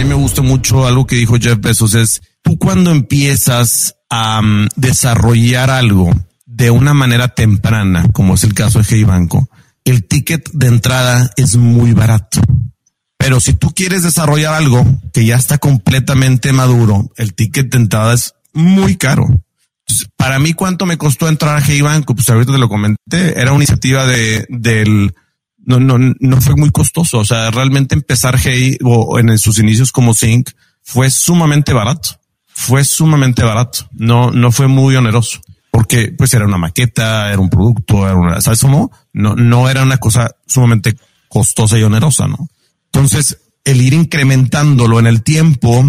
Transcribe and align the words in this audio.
también 0.00 0.16
me 0.16 0.22
gusta 0.22 0.40
mucho 0.40 0.86
algo 0.86 1.06
que 1.06 1.14
dijo 1.14 1.36
Jeff 1.38 1.60
Bezos 1.60 1.92
es 1.92 2.22
tú 2.40 2.56
cuando 2.56 2.90
empiezas 2.90 3.96
a 4.08 4.40
um, 4.40 4.66
desarrollar 4.74 5.68
algo 5.68 6.10
de 6.46 6.70
una 6.70 6.94
manera 6.94 7.34
temprana, 7.34 8.08
como 8.10 8.32
es 8.32 8.44
el 8.44 8.54
caso 8.54 8.78
de 8.78 8.86
Hey 8.88 9.04
Banco, 9.04 9.50
el 9.84 10.06
ticket 10.06 10.50
de 10.52 10.68
entrada 10.68 11.30
es 11.36 11.56
muy 11.56 11.92
barato. 11.92 12.40
Pero 13.18 13.40
si 13.40 13.52
tú 13.52 13.72
quieres 13.74 14.02
desarrollar 14.02 14.54
algo 14.54 14.86
que 15.12 15.26
ya 15.26 15.36
está 15.36 15.58
completamente 15.58 16.54
maduro, 16.54 17.12
el 17.16 17.34
ticket 17.34 17.70
de 17.70 17.76
entrada 17.76 18.14
es 18.14 18.32
muy 18.54 18.96
caro. 18.96 19.26
para 20.16 20.38
mí, 20.38 20.54
¿cuánto 20.54 20.86
me 20.86 20.96
costó 20.96 21.28
entrar 21.28 21.58
a 21.58 21.62
Hey 21.62 21.82
Banco? 21.82 22.14
Pues 22.14 22.30
ahorita 22.30 22.52
te 22.52 22.58
lo 22.58 22.70
comenté. 22.70 23.38
Era 23.38 23.52
una 23.52 23.64
iniciativa 23.64 24.06
de, 24.06 24.46
del, 24.48 25.12
no, 25.64 25.80
no, 25.80 25.98
no 25.98 26.40
fue 26.40 26.56
muy 26.56 26.70
costoso. 26.70 27.18
O 27.18 27.24
sea, 27.24 27.50
realmente 27.50 27.94
empezar 27.94 28.38
Hey 28.42 28.78
o 28.82 29.18
en 29.18 29.38
sus 29.38 29.58
inicios 29.58 29.92
como 29.92 30.14
Sync 30.14 30.50
fue 30.82 31.10
sumamente 31.10 31.72
barato. 31.72 32.20
Fue 32.48 32.84
sumamente 32.84 33.42
barato. 33.42 33.88
No, 33.92 34.30
no 34.30 34.52
fue 34.52 34.66
muy 34.66 34.96
oneroso 34.96 35.40
porque 35.70 36.12
pues 36.16 36.34
era 36.34 36.46
una 36.46 36.58
maqueta, 36.58 37.28
era 37.28 37.38
un 37.38 37.48
producto, 37.48 38.06
era 38.06 38.16
una, 38.16 38.40
¿sabes 38.40 38.60
cómo? 38.60 38.90
No, 39.12 39.34
no 39.36 39.70
era 39.70 39.82
una 39.82 39.98
cosa 39.98 40.30
sumamente 40.46 40.96
costosa 41.28 41.78
y 41.78 41.82
onerosa, 41.82 42.26
¿no? 42.26 42.48
Entonces, 42.92 43.38
el 43.64 43.80
ir 43.80 43.92
incrementándolo 43.92 44.98
en 44.98 45.06
el 45.06 45.22
tiempo 45.22 45.84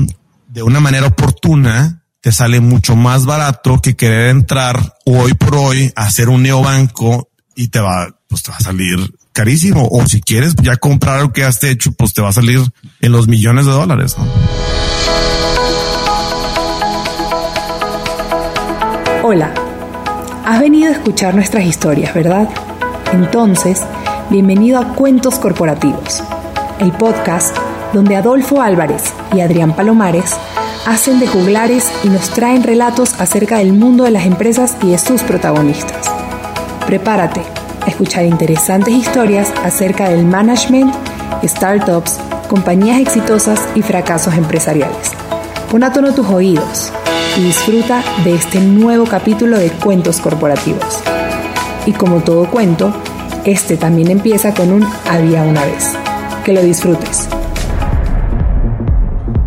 de 0.47 0.63
una 0.63 0.79
manera 0.79 1.07
oportuna 1.07 2.03
te 2.21 2.31
sale 2.31 2.59
mucho 2.59 2.95
más 2.95 3.25
barato 3.25 3.81
que 3.81 3.95
querer 3.95 4.29
entrar 4.29 4.97
hoy 5.05 5.33
por 5.33 5.55
hoy 5.55 5.91
a 5.95 6.05
hacer 6.05 6.29
un 6.29 6.43
neobanco 6.43 7.29
y 7.55 7.69
te 7.69 7.79
va, 7.79 8.15
pues 8.27 8.43
te 8.43 8.51
va 8.51 8.57
a 8.57 8.61
salir 8.61 8.99
carísimo. 9.33 9.87
O 9.91 10.05
si 10.05 10.21
quieres 10.21 10.55
ya 10.61 10.77
comprar 10.77 11.19
algo 11.19 11.33
que 11.33 11.43
has 11.43 11.63
hecho, 11.63 11.91
pues 11.91 12.13
te 12.13 12.21
va 12.21 12.29
a 12.29 12.33
salir 12.33 12.61
en 13.01 13.11
los 13.11 13.27
millones 13.27 13.65
de 13.65 13.71
dólares. 13.71 14.15
Hola, 19.23 19.53
has 20.45 20.59
venido 20.59 20.89
a 20.89 20.93
escuchar 20.93 21.35
nuestras 21.35 21.65
historias, 21.65 22.13
¿verdad? 22.13 22.49
Entonces, 23.13 23.81
bienvenido 24.29 24.79
a 24.79 24.95
Cuentos 24.95 25.35
Corporativos, 25.35 26.23
el 26.79 26.91
podcast 26.91 27.55
donde 27.93 28.15
Adolfo 28.15 28.61
Álvarez 28.61 29.13
y 29.35 29.41
Adrián 29.41 29.75
Palomares 29.75 30.35
hacen 30.85 31.19
de 31.19 31.27
juglares 31.27 31.91
y 32.03 32.09
nos 32.09 32.29
traen 32.31 32.63
relatos 32.63 33.13
acerca 33.19 33.59
del 33.59 33.73
mundo 33.73 34.05
de 34.05 34.11
las 34.11 34.25
empresas 34.25 34.75
y 34.81 34.91
de 34.91 34.97
sus 34.97 35.21
protagonistas. 35.21 36.09
Prepárate 36.87 37.60
a 37.85 37.89
escuchar 37.89 38.25
interesantes 38.25 38.93
historias 38.93 39.51
acerca 39.63 40.09
del 40.09 40.25
management, 40.25 40.93
startups, 41.43 42.19
compañías 42.47 42.99
exitosas 42.99 43.61
y 43.75 43.81
fracasos 43.81 44.33
empresariales. 44.35 45.11
Pon 45.69 45.83
a 45.83 45.93
tono 45.93 46.13
tus 46.13 46.27
oídos 46.27 46.91
y 47.37 47.43
disfruta 47.43 48.03
de 48.23 48.35
este 48.35 48.59
nuevo 48.59 49.05
capítulo 49.05 49.57
de 49.57 49.69
Cuentos 49.69 50.19
Corporativos. 50.19 51.01
Y 51.85 51.93
como 51.93 52.19
todo 52.21 52.49
cuento, 52.49 52.93
este 53.45 53.77
también 53.77 54.11
empieza 54.11 54.53
con 54.53 54.71
un 54.71 54.85
había 55.09 55.43
una 55.43 55.63
vez. 55.65 55.93
Que 56.45 56.53
lo 56.53 56.61
disfrutes. 56.61 57.29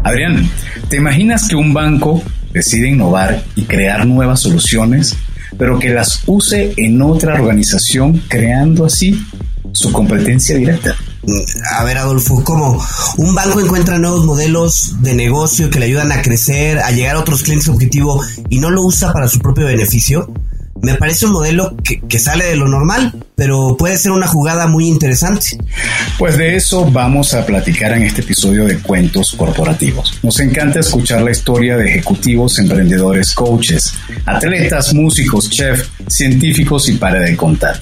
Adrián, 0.03 0.49
¿te 0.89 0.97
imaginas 0.97 1.49
que 1.49 1.57
un 1.57 1.75
banco 1.75 2.23
decide 2.53 2.89
innovar 2.89 3.43
y 3.57 3.65
crear 3.65 4.07
nuevas 4.07 4.41
soluciones, 4.41 5.17
pero 5.59 5.79
que 5.79 5.91
las 5.91 6.21
use 6.27 6.75
en 6.77 7.01
otra 7.03 7.35
organización, 7.35 8.23
creando 8.29 8.85
así 8.85 9.19
su 9.73 9.93
competencia 9.93 10.57
directa? 10.57 10.97
A 11.79 11.85
ver, 11.85 11.99
Adolfo, 11.99 12.45
¿cómo 12.45 12.85
un 13.17 13.35
banco 13.35 13.61
encuentra 13.61 13.99
nuevos 13.99 14.25
modelos 14.25 15.03
de 15.03 15.15
negocio 15.15 15.71
que 15.71 15.79
le 15.79 15.87
ayudan 15.87 16.13
a 16.13 16.23
crecer, 16.23 16.79
a 16.79 16.91
llegar 16.91 17.17
a 17.17 17.21
otros 17.21 17.43
clientes 17.43 17.69
objetivo 17.69 18.23
y 18.51 18.59
no 18.59 18.71
lo 18.71 18.83
usa 18.83 19.13
para 19.13 19.29
su 19.29 19.39
propio 19.39 19.67
beneficio? 19.67 20.31
Me 20.85 20.95
parece 20.95 21.27
un 21.27 21.33
modelo 21.33 21.75
que, 21.83 22.01
que, 22.01 22.19
sale 22.19 22.45
de 22.45 22.57
lo 22.57 22.69
normal, 22.69 23.13
pero 23.35 23.77
puede 23.77 23.97
ser 23.97 24.13
una 24.13 24.27
jugada 24.27 24.67
muy 24.67 24.87
interesante. 24.87 25.59
Pues 26.19 26.37
de 26.37 26.57
eso 26.57 26.85
vamos 26.91 27.35
a 27.35 27.45
platicar 27.47 27.93
en 27.93 28.03
este 28.03 28.21
episodio 28.21 28.67
de 28.67 28.79
Cuentos 28.79 29.35
Corporativos. 29.37 30.19
Nos 30.23 30.39
encanta 30.41 30.81
escuchar 30.81 31.23
la 31.23 31.31
historia 31.31 31.77
de 31.77 31.89
ejecutivos, 31.89 32.59
emprendedores, 32.59 33.33
coaches, 33.35 33.95
atletas, 34.27 34.93
músicos, 34.93 35.49
chefs, 35.49 35.89
científicos 36.07 36.89
y 36.89 36.95
para 36.95 37.21
de 37.21 37.37
contar. 37.37 37.81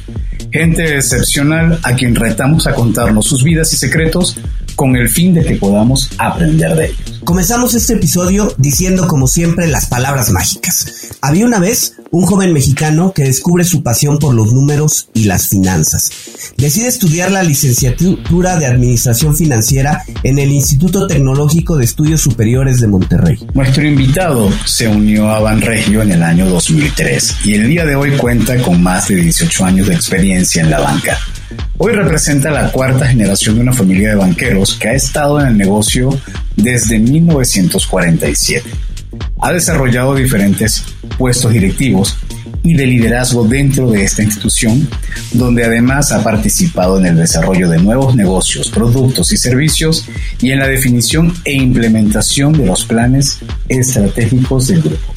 Gente 0.53 0.97
excepcional 0.97 1.81
a 1.83 1.95
quien 1.95 2.15
retamos 2.15 2.67
a 2.67 2.75
contarnos 2.75 3.27
sus 3.27 3.43
vidas 3.43 3.73
y 3.73 3.77
secretos 3.77 4.37
con 4.75 4.97
el 4.97 5.09
fin 5.09 5.35
de 5.35 5.45
que 5.45 5.57
podamos 5.57 6.11
aprender 6.19 6.75
de 6.75 6.87
ellos. 6.87 7.21
Comenzamos 7.25 7.75
este 7.75 7.95
episodio 7.95 8.53
diciendo 8.59 9.07
como 9.07 9.29
siempre 9.29 9.69
las 9.69 9.87
palabras 9.87 10.31
mágicas. 10.31 11.11
Había 11.21 11.47
una 11.47 11.61
vez 11.61 11.95
un 12.11 12.27
joven 12.27 12.53
mexicano 12.53 13.13
que 13.15 13.23
descubre 13.23 13.65
su 13.65 13.83
pasión 13.83 14.19
por 14.19 14.35
los 14.35 14.53
números 14.53 15.09
y 15.15 15.25
las 15.25 15.49
finanzas. 15.49 16.11
Decide 16.57 16.89
estudiar 16.89 17.31
la 17.31 17.43
licenciatura 17.43 18.59
de 18.59 18.67
Administración 18.67 19.37
Financiera 19.37 20.03
en 20.23 20.39
el 20.39 20.51
Instituto 20.51 21.07
Tecnológico 21.07 21.77
de 21.77 21.85
Estudios 21.85 22.21
Superiores 22.21 22.81
de 22.81 22.89
Monterrey. 22.89 23.39
Nuestro 23.55 23.87
invitado 23.87 24.51
se 24.67 24.89
unió 24.89 25.31
a 25.31 25.41
Banregio 25.41 26.03
en 26.03 26.13
el 26.13 26.23
año 26.23 26.49
2003 26.49 27.37
y 27.45 27.55
el 27.55 27.69
día 27.69 27.87
de 27.87 27.95
hoy 27.95 28.17
cuenta 28.17 28.61
con 28.63 28.83
más 28.83 29.09
de 29.09 29.17
18 29.17 29.65
años 29.65 29.87
de 29.87 29.95
experiencia 29.95 30.63
en 30.63 30.71
la 30.71 30.81
banca. 30.81 31.17
Hoy 31.79 31.93
representa 31.93 32.51
la 32.51 32.71
cuarta 32.71 33.07
generación 33.07 33.57
de 33.57 33.63
una 33.63 33.73
familia 33.73 34.11
de 34.11 34.17
banqueros 34.17 34.75
que 34.75 34.89
ha 34.89 34.95
estado 34.95 35.41
en 35.41 35.49
el 35.49 35.57
negocio 35.57 36.11
desde 36.57 36.99
1947. 36.99 38.71
Ha 39.41 39.53
desarrollado 39.53 40.15
diferentes 40.15 40.85
puestos 41.19 41.53
directivos 41.53 42.17
y 42.63 42.75
de 42.75 42.87
liderazgo 42.87 43.45
dentro 43.45 43.91
de 43.91 44.05
esta 44.05 44.23
institución, 44.23 44.89
donde 45.33 45.65
además 45.65 46.13
ha 46.13 46.23
participado 46.23 46.99
en 46.99 47.07
el 47.07 47.17
desarrollo 47.17 47.69
de 47.69 47.79
nuevos 47.79 48.15
negocios, 48.15 48.71
productos 48.71 49.33
y 49.33 49.37
servicios 49.37 50.07
y 50.41 50.51
en 50.51 50.61
la 50.61 50.69
definición 50.69 51.35
e 51.45 51.53
implementación 51.53 52.53
de 52.53 52.67
los 52.67 52.85
planes 52.85 53.39
estratégicos 53.69 54.69
del 54.69 54.83
grupo. 54.83 55.12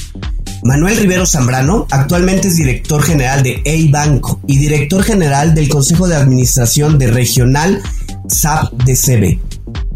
Manuel 0.66 0.98
Rivero 0.98 1.28
Zambrano 1.28 1.86
actualmente 1.92 2.48
es 2.48 2.56
director 2.56 3.04
general 3.04 3.44
de 3.44 3.62
EI 3.66 3.88
Banco 3.90 4.40
y 4.48 4.58
director 4.58 5.04
general 5.04 5.54
del 5.54 5.70
Consejo 5.70 6.08
de 6.08 6.16
Administración 6.16 6.98
de 6.98 7.06
Regional 7.06 7.84
SAP 8.28 8.74
DCB. 8.84 9.38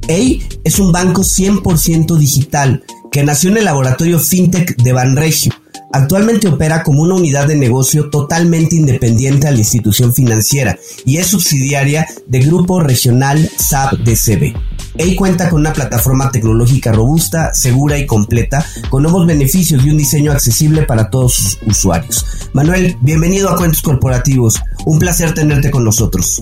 EI 0.08 0.44
es 0.64 0.78
un 0.78 0.92
banco 0.92 1.24
100% 1.24 2.16
digital 2.18 2.84
que 3.12 3.24
nació 3.24 3.50
en 3.50 3.58
el 3.58 3.66
laboratorio 3.66 4.20
FinTech 4.20 4.76
de 4.76 4.94
Banregio. 4.94 5.54
Actualmente 5.92 6.48
opera 6.48 6.84
como 6.84 7.02
una 7.02 7.16
unidad 7.16 7.48
de 7.48 7.56
negocio 7.56 8.12
totalmente 8.12 8.76
independiente 8.76 9.48
a 9.48 9.52
la 9.52 9.58
institución 9.58 10.14
financiera 10.14 10.78
y 11.04 11.18
es 11.18 11.26
subsidiaria 11.26 12.06
de 12.28 12.42
Grupo 12.42 12.80
Regional 12.80 13.50
SAP 13.58 13.94
DCB. 14.02 14.54
EI 14.98 15.16
cuenta 15.16 15.50
con 15.50 15.62
una 15.62 15.74
plataforma 15.74 16.32
tecnológica 16.32 16.92
robusta, 16.92 17.54
segura 17.54 17.98
y 17.98 18.06
completa, 18.06 18.66
con 18.90 19.04
nuevos 19.04 19.26
beneficios 19.26 19.86
y 19.86 19.90
un 19.90 19.98
diseño 19.98 20.32
accesible 20.32 20.84
para 20.84 21.10
todos 21.10 21.34
sus 21.34 21.58
usuarios. 21.66 22.26
Manuel, 22.54 22.98
bienvenido 23.02 23.50
a 23.50 23.56
Cuentos 23.56 23.82
Corporativos. 23.82 24.62
Un 24.86 25.00
placer 25.00 25.34
tenerte 25.34 25.72
con 25.72 25.84
nosotros. 25.84 26.42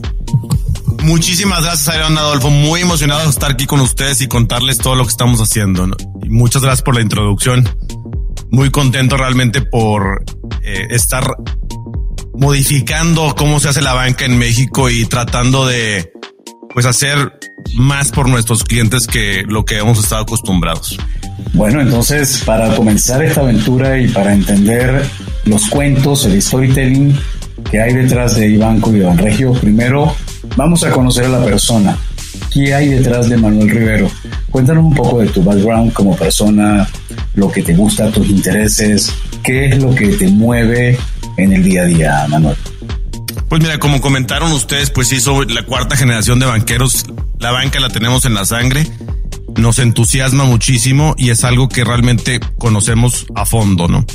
Muchísimas 1.03 1.63
gracias, 1.63 1.87
Aaron 1.89 2.17
Adolfo. 2.17 2.49
Muy 2.49 2.81
emocionado 2.81 3.23
de 3.23 3.29
estar 3.29 3.51
aquí 3.51 3.65
con 3.65 3.79
ustedes 3.79 4.21
y 4.21 4.27
contarles 4.27 4.77
todo 4.77 4.95
lo 4.95 5.03
que 5.03 5.11
estamos 5.11 5.39
haciendo. 5.39 5.87
muchas 6.27 6.61
gracias 6.61 6.81
por 6.83 6.95
la 6.95 7.01
introducción. 7.01 7.67
Muy 8.49 8.71
contento 8.71 9.17
realmente 9.17 9.61
por 9.61 10.23
eh, 10.63 10.87
estar 10.89 11.35
modificando 12.33 13.35
cómo 13.35 13.59
se 13.59 13.69
hace 13.69 13.81
la 13.81 13.93
banca 13.93 14.25
en 14.25 14.37
México 14.37 14.89
y 14.89 15.05
tratando 15.05 15.65
de 15.65 16.11
pues 16.77 16.85
hacer 16.85 17.39
más 17.73 18.11
por 18.11 18.29
nuestros 18.29 18.63
clientes 18.63 19.07
que 19.07 19.43
lo 19.47 19.65
que 19.65 19.79
hemos 19.79 19.97
estado 19.97 20.21
acostumbrados. 20.21 20.95
Bueno, 21.53 21.81
entonces 21.81 22.43
para 22.45 22.75
comenzar 22.75 23.23
esta 23.23 23.41
aventura 23.41 23.97
y 23.97 24.07
para 24.09 24.31
entender 24.31 25.03
los 25.45 25.69
cuentos, 25.69 26.25
el 26.25 26.39
storytelling 26.39 27.17
que 27.71 27.81
hay 27.81 27.95
detrás 27.95 28.35
de 28.35 28.49
Ibanco 28.49 28.91
y 28.91 28.99
de 28.99 29.05
Banregio, 29.05 29.53
primero 29.53 30.15
vamos 30.55 30.83
a 30.83 30.91
conocer 30.91 31.25
a 31.25 31.29
la 31.29 31.43
persona. 31.43 31.97
¿Qué 32.51 32.75
hay 32.75 32.89
detrás 32.89 33.27
de 33.27 33.37
Manuel 33.37 33.71
Rivero? 33.71 34.11
Cuéntanos 34.51 34.85
un 34.85 34.93
poco 34.93 35.17
de 35.17 35.29
tu 35.29 35.43
background 35.43 35.93
como 35.93 36.15
persona, 36.15 36.87
lo 37.33 37.51
que 37.51 37.63
te 37.63 37.73
gusta, 37.73 38.11
tus 38.11 38.29
intereses, 38.29 39.11
qué 39.41 39.69
es 39.69 39.81
lo 39.81 39.95
que 39.95 40.09
te 40.09 40.27
mueve 40.27 40.99
en 41.37 41.53
el 41.53 41.63
día 41.63 41.81
a 41.81 41.85
día, 41.85 42.25
Manuel. 42.29 42.56
Pues 43.49 43.61
mira, 43.61 43.79
como 43.79 44.01
comentaron 44.01 44.51
ustedes, 44.51 44.89
pues 44.89 45.07
sí, 45.07 45.17
la 45.47 45.65
cuarta 45.65 45.95
generación 45.95 46.39
de 46.39 46.45
banqueros. 46.45 47.05
La 47.39 47.51
banca 47.51 47.79
la 47.79 47.89
tenemos 47.89 48.25
en 48.25 48.33
la 48.33 48.45
sangre. 48.45 48.85
Nos 49.55 49.79
entusiasma 49.79 50.43
muchísimo 50.43 51.15
y 51.17 51.29
es 51.29 51.43
algo 51.43 51.69
que 51.69 51.83
realmente 51.83 52.39
conocemos 52.57 53.25
a 53.35 53.45
fondo, 53.45 53.87
¿no? 53.87 54.05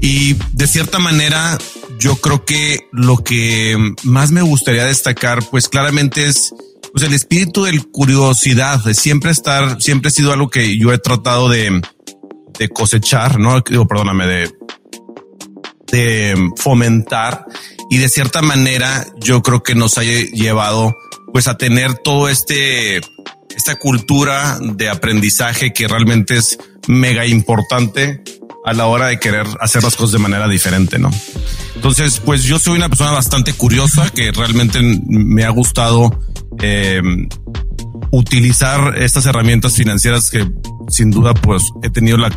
Y 0.00 0.36
de 0.52 0.66
cierta 0.66 0.98
manera, 0.98 1.56
yo 1.98 2.16
creo 2.16 2.44
que 2.44 2.80
lo 2.92 3.24
que 3.24 3.76
más 4.04 4.30
me 4.30 4.42
gustaría 4.42 4.84
destacar, 4.84 5.42
pues 5.50 5.68
claramente 5.68 6.26
es 6.26 6.54
pues 6.92 7.04
el 7.04 7.14
espíritu 7.14 7.64
de 7.64 7.78
curiosidad, 7.92 8.82
de 8.84 8.94
siempre 8.94 9.30
estar, 9.30 9.80
siempre 9.80 10.08
ha 10.08 10.12
sido 10.12 10.32
algo 10.32 10.50
que 10.50 10.76
yo 10.76 10.92
he 10.92 10.98
tratado 10.98 11.48
de, 11.48 11.80
de 12.58 12.68
cosechar, 12.68 13.38
no 13.38 13.60
digo, 13.60 13.86
perdóname, 13.86 14.26
de, 14.26 14.50
de 15.92 16.50
fomentar 16.56 17.46
y 17.90 17.98
de 17.98 18.08
cierta 18.08 18.40
manera 18.40 19.04
yo 19.20 19.42
creo 19.42 19.62
que 19.62 19.74
nos 19.74 19.98
ha 19.98 20.02
llevado 20.02 20.96
pues 21.32 21.48
a 21.48 21.56
tener 21.58 21.94
todo 21.94 22.28
este 22.28 23.00
esta 23.54 23.76
cultura 23.76 24.58
de 24.60 24.88
aprendizaje 24.88 25.72
que 25.72 25.88
realmente 25.88 26.36
es 26.36 26.58
mega 26.86 27.26
importante 27.26 28.22
a 28.64 28.72
la 28.72 28.86
hora 28.86 29.08
de 29.08 29.18
querer 29.18 29.46
hacer 29.60 29.82
las 29.82 29.96
cosas 29.96 30.12
de 30.12 30.18
manera 30.18 30.46
diferente, 30.48 30.98
¿no? 30.98 31.10
Entonces, 31.74 32.20
pues 32.20 32.44
yo 32.44 32.58
soy 32.58 32.76
una 32.76 32.88
persona 32.88 33.10
bastante 33.10 33.52
curiosa 33.52 34.08
que 34.10 34.32
realmente 34.32 34.80
me 34.82 35.44
ha 35.44 35.50
gustado 35.50 36.10
eh, 36.62 37.00
utilizar 38.10 38.98
estas 38.98 39.26
herramientas 39.26 39.76
financieras 39.76 40.30
que 40.30 40.46
sin 40.88 41.10
duda 41.10 41.34
pues 41.34 41.62
he 41.82 41.90
tenido 41.90 42.18
la, 42.18 42.30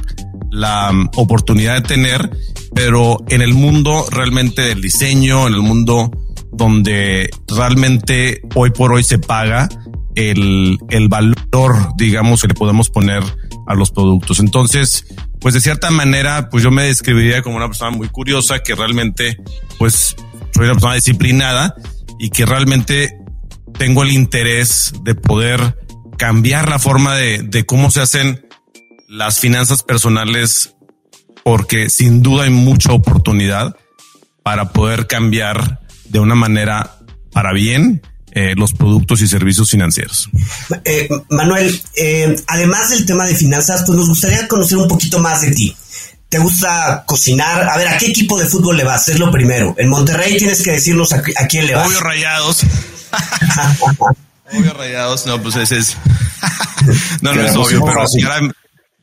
la 0.54 0.92
oportunidad 1.16 1.74
de 1.74 1.82
tener, 1.82 2.30
pero 2.76 3.18
en 3.28 3.42
el 3.42 3.56
mundo 3.56 4.06
realmente 4.12 4.62
del 4.62 4.82
diseño, 4.82 5.48
en 5.48 5.56
el 5.56 5.62
mundo 5.62 6.12
donde 6.52 7.32
realmente 7.48 8.42
hoy 8.54 8.70
por 8.70 8.94
hoy 8.94 9.04
se 9.04 9.18
paga 9.18 9.68
el, 10.14 10.78
el 10.90 11.08
valor, 11.10 11.76
digamos, 11.98 12.44
que 12.44 12.50
le 12.50 12.54
podemos 12.54 12.92
poner 12.92 13.24
a 13.66 13.74
los 13.74 13.90
productos. 13.90 14.40
Entonces, 14.40 15.08
pues 15.42 15.56
de 15.56 15.62
cierta 15.62 15.90
manera, 15.90 16.50
pues 16.52 16.64
yo 16.64 16.70
me 16.70 16.84
describiría 16.84 17.42
como 17.42 17.58
una 17.58 17.68
persona 17.68 17.90
muy 17.90 18.10
curiosa 18.10 18.60
que 18.60 18.76
realmente, 18.76 19.38
pues 19.80 20.16
soy 20.54 20.66
una 20.66 20.74
persona 20.74 20.94
disciplinada 20.94 21.74
y 22.20 22.30
que 22.30 22.46
realmente 22.46 23.18
tengo 23.80 24.04
el 24.04 24.12
interés 24.12 24.94
de 25.02 25.16
poder 25.16 25.80
cambiar 26.20 26.70
la 26.70 26.78
forma 26.78 27.16
de, 27.16 27.42
de 27.42 27.66
cómo 27.66 27.90
se 27.90 28.02
hacen 28.02 28.43
las 29.14 29.40
finanzas 29.40 29.84
personales, 29.84 30.74
porque 31.44 31.92
sin 31.92 32.24
duda 32.24 32.46
hay 32.46 32.50
mucha 32.50 32.92
oportunidad 32.94 33.76
para 34.42 34.70
poder 34.70 35.06
cambiar 35.06 35.82
de 36.06 36.20
una 36.20 36.34
manera 36.34 36.98
para 37.32 37.54
bien 37.54 38.02
eh, 38.32 38.56
los 38.58 38.74
productos 38.74 39.22
y 39.22 39.28
servicios 39.28 39.70
financieros. 39.70 40.30
Eh, 40.84 41.08
Manuel, 41.30 41.80
eh, 41.96 42.36
además 42.48 42.90
del 42.90 43.06
tema 43.06 43.26
de 43.26 43.36
finanzas, 43.36 43.84
pues 43.86 43.96
nos 44.00 44.10
gustaría 44.10 44.48
conocer 44.48 44.80
un 44.80 44.88
poquito 44.88 45.20
más 45.20 45.42
de 45.42 45.52
ti. 45.52 45.78
¿Te 46.28 46.40
gusta 46.40 47.04
cocinar? 47.06 47.70
A 47.70 47.78
ver, 47.78 47.90
¿a 47.90 47.98
qué 48.00 48.08
equipo 48.08 48.40
de 48.40 48.48
fútbol 48.48 48.78
le 48.78 48.84
vas? 48.84 49.08
Es 49.10 49.20
lo 49.20 49.30
primero. 49.30 49.76
En 49.78 49.90
Monterrey 49.90 50.38
tienes 50.38 50.64
que 50.64 50.72
decirnos 50.72 51.14
a, 51.14 51.22
quién 51.22 51.68
le 51.68 51.76
vas. 51.76 51.88
Obvio 51.88 52.00
Rayados. 52.00 52.64
obvio 54.52 54.74
Rayados. 54.74 55.28
No, 55.28 55.40
pues 55.40 55.56
ese 55.58 55.78
es... 55.78 55.96
no, 57.22 57.36
no 57.36 57.42
es 57.44 57.56
obvio, 57.56 57.86
pero 57.86 58.08
si 58.08 58.20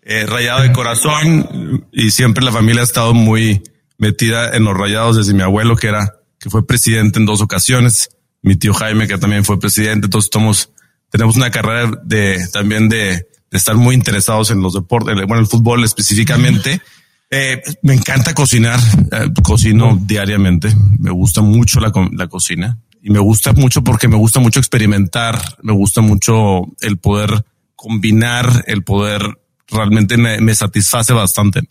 era 0.02 0.26
rayado 0.26 0.62
de 0.62 0.72
corazón 0.72 1.86
y 1.92 2.10
siempre 2.10 2.44
la 2.44 2.52
familia 2.52 2.80
ha 2.80 2.84
estado 2.84 3.14
muy 3.14 3.62
metida 3.98 4.56
en 4.56 4.64
los 4.64 4.76
rayados 4.76 5.16
desde 5.16 5.34
mi 5.34 5.42
abuelo, 5.42 5.76
que 5.76 5.88
era, 5.88 6.16
que 6.38 6.50
fue 6.50 6.66
presidente 6.66 7.18
en 7.18 7.26
dos 7.26 7.40
ocasiones 7.40 8.10
mi 8.42 8.56
tío 8.56 8.72
Jaime, 8.74 9.06
que 9.06 9.18
también 9.18 9.44
fue 9.44 9.58
presidente. 9.58 10.06
Entonces 10.06 10.26
estamos, 10.26 10.70
tenemos 11.10 11.36
una 11.36 11.50
carrera 11.50 11.90
de 12.04 12.46
también 12.52 12.88
de, 12.88 13.26
estar 13.50 13.74
muy 13.76 13.96
interesados 13.96 14.52
en 14.52 14.62
los 14.62 14.74
deportes, 14.74 15.14
bueno, 15.26 15.40
el 15.40 15.46
fútbol 15.46 15.84
específicamente. 15.84 16.80
Eh, 17.32 17.62
me 17.82 17.94
encanta 17.94 18.34
cocinar, 18.34 18.80
eh, 19.12 19.30
cocino 19.44 19.96
diariamente, 20.02 20.74
me 20.98 21.12
gusta 21.12 21.42
mucho 21.42 21.78
la, 21.78 21.92
la 22.10 22.26
cocina 22.26 22.76
y 23.00 23.10
me 23.10 23.20
gusta 23.20 23.52
mucho 23.52 23.84
porque 23.84 24.08
me 24.08 24.16
gusta 24.16 24.40
mucho 24.40 24.58
experimentar, 24.58 25.40
me 25.62 25.72
gusta 25.72 26.00
mucho 26.00 26.62
el 26.80 26.98
poder 26.98 27.44
combinar, 27.76 28.64
el 28.66 28.82
poder 28.82 29.39
realmente 29.70 30.16
me, 30.16 30.40
me 30.40 30.54
satisface 30.54 31.12
bastante. 31.12 31.62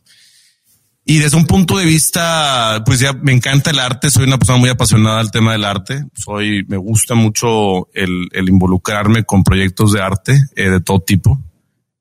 Y 1.05 1.17
desde 1.17 1.37
un 1.37 1.47
punto 1.47 1.77
de 1.77 1.85
vista, 1.85 2.83
pues 2.85 2.99
ya 2.99 3.13
me 3.13 3.31
encanta 3.31 3.71
el 3.71 3.79
arte, 3.79 4.11
soy 4.11 4.25
una 4.25 4.37
persona 4.37 4.59
muy 4.59 4.69
apasionada 4.69 5.19
al 5.19 5.31
tema 5.31 5.53
del 5.53 5.65
arte, 5.65 6.05
soy, 6.13 6.65
me 6.67 6.77
gusta 6.77 7.15
mucho 7.15 7.91
el, 7.95 8.27
el 8.31 8.47
involucrarme 8.47 9.23
con 9.23 9.43
proyectos 9.43 9.91
de 9.91 10.01
arte 10.01 10.39
eh, 10.55 10.69
de 10.69 10.81
todo 10.81 10.99
tipo 10.99 11.41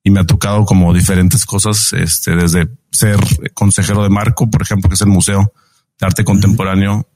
y 0.03 0.11
me 0.11 0.21
ha 0.21 0.25
tocado 0.25 0.65
como 0.65 0.93
diferentes 0.93 1.47
cosas, 1.47 1.93
este, 1.93 2.37
desde 2.37 2.69
ser 2.91 3.19
consejero 3.55 4.03
de 4.03 4.11
Marco, 4.11 4.51
por 4.51 4.63
ejemplo, 4.63 4.89
que 4.89 4.95
es 4.95 5.01
el 5.01 5.09
Museo 5.09 5.53
de 5.99 6.07
Arte 6.07 6.25
Contemporáneo 6.25 7.09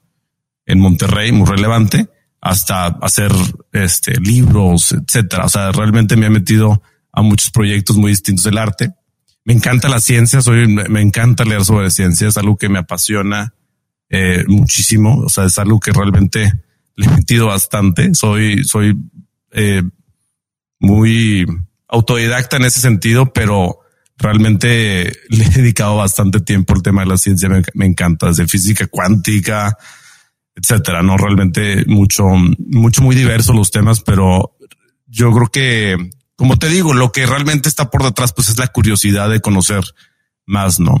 en 0.65 0.79
Monterrey, 0.79 1.31
muy 1.31 1.47
relevante, 1.47 2.07
hasta 2.41 2.87
hacer 2.87 3.31
este, 3.71 4.19
libros, 4.19 4.93
etcétera. 4.93 5.45
O 5.45 5.49
sea, 5.49 5.71
realmente 5.71 6.15
me 6.15 6.25
ha 6.25 6.29
metido 6.29 6.81
a 7.13 7.21
muchos 7.21 7.51
proyectos 7.51 7.95
muy 7.95 8.11
distintos 8.11 8.43
del 8.43 8.57
arte. 8.57 8.91
Me 9.45 9.53
encanta 9.53 9.87
la 9.87 10.01
ciencia, 10.01 10.41
soy, 10.41 10.67
me 10.67 11.01
encanta 11.01 11.45
leer 11.45 11.63
sobre 11.63 11.91
ciencia, 11.91 12.27
es 12.27 12.37
algo 12.37 12.57
que 12.57 12.69
me 12.69 12.79
apasiona 12.79 13.53
eh, 14.09 14.43
muchísimo, 14.47 15.19
o 15.19 15.29
sea, 15.29 15.45
es 15.45 15.57
algo 15.59 15.79
que 15.79 15.91
realmente 15.91 16.51
le 16.95 17.05
he 17.05 17.09
metido 17.09 17.47
bastante, 17.47 18.13
soy, 18.15 18.63
soy 18.63 18.95
eh, 19.51 19.83
muy 20.79 21.45
autodidacta 21.87 22.57
en 22.57 22.65
ese 22.65 22.79
sentido, 22.79 23.31
pero 23.31 23.79
realmente 24.17 25.13
le 25.29 25.43
he 25.45 25.49
dedicado 25.49 25.97
bastante 25.97 26.39
tiempo 26.39 26.73
al 26.73 26.81
tema 26.81 27.01
de 27.01 27.07
la 27.09 27.17
ciencia, 27.17 27.49
me, 27.49 27.61
me 27.73 27.85
encanta, 27.85 28.27
desde 28.27 28.47
física 28.47 28.87
cuántica, 28.87 29.77
etcétera, 30.55 31.03
no 31.03 31.17
realmente 31.17 31.83
mucho, 31.87 32.25
mucho, 32.27 33.01
muy 33.01 33.15
diverso 33.15 33.53
los 33.53 33.71
temas, 33.71 34.01
pero 34.01 34.55
yo 35.07 35.31
creo 35.31 35.47
que 35.47 36.09
como 36.35 36.57
te 36.57 36.69
digo, 36.69 36.93
lo 36.93 37.11
que 37.11 37.25
realmente 37.25 37.69
está 37.69 37.89
por 37.89 38.03
detrás, 38.03 38.33
pues 38.33 38.49
es 38.49 38.57
la 38.57 38.67
curiosidad 38.67 39.29
de 39.29 39.41
conocer 39.41 39.83
más, 40.45 40.79
¿no? 40.79 40.99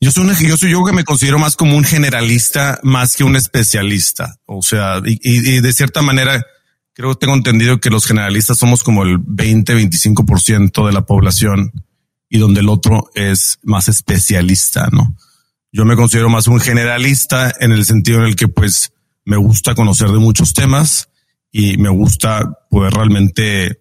Yo 0.00 0.10
soy, 0.10 0.26
un, 0.26 0.34
yo 0.36 0.56
soy 0.56 0.70
yo 0.70 0.84
que 0.84 0.92
me 0.92 1.04
considero 1.04 1.38
más 1.38 1.56
como 1.56 1.76
un 1.76 1.84
generalista 1.84 2.78
más 2.82 3.16
que 3.16 3.24
un 3.24 3.36
especialista. 3.36 4.36
O 4.44 4.60
sea, 4.60 5.00
y, 5.04 5.60
de 5.60 5.72
cierta 5.72 6.02
manera, 6.02 6.44
creo 6.92 7.10
que 7.14 7.20
tengo 7.20 7.34
entendido 7.34 7.80
que 7.80 7.88
los 7.88 8.04
generalistas 8.04 8.58
somos 8.58 8.82
como 8.82 9.02
el 9.02 9.16
20, 9.18 9.74
25% 9.74 10.86
de 10.86 10.92
la 10.92 11.06
población 11.06 11.72
y 12.28 12.38
donde 12.38 12.60
el 12.60 12.68
otro 12.68 13.10
es 13.14 13.60
más 13.62 13.88
especialista, 13.88 14.88
¿no? 14.92 15.16
Yo 15.72 15.86
me 15.86 15.96
considero 15.96 16.28
más 16.28 16.48
un 16.48 16.60
generalista 16.60 17.52
en 17.58 17.72
el 17.72 17.86
sentido 17.86 18.18
en 18.18 18.26
el 18.26 18.36
que 18.36 18.48
pues 18.48 18.92
me 19.24 19.38
gusta 19.38 19.74
conocer 19.74 20.08
de 20.08 20.18
muchos 20.18 20.52
temas 20.52 21.08
y 21.56 21.76
me 21.76 21.88
gusta 21.88 22.66
poder 22.68 22.94
realmente 22.94 23.80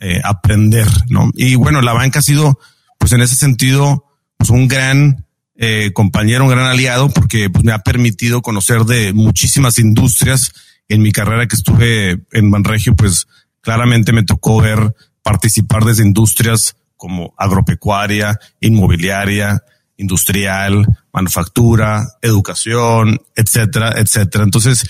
eh, 0.00 0.20
aprender, 0.24 0.88
¿no? 1.10 1.30
Y 1.34 1.54
bueno, 1.54 1.82
la 1.82 1.92
banca 1.92 2.20
ha 2.20 2.22
sido, 2.22 2.58
pues 2.96 3.12
en 3.12 3.20
ese 3.20 3.36
sentido, 3.36 4.06
pues 4.38 4.48
un 4.48 4.66
gran 4.66 5.26
eh, 5.54 5.90
compañero, 5.92 6.44
un 6.44 6.50
gran 6.50 6.64
aliado, 6.64 7.10
porque 7.10 7.50
pues, 7.50 7.62
me 7.62 7.72
ha 7.72 7.80
permitido 7.80 8.40
conocer 8.40 8.84
de 8.84 9.12
muchísimas 9.12 9.78
industrias. 9.78 10.50
En 10.88 11.02
mi 11.02 11.12
carrera 11.12 11.46
que 11.46 11.56
estuve 11.56 12.22
en 12.32 12.50
Banregio, 12.50 12.96
pues 12.96 13.28
claramente 13.60 14.14
me 14.14 14.22
tocó 14.22 14.62
ver 14.62 14.96
participar 15.22 15.84
desde 15.84 16.06
industrias 16.06 16.74
como 16.96 17.34
agropecuaria, 17.36 18.40
inmobiliaria, 18.60 19.62
industrial, 19.98 20.86
manufactura, 21.12 22.14
educación, 22.22 23.20
etcétera, 23.36 23.92
etcétera. 23.98 24.44
Entonces, 24.44 24.88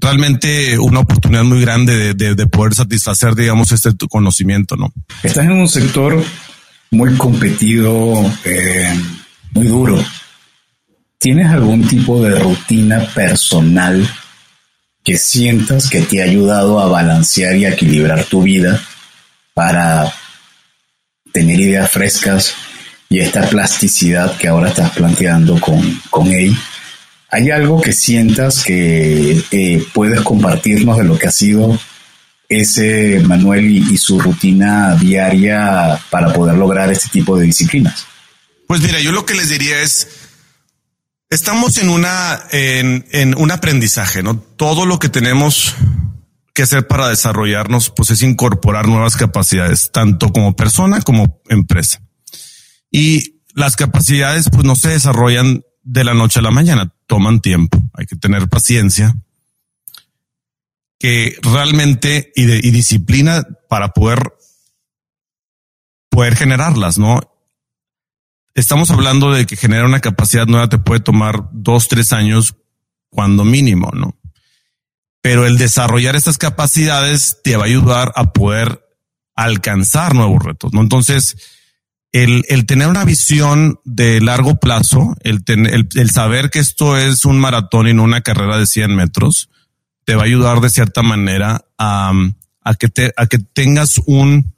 realmente 0.00 0.78
una 0.78 1.00
oportunidad 1.00 1.44
muy 1.44 1.60
grande 1.60 2.14
de, 2.14 2.46
poder 2.46 2.74
satisfacer, 2.74 3.34
digamos, 3.34 3.72
este 3.72 3.90
conocimiento, 4.08 4.76
¿no? 4.76 4.92
Estás 5.22 5.44
en 5.44 5.52
un 5.52 5.68
sector 5.68 6.22
muy 6.90 7.14
competido, 7.16 8.32
eh, 8.44 8.94
muy 9.52 9.66
duro. 9.66 10.02
¿Tienes 11.18 11.50
algún 11.50 11.86
tipo 11.86 12.22
de 12.22 12.38
rutina 12.38 13.00
personal 13.14 14.08
que 15.04 15.18
sientas 15.18 15.88
que 15.88 16.00
te 16.00 16.22
ha 16.22 16.24
ayudado 16.24 16.80
a 16.80 16.88
balancear 16.88 17.56
y 17.56 17.66
equilibrar 17.66 18.24
tu 18.24 18.42
vida 18.42 18.80
para 19.54 20.12
tener 21.32 21.60
ideas 21.60 21.90
frescas 21.90 22.54
y 23.08 23.20
esta 23.20 23.48
plasticidad 23.48 24.36
que 24.36 24.48
ahora 24.48 24.70
estás 24.70 24.90
planteando 24.90 25.60
con, 25.60 26.00
con 26.10 26.28
él? 26.28 26.56
¿Hay 27.30 27.50
algo 27.50 27.80
que 27.80 27.92
sientas 27.92 28.64
que 28.64 29.42
eh, 29.50 29.86
puedes 29.92 30.20
compartirnos 30.22 30.98
de 30.98 31.04
lo 31.04 31.18
que 31.18 31.28
ha 31.28 31.32
sido 31.32 31.78
ese 32.48 33.20
Manuel 33.20 33.70
y, 33.70 33.96
su 33.96 34.20
rutina 34.20 34.96
diaria 34.96 36.00
para 36.10 36.32
poder 36.32 36.56
lograr 36.56 36.90
este 36.90 37.08
tipo 37.08 37.38
de 37.38 37.46
disciplinas? 37.46 38.06
Pues 38.66 38.80
mira, 38.80 38.98
yo 39.00 39.12
lo 39.12 39.24
que 39.24 39.34
les 39.34 39.48
diría 39.48 39.80
es, 39.80 40.08
estamos 41.28 41.78
en 41.78 41.88
una, 41.88 42.40
en, 42.50 43.06
en 43.12 43.36
un 43.38 43.52
aprendizaje, 43.52 44.24
¿no? 44.24 44.36
Todo 44.36 44.84
lo 44.84 44.98
que 44.98 45.08
tenemos 45.08 45.76
que 46.52 46.62
hacer 46.62 46.88
para 46.88 47.08
desarrollarnos, 47.08 47.90
pues 47.90 48.10
es 48.10 48.22
incorporar 48.22 48.88
nuevas 48.88 49.16
capacidades, 49.16 49.90
tanto 49.92 50.32
como 50.32 50.56
persona 50.56 51.00
como 51.00 51.40
empresa. 51.48 52.02
Y 52.90 53.40
las 53.54 53.76
capacidades, 53.76 54.48
pues 54.50 54.64
no 54.64 54.74
se 54.74 54.88
desarrollan 54.88 55.62
de 55.82 56.04
la 56.04 56.14
noche 56.14 56.40
a 56.40 56.42
la 56.42 56.50
mañana, 56.50 56.92
toman 57.06 57.40
tiempo, 57.40 57.82
hay 57.94 58.06
que 58.06 58.16
tener 58.16 58.48
paciencia. 58.48 59.14
que 60.98 61.38
realmente 61.40 62.30
y, 62.36 62.44
disciplina 62.44 63.42
para 63.70 63.94
poder 63.94 64.34
poder 66.10 66.36
generarlas, 66.36 66.98
¿no? 66.98 67.20
Estamos 68.54 68.90
hablando 68.90 69.32
de 69.32 69.46
que 69.46 69.56
generar 69.56 69.86
una 69.86 70.00
capacidad 70.00 70.46
nueva 70.46 70.68
te 70.68 70.76
puede 70.76 71.00
tomar 71.00 71.48
dos, 71.52 71.88
tres 71.88 72.12
años 72.12 72.56
cuando 73.08 73.44
mínimo, 73.44 73.90
¿no? 73.94 74.18
Pero 75.22 75.46
el 75.46 75.56
desarrollar 75.56 76.16
estas 76.16 76.36
capacidades 76.36 77.38
te 77.42 77.56
va 77.56 77.62
a 77.62 77.66
ayudar 77.66 78.12
a 78.14 78.32
poder 78.34 78.84
alcanzar 79.34 80.14
nuevos 80.14 80.42
retos, 80.42 80.74
¿no? 80.74 80.82
Entonces, 80.82 81.59
el, 82.12 82.44
el 82.48 82.66
tener 82.66 82.88
una 82.88 83.04
visión 83.04 83.78
de 83.84 84.20
largo 84.20 84.56
plazo, 84.56 85.16
el, 85.20 85.42
el, 85.46 85.88
el, 85.94 86.10
saber 86.10 86.50
que 86.50 86.58
esto 86.58 86.96
es 86.96 87.24
un 87.24 87.38
maratón 87.38 87.88
y 87.88 87.94
no 87.94 88.02
una 88.02 88.22
carrera 88.22 88.58
de 88.58 88.66
100 88.66 88.94
metros, 88.94 89.48
te 90.04 90.16
va 90.16 90.22
a 90.22 90.26
ayudar 90.26 90.60
de 90.60 90.70
cierta 90.70 91.02
manera 91.02 91.64
a, 91.78 92.12
a 92.62 92.74
que 92.74 92.88
te, 92.88 93.12
a 93.16 93.26
que 93.26 93.38
tengas 93.38 94.00
un, 94.06 94.54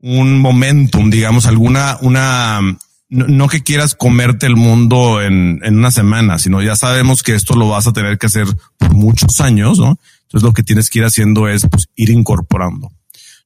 un 0.00 0.38
momentum, 0.38 1.10
digamos, 1.10 1.46
alguna, 1.46 1.96
una, 2.02 2.60
no, 3.08 3.48
que 3.48 3.62
quieras 3.62 3.94
comerte 3.94 4.46
el 4.46 4.56
mundo 4.56 5.22
en, 5.22 5.60
en, 5.62 5.78
una 5.78 5.90
semana, 5.90 6.38
sino 6.38 6.62
ya 6.62 6.76
sabemos 6.76 7.22
que 7.22 7.34
esto 7.34 7.54
lo 7.54 7.68
vas 7.68 7.86
a 7.86 7.92
tener 7.92 8.18
que 8.18 8.26
hacer 8.26 8.46
por 8.78 8.94
muchos 8.94 9.40
años, 9.40 9.78
¿no? 9.78 9.98
Entonces 10.22 10.46
lo 10.46 10.52
que 10.52 10.62
tienes 10.62 10.90
que 10.90 11.00
ir 11.00 11.04
haciendo 11.04 11.48
es 11.48 11.66
pues, 11.66 11.88
ir 11.96 12.10
incorporando. 12.10 12.92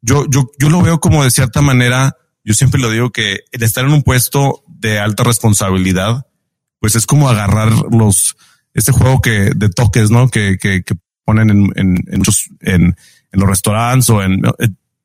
Yo, 0.03 0.27
yo, 0.29 0.51
yo 0.59 0.69
lo 0.69 0.83
veo 0.83 1.01
como 1.01 1.25
de 1.25 1.31
cierta 1.31 1.63
manera, 1.63 2.17
yo 2.45 2.55
siempre 2.55 2.81
lo 2.81 2.91
digo 2.91 3.11
que 3.11 3.41
el 3.53 3.63
estar 3.63 3.85
en 3.85 3.93
un 3.93 4.03
puesto 4.03 4.63
de 4.69 4.99
alta 4.99 5.25
responsabilidad, 5.25 6.27
pues 6.79 6.95
es 6.95 7.07
como 7.07 7.29
agarrar 7.29 7.73
los, 7.91 8.37
este 8.75 8.93
juego 8.93 9.21
que 9.21 9.51
de 9.57 9.71
toques, 9.71 10.11
¿no? 10.11 10.29
Que, 10.29 10.59
que, 10.59 10.83
que 10.83 10.95
ponen 11.25 11.51
en, 11.51 11.73
en, 11.77 12.05
en, 12.09 12.23
en, 12.61 12.97
en 13.33 13.41
los 13.41 13.49
restaurantes 13.49 14.11
o 14.11 14.23
en, 14.23 14.43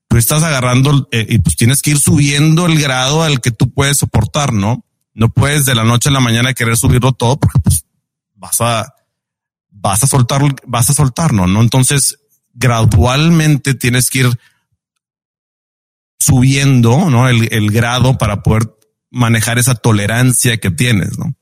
tú 0.10 0.18
estás 0.18 0.44
agarrando 0.44 1.08
eh, 1.12 1.26
y 1.30 1.40
pues 1.40 1.56
tienes 1.56 1.82
que 1.82 1.92
ir 1.92 2.00
subiendo 2.00 2.66
el 2.66 2.80
grado 2.82 3.24
al 3.24 3.40
que 3.40 3.52
tú 3.52 3.72
puedes 3.72 3.98
soportar, 3.98 4.52
¿no? 4.52 4.86
No 5.14 5.30
puedes 5.30 5.66
de 5.66 5.76
la 5.76 5.84
noche 5.84 6.10
a 6.10 6.12
la 6.12 6.20
mañana 6.20 6.54
querer 6.54 6.76
subirlo 6.76 7.14
todo 7.14 7.40
porque 7.40 7.60
pues 7.60 7.86
vas 8.36 8.60
a, 8.60 8.94
vas 9.70 10.04
a 10.04 10.08
soltar, 10.08 10.42
vas 10.66 10.90
a 10.90 10.94
soltar, 10.94 11.34
¿no? 11.34 11.62
Entonces, 11.62 12.18
gradualmente 12.54 13.76
tienes 13.76 14.10
que 14.10 14.20
ir 14.20 14.40
subiendo, 16.20 17.10
¿no? 17.10 17.30
El, 17.30 17.48
el 17.52 17.72
grado 17.72 18.18
para 18.18 18.44
poder 18.44 18.76
manejar 19.10 19.58
esa 19.58 19.76
tolerancia 19.76 20.58
que 20.58 20.72
tienes, 20.72 21.18
¿no? 21.18 21.34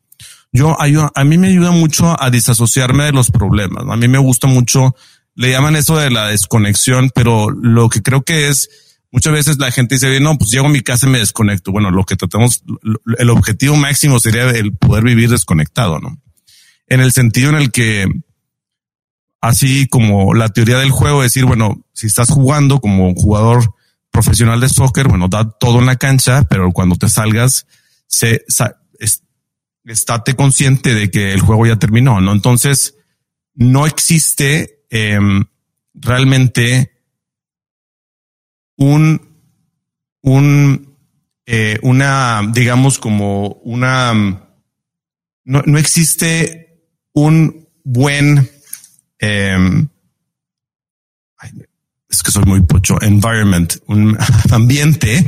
Yo, 0.53 0.77
a 0.79 1.23
mí 1.23 1.37
me 1.37 1.49
ayuda 1.49 1.71
mucho 1.71 2.19
a 2.21 2.29
disasociarme 2.31 3.03
de 3.03 3.11
los 3.11 3.29
problemas. 3.29 3.83
A 3.89 3.95
mí 3.97 4.07
me 4.07 4.17
gusta 4.17 4.47
mucho 4.47 4.95
le 5.37 5.51
llaman 5.51 5.75
eso 5.75 5.95
de 5.97 6.09
la 6.09 6.29
desconexión, 6.29 7.11
pero 7.13 7.51
lo 7.51 7.89
que 7.89 8.01
creo 8.01 8.23
que 8.23 8.47
es 8.47 8.97
muchas 9.11 9.31
veces 9.31 9.59
la 9.59 9.69
gente 9.69 9.95
dice, 9.95 10.19
no, 10.19 10.35
pues 10.35 10.49
llego 10.49 10.65
a 10.65 10.69
mi 10.69 10.81
casa 10.81 11.07
y 11.07 11.11
me 11.11 11.19
desconecto. 11.19 11.71
Bueno, 11.71 11.91
lo 11.91 12.05
que 12.05 12.15
tratamos, 12.15 12.63
el 13.19 13.29
objetivo 13.29 13.75
máximo 13.75 14.19
sería 14.19 14.49
el 14.49 14.75
poder 14.75 15.03
vivir 15.03 15.29
desconectado, 15.29 15.99
¿no? 15.99 16.19
En 16.87 17.01
el 17.01 17.11
sentido 17.11 17.51
en 17.51 17.55
el 17.57 17.71
que, 17.71 18.07
así 19.39 19.87
como 19.87 20.33
la 20.33 20.49
teoría 20.49 20.79
del 20.79 20.89
juego, 20.89 21.21
decir, 21.21 21.45
bueno, 21.45 21.85
si 21.93 22.07
estás 22.07 22.31
jugando 22.31 22.81
como 22.81 23.13
jugador 23.13 23.75
profesional 24.21 24.59
de 24.59 24.69
soccer, 24.69 25.07
bueno, 25.07 25.27
da 25.27 25.49
todo 25.49 25.79
en 25.79 25.85
la 25.85 25.95
cancha, 25.95 26.43
pero 26.43 26.71
cuando 26.71 26.95
te 26.95 27.09
salgas, 27.09 27.67
se, 28.07 28.45
estate 29.85 30.35
consciente 30.35 30.93
de 30.93 31.09
que 31.09 31.33
el 31.33 31.41
juego 31.41 31.65
ya 31.65 31.77
terminó, 31.77 32.19
¿no? 32.19 32.33
Entonces, 32.33 32.95
no 33.53 33.85
existe 33.85 34.77
Em, 34.89 35.43
realmente 35.93 36.91
un, 38.77 39.21
un, 40.21 40.97
eh, 41.45 41.77
una, 41.81 42.41
digamos 42.53 42.99
como 42.99 43.47
una, 43.63 44.13
no, 45.43 45.61
no 45.65 45.77
existe 45.77 46.85
un 47.13 47.67
buen, 47.83 48.49
eh, 49.19 49.87
es 52.17 52.23
que 52.23 52.31
soy 52.31 52.45
muy 52.45 52.61
pocho, 52.61 52.99
environment, 53.01 53.75
un 53.85 54.17
ambiente, 54.51 55.25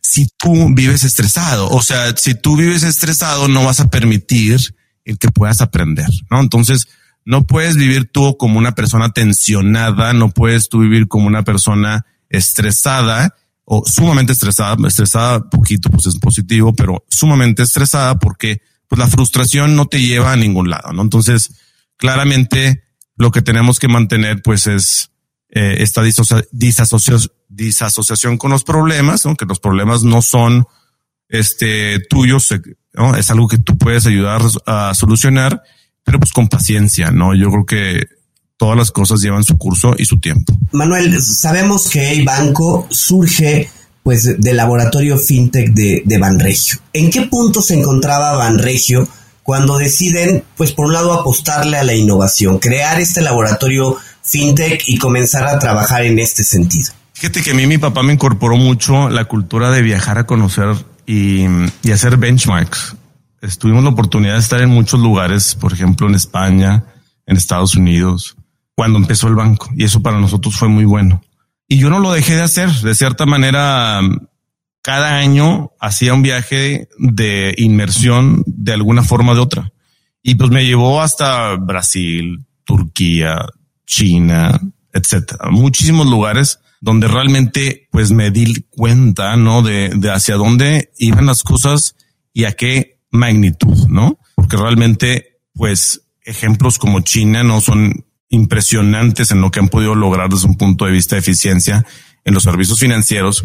si 0.00 0.28
tú 0.36 0.74
vives 0.74 1.04
estresado. 1.04 1.68
O 1.68 1.82
sea, 1.82 2.16
si 2.16 2.34
tú 2.34 2.56
vives 2.56 2.82
estresado, 2.82 3.46
no 3.46 3.64
vas 3.64 3.78
a 3.78 3.90
permitir 3.90 4.60
el 5.04 5.18
que 5.18 5.28
puedas 5.28 5.60
aprender, 5.60 6.08
¿no? 6.30 6.40
Entonces, 6.40 6.88
no 7.24 7.46
puedes 7.46 7.76
vivir 7.76 8.10
tú 8.10 8.36
como 8.36 8.58
una 8.58 8.74
persona 8.74 9.10
tensionada, 9.10 10.12
no 10.12 10.30
puedes 10.30 10.68
tú 10.68 10.80
vivir 10.80 11.06
como 11.06 11.28
una 11.28 11.44
persona 11.44 12.06
estresada 12.28 13.36
o 13.64 13.84
sumamente 13.86 14.32
estresada, 14.32 14.76
estresada 14.88 15.48
poquito, 15.48 15.90
pues 15.90 16.06
es 16.06 16.18
positivo, 16.18 16.74
pero 16.74 17.04
sumamente 17.08 17.62
estresada 17.62 18.18
porque 18.18 18.62
pues 18.88 18.98
la 18.98 19.06
frustración 19.06 19.76
no 19.76 19.86
te 19.86 20.00
lleva 20.00 20.32
a 20.32 20.36
ningún 20.36 20.70
lado, 20.70 20.92
¿no? 20.92 21.02
Entonces, 21.02 21.54
claramente 21.96 22.82
lo 23.14 23.30
que 23.30 23.42
tenemos 23.42 23.78
que 23.78 23.86
mantener 23.86 24.42
pues 24.42 24.66
es 24.66 25.11
eh, 25.52 25.76
esta 25.78 26.02
disasociación 26.02 28.38
con 28.38 28.50
los 28.50 28.64
problemas, 28.64 29.24
¿no? 29.24 29.36
los 29.46 29.60
problemas 29.60 30.02
no 30.02 30.22
son 30.22 30.66
este 31.28 32.00
tuyos, 32.10 32.48
¿no? 32.94 33.14
es 33.16 33.30
algo 33.30 33.46
que 33.46 33.58
tú 33.58 33.78
puedes 33.78 34.06
ayudar 34.06 34.42
a 34.66 34.92
solucionar 34.94 35.62
pero 36.04 36.18
pues 36.18 36.32
con 36.32 36.48
paciencia, 36.48 37.10
¿no? 37.10 37.34
Yo 37.34 37.50
creo 37.50 37.66
que 37.66 38.06
todas 38.56 38.76
las 38.76 38.90
cosas 38.90 39.20
llevan 39.20 39.44
su 39.44 39.56
curso 39.56 39.94
y 39.98 40.04
su 40.04 40.20
tiempo. 40.20 40.52
Manuel, 40.72 41.20
sabemos 41.22 41.88
que 41.88 42.12
el 42.12 42.24
banco 42.24 42.86
surge 42.90 43.70
pues 44.02 44.40
del 44.40 44.56
laboratorio 44.56 45.16
fintech 45.16 45.72
de, 45.72 46.02
de 46.04 46.18
Banregio. 46.18 46.78
¿En 46.92 47.10
qué 47.10 47.22
punto 47.22 47.62
se 47.62 47.74
encontraba 47.74 48.32
Banregio 48.32 49.08
cuando 49.44 49.78
deciden, 49.78 50.44
pues 50.56 50.72
por 50.72 50.86
un 50.86 50.92
lado, 50.92 51.12
apostarle 51.12 51.76
a 51.76 51.84
la 51.84 51.94
innovación, 51.94 52.58
crear 52.58 53.00
este 53.00 53.22
laboratorio 53.22 53.96
fintech 54.22 54.82
y 54.86 54.98
comenzar 54.98 55.46
a 55.46 55.58
trabajar 55.58 56.04
en 56.04 56.18
este 56.18 56.44
sentido? 56.44 56.92
Fíjate 57.12 57.42
que 57.42 57.52
a 57.52 57.54
mí 57.54 57.66
mi 57.66 57.78
papá 57.78 58.02
me 58.02 58.12
incorporó 58.12 58.56
mucho 58.56 59.08
la 59.08 59.26
cultura 59.26 59.70
de 59.70 59.82
viajar 59.82 60.18
a 60.18 60.26
conocer 60.26 60.74
y, 61.06 61.44
y 61.82 61.90
hacer 61.92 62.16
benchmarks 62.16 62.96
tuvimos 63.58 63.82
la 63.82 63.90
oportunidad 63.90 64.34
de 64.34 64.40
estar 64.40 64.60
en 64.60 64.70
muchos 64.70 65.00
lugares, 65.00 65.54
por 65.54 65.72
ejemplo, 65.72 66.08
en 66.08 66.14
España, 66.14 66.84
en 67.26 67.36
Estados 67.36 67.74
Unidos, 67.74 68.36
cuando 68.74 68.98
empezó 68.98 69.28
el 69.28 69.34
banco. 69.34 69.68
Y 69.76 69.84
eso 69.84 70.00
para 70.00 70.18
nosotros 70.18 70.56
fue 70.56 70.68
muy 70.68 70.84
bueno. 70.84 71.22
Y 71.66 71.78
yo 71.78 71.90
no 71.90 71.98
lo 71.98 72.12
dejé 72.12 72.36
de 72.36 72.42
hacer. 72.42 72.70
De 72.70 72.94
cierta 72.94 73.26
manera, 73.26 74.00
cada 74.80 75.18
año 75.18 75.72
hacía 75.80 76.14
un 76.14 76.22
viaje 76.22 76.88
de 76.98 77.54
inmersión 77.58 78.44
de 78.46 78.72
alguna 78.72 79.02
forma 79.02 79.32
o 79.32 79.34
de 79.34 79.40
otra. 79.40 79.72
Y 80.22 80.36
pues 80.36 80.50
me 80.50 80.64
llevó 80.64 81.02
hasta 81.02 81.56
Brasil, 81.56 82.44
Turquía, 82.64 83.38
China, 83.86 84.60
etcétera. 84.92 85.50
Muchísimos 85.50 86.06
lugares 86.06 86.60
donde 86.80 87.08
realmente 87.08 87.88
pues 87.90 88.10
me 88.10 88.30
di 88.30 88.66
cuenta, 88.70 89.36
¿no? 89.36 89.62
De, 89.62 89.90
de 89.94 90.10
hacia 90.10 90.36
dónde 90.36 90.90
iban 90.98 91.26
las 91.26 91.42
cosas 91.42 91.96
y 92.32 92.44
a 92.44 92.52
qué 92.52 92.98
magnitud, 93.10 93.88
¿no? 93.88 94.18
Porque 94.34 94.56
realmente, 94.56 95.40
pues, 95.54 96.08
ejemplos 96.24 96.78
como 96.78 97.00
China 97.00 97.44
no 97.44 97.60
son 97.60 98.06
impresionantes 98.28 99.30
en 99.30 99.40
lo 99.40 99.50
que 99.50 99.60
han 99.60 99.68
podido 99.68 99.94
lograr 99.94 100.30
desde 100.30 100.48
un 100.48 100.56
punto 100.56 100.86
de 100.86 100.92
vista 100.92 101.14
de 101.14 101.20
eficiencia 101.20 101.84
en 102.24 102.34
los 102.34 102.42
servicios 102.42 102.80
financieros 102.80 103.44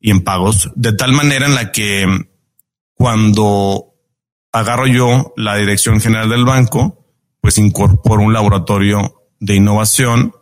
y 0.00 0.10
en 0.10 0.22
pagos, 0.22 0.70
de 0.76 0.92
tal 0.92 1.12
manera 1.12 1.46
en 1.46 1.54
la 1.54 1.72
que 1.72 2.06
cuando 2.94 3.94
agarro 4.52 4.86
yo 4.86 5.34
la 5.36 5.56
dirección 5.56 6.00
general 6.00 6.28
del 6.28 6.44
banco, 6.44 7.04
pues 7.40 7.58
incorporo 7.58 8.22
un 8.22 8.32
laboratorio 8.32 9.25
de 9.40 9.56
innovación 9.56 10.32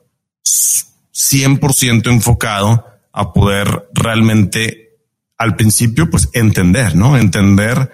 100% 0.44 2.08
enfocado 2.08 2.84
a 3.12 3.32
poder 3.32 3.88
realmente 3.94 4.84
al 5.38 5.56
principio, 5.56 6.10
pues 6.10 6.28
entender, 6.32 6.96
¿no? 6.96 7.16
Entender 7.16 7.90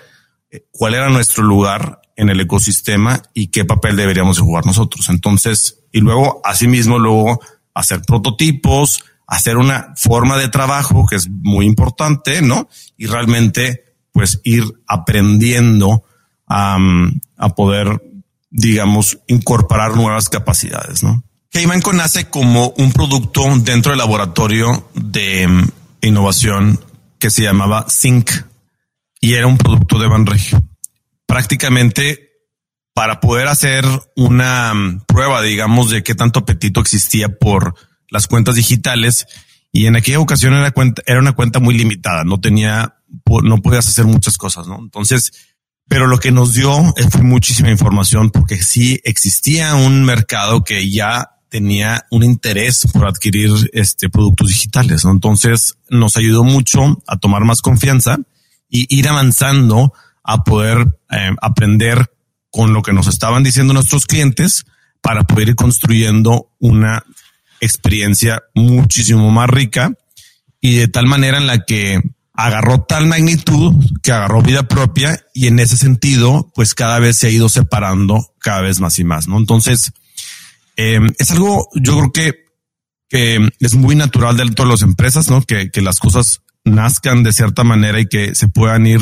cuál 0.70 0.94
era 0.94 1.10
nuestro 1.10 1.44
lugar 1.44 2.00
en 2.16 2.28
el 2.28 2.40
ecosistema 2.40 3.22
y 3.34 3.48
qué 3.48 3.64
papel 3.64 3.96
deberíamos 3.96 4.38
jugar 4.38 4.66
nosotros. 4.66 5.08
Entonces, 5.08 5.80
y 5.92 6.00
luego, 6.00 6.40
asimismo, 6.44 6.98
luego 6.98 7.40
hacer 7.74 8.02
prototipos, 8.02 9.04
hacer 9.26 9.56
una 9.56 9.94
forma 9.96 10.36
de 10.36 10.48
trabajo 10.48 11.06
que 11.06 11.16
es 11.16 11.28
muy 11.30 11.66
importante, 11.66 12.42
¿no? 12.42 12.68
Y 12.96 13.06
realmente, 13.06 13.84
pues, 14.12 14.40
ir 14.44 14.64
aprendiendo 14.86 16.04
a, 16.46 16.78
a 17.36 17.54
poder, 17.54 18.02
digamos, 18.50 19.18
incorporar 19.28 19.96
nuevas 19.96 20.28
capacidades, 20.28 21.02
¿no? 21.02 21.24
Heymanco 21.52 21.92
nace 21.92 22.30
como 22.30 22.68
un 22.76 22.92
producto 22.92 23.42
dentro 23.58 23.90
del 23.90 23.98
laboratorio 23.98 24.88
de 24.94 25.48
mm, 25.48 25.68
innovación 26.02 26.78
que 27.18 27.30
se 27.30 27.42
llamaba 27.42 27.86
Sync 27.88 28.30
y 29.20 29.34
era 29.34 29.46
un 29.46 29.58
producto 29.58 29.98
de 29.98 30.08
Banregio. 30.08 30.62
Prácticamente 31.26 32.30
para 32.94 33.20
poder 33.20 33.48
hacer 33.48 33.84
una 34.16 34.74
mm, 34.74 35.04
prueba, 35.06 35.42
digamos, 35.42 35.90
de 35.90 36.02
qué 36.02 36.14
tanto 36.14 36.40
apetito 36.40 36.80
existía 36.80 37.38
por 37.38 37.74
las 38.10 38.26
cuentas 38.26 38.56
digitales. 38.56 39.26
Y 39.72 39.86
en 39.86 39.96
aquella 39.96 40.20
ocasión 40.20 40.54
era, 40.54 40.70
cuenta, 40.72 41.02
era 41.06 41.20
una 41.20 41.32
cuenta 41.32 41.60
muy 41.60 41.76
limitada, 41.76 42.24
no 42.24 42.40
tenía, 42.40 42.96
no 43.42 43.62
podías 43.62 43.86
hacer 43.86 44.04
muchas 44.04 44.36
cosas, 44.36 44.66
¿no? 44.66 44.78
Entonces, 44.80 45.32
pero 45.90 46.06
lo 46.06 46.18
que 46.18 46.30
nos 46.30 46.54
dio 46.54 46.72
fue 47.10 47.22
muchísima 47.22 47.68
información 47.68 48.30
porque 48.30 48.62
sí 48.62 49.00
existía 49.02 49.74
un 49.74 50.04
mercado 50.04 50.62
que 50.62 50.88
ya 50.88 51.32
tenía 51.48 52.06
un 52.12 52.22
interés 52.22 52.86
por 52.92 53.08
adquirir 53.08 53.50
este 53.72 54.08
productos 54.08 54.50
digitales. 54.50 55.04
Entonces 55.04 55.74
nos 55.88 56.16
ayudó 56.16 56.44
mucho 56.44 57.02
a 57.08 57.16
tomar 57.18 57.42
más 57.42 57.60
confianza 57.60 58.18
y 58.68 58.86
ir 58.96 59.08
avanzando 59.08 59.92
a 60.22 60.44
poder 60.44 60.96
eh, 61.10 61.32
aprender 61.42 62.08
con 62.52 62.72
lo 62.72 62.82
que 62.82 62.92
nos 62.92 63.08
estaban 63.08 63.42
diciendo 63.42 63.74
nuestros 63.74 64.06
clientes 64.06 64.66
para 65.00 65.24
poder 65.24 65.48
ir 65.48 65.54
construyendo 65.56 66.52
una 66.60 67.04
experiencia 67.60 68.44
muchísimo 68.54 69.28
más 69.32 69.50
rica 69.50 69.90
y 70.60 70.76
de 70.76 70.86
tal 70.86 71.06
manera 71.06 71.38
en 71.38 71.48
la 71.48 71.64
que 71.64 72.00
agarró 72.34 72.82
tal 72.82 73.06
magnitud 73.06 73.74
que 74.02 74.12
agarró 74.12 74.42
vida 74.42 74.68
propia 74.68 75.20
y 75.34 75.46
en 75.46 75.58
ese 75.58 75.76
sentido, 75.76 76.50
pues 76.54 76.74
cada 76.74 76.98
vez 76.98 77.18
se 77.18 77.26
ha 77.26 77.30
ido 77.30 77.48
separando 77.48 78.34
cada 78.38 78.62
vez 78.62 78.80
más 78.80 78.98
y 78.98 79.04
más, 79.04 79.28
¿no? 79.28 79.38
Entonces, 79.38 79.92
eh, 80.76 81.00
es 81.18 81.30
algo, 81.30 81.68
yo 81.74 81.98
creo 81.98 82.12
que, 82.12 82.34
que 83.08 83.48
es 83.58 83.74
muy 83.74 83.94
natural 83.94 84.36
de 84.36 84.50
todas 84.52 84.70
las 84.70 84.82
empresas, 84.82 85.28
¿no? 85.28 85.42
Que, 85.42 85.70
que 85.70 85.82
las 85.82 85.98
cosas 85.98 86.42
nazcan 86.64 87.22
de 87.22 87.32
cierta 87.32 87.64
manera 87.64 88.00
y 88.00 88.06
que 88.06 88.34
se 88.34 88.48
puedan 88.48 88.86
ir 88.86 89.00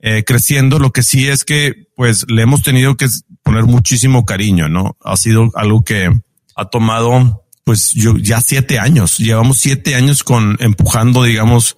eh, 0.00 0.24
creciendo. 0.24 0.78
Lo 0.78 0.92
que 0.92 1.02
sí 1.02 1.28
es 1.28 1.44
que, 1.44 1.88
pues, 1.94 2.26
le 2.28 2.42
hemos 2.42 2.62
tenido 2.62 2.96
que 2.96 3.06
poner 3.42 3.64
muchísimo 3.64 4.24
cariño, 4.24 4.68
¿no? 4.68 4.96
Ha 5.02 5.16
sido 5.16 5.50
algo 5.54 5.84
que 5.84 6.10
ha 6.56 6.64
tomado, 6.66 7.44
pues, 7.64 7.92
yo 7.94 8.16
ya 8.18 8.40
siete 8.40 8.78
años. 8.78 9.18
Llevamos 9.18 9.58
siete 9.58 9.94
años 9.94 10.22
con 10.22 10.56
empujando, 10.60 11.22
digamos, 11.22 11.76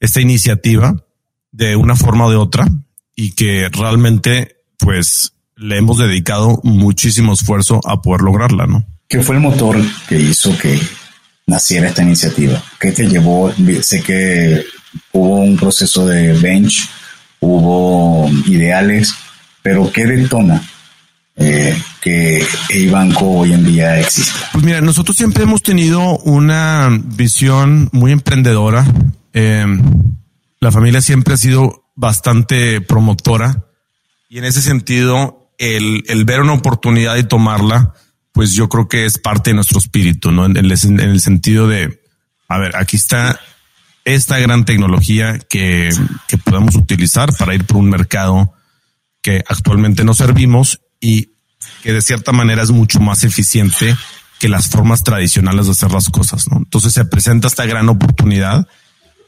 esta 0.00 0.20
iniciativa 0.20 0.96
de 1.52 1.76
una 1.76 1.94
forma 1.94 2.26
o 2.26 2.30
de 2.30 2.36
otra 2.36 2.66
y 3.14 3.32
que 3.32 3.68
realmente, 3.70 4.56
pues, 4.78 5.34
le 5.56 5.76
hemos 5.76 5.98
dedicado 5.98 6.60
muchísimo 6.64 7.34
esfuerzo 7.34 7.80
a 7.86 8.00
poder 8.00 8.22
lograrla, 8.22 8.66
¿no? 8.66 8.84
¿Qué 9.06 9.20
fue 9.22 9.36
el 9.36 9.42
motor 9.42 9.76
que 10.08 10.18
hizo 10.18 10.56
que 10.56 10.80
naciera 11.46 11.88
esta 11.88 12.02
iniciativa? 12.02 12.62
¿Qué 12.78 12.92
te 12.92 13.06
llevó? 13.06 13.52
Sé 13.82 14.02
que 14.02 14.64
hubo 15.12 15.40
un 15.40 15.56
proceso 15.56 16.06
de 16.06 16.32
bench, 16.32 16.88
hubo 17.40 18.30
ideales, 18.46 19.14
pero 19.62 19.92
¿qué 19.92 20.06
detona 20.06 20.62
eh, 21.36 21.76
que 22.00 22.46
el 22.70 22.90
banco 22.90 23.26
hoy 23.26 23.52
en 23.52 23.64
día 23.64 24.00
exista? 24.00 24.48
Pues 24.52 24.64
mira, 24.64 24.80
nosotros 24.80 25.16
siempre 25.16 25.42
hemos 25.42 25.62
tenido 25.62 26.18
una 26.18 26.88
visión 26.90 27.90
muy 27.92 28.12
emprendedora. 28.12 28.86
Eh, 29.32 29.66
la 30.60 30.72
familia 30.72 31.00
siempre 31.00 31.34
ha 31.34 31.38
sido 31.38 31.90
bastante 31.94 32.80
promotora 32.80 33.66
y 34.28 34.38
en 34.38 34.44
ese 34.44 34.62
sentido 34.62 35.52
el, 35.58 36.24
ver 36.24 36.40
una 36.40 36.54
oportunidad 36.54 37.16
y 37.16 37.24
tomarla, 37.24 37.94
pues 38.32 38.54
yo 38.54 38.68
creo 38.68 38.88
que 38.88 39.04
es 39.04 39.18
parte 39.18 39.50
de 39.50 39.54
nuestro 39.54 39.78
espíritu, 39.78 40.30
¿no? 40.30 40.46
En 40.46 40.56
el, 40.56 40.72
en 40.72 41.00
el 41.00 41.20
sentido 41.20 41.68
de, 41.68 42.00
a 42.48 42.58
ver, 42.58 42.76
aquí 42.76 42.96
está 42.96 43.38
esta 44.04 44.38
gran 44.38 44.64
tecnología 44.64 45.38
que, 45.38 45.90
que 46.26 46.38
podemos 46.38 46.74
utilizar 46.74 47.36
para 47.36 47.54
ir 47.54 47.64
por 47.64 47.76
un 47.76 47.90
mercado 47.90 48.54
que 49.22 49.44
actualmente 49.48 50.04
no 50.04 50.14
servimos 50.14 50.80
y 51.00 51.32
que 51.82 51.92
de 51.92 52.02
cierta 52.02 52.32
manera 52.32 52.62
es 52.62 52.70
mucho 52.70 53.00
más 53.00 53.24
eficiente 53.24 53.96
que 54.38 54.48
las 54.48 54.68
formas 54.68 55.02
tradicionales 55.04 55.66
de 55.66 55.72
hacer 55.72 55.92
las 55.92 56.08
cosas, 56.08 56.48
¿no? 56.48 56.58
Entonces 56.58 56.94
se 56.94 57.04
presenta 57.04 57.48
esta 57.48 57.66
gran 57.66 57.88
oportunidad 57.90 58.66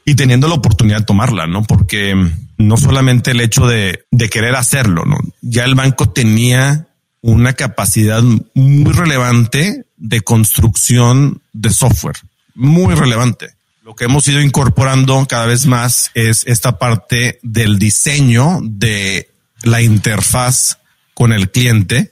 y 0.05 0.15
teniendo 0.15 0.47
la 0.47 0.55
oportunidad 0.55 0.99
de 0.99 1.05
tomarla, 1.05 1.47
¿no? 1.47 1.63
Porque 1.63 2.15
no 2.57 2.77
solamente 2.77 3.31
el 3.31 3.41
hecho 3.41 3.67
de, 3.67 4.05
de 4.11 4.29
querer 4.29 4.55
hacerlo, 4.55 5.03
¿no? 5.05 5.17
Ya 5.41 5.63
el 5.63 5.75
banco 5.75 6.09
tenía 6.09 6.87
una 7.21 7.53
capacidad 7.53 8.21
muy 8.53 8.91
relevante 8.91 9.85
de 9.95 10.21
construcción 10.21 11.41
de 11.53 11.69
software, 11.69 12.17
muy 12.53 12.95
relevante. 12.95 13.55
Lo 13.83 13.95
que 13.95 14.05
hemos 14.05 14.27
ido 14.27 14.41
incorporando 14.41 15.25
cada 15.27 15.45
vez 15.45 15.65
más 15.65 16.11
es 16.13 16.43
esta 16.45 16.77
parte 16.77 17.39
del 17.41 17.79
diseño 17.79 18.59
de 18.61 19.29
la 19.63 19.81
interfaz 19.81 20.79
con 21.13 21.31
el 21.31 21.49
cliente, 21.51 22.11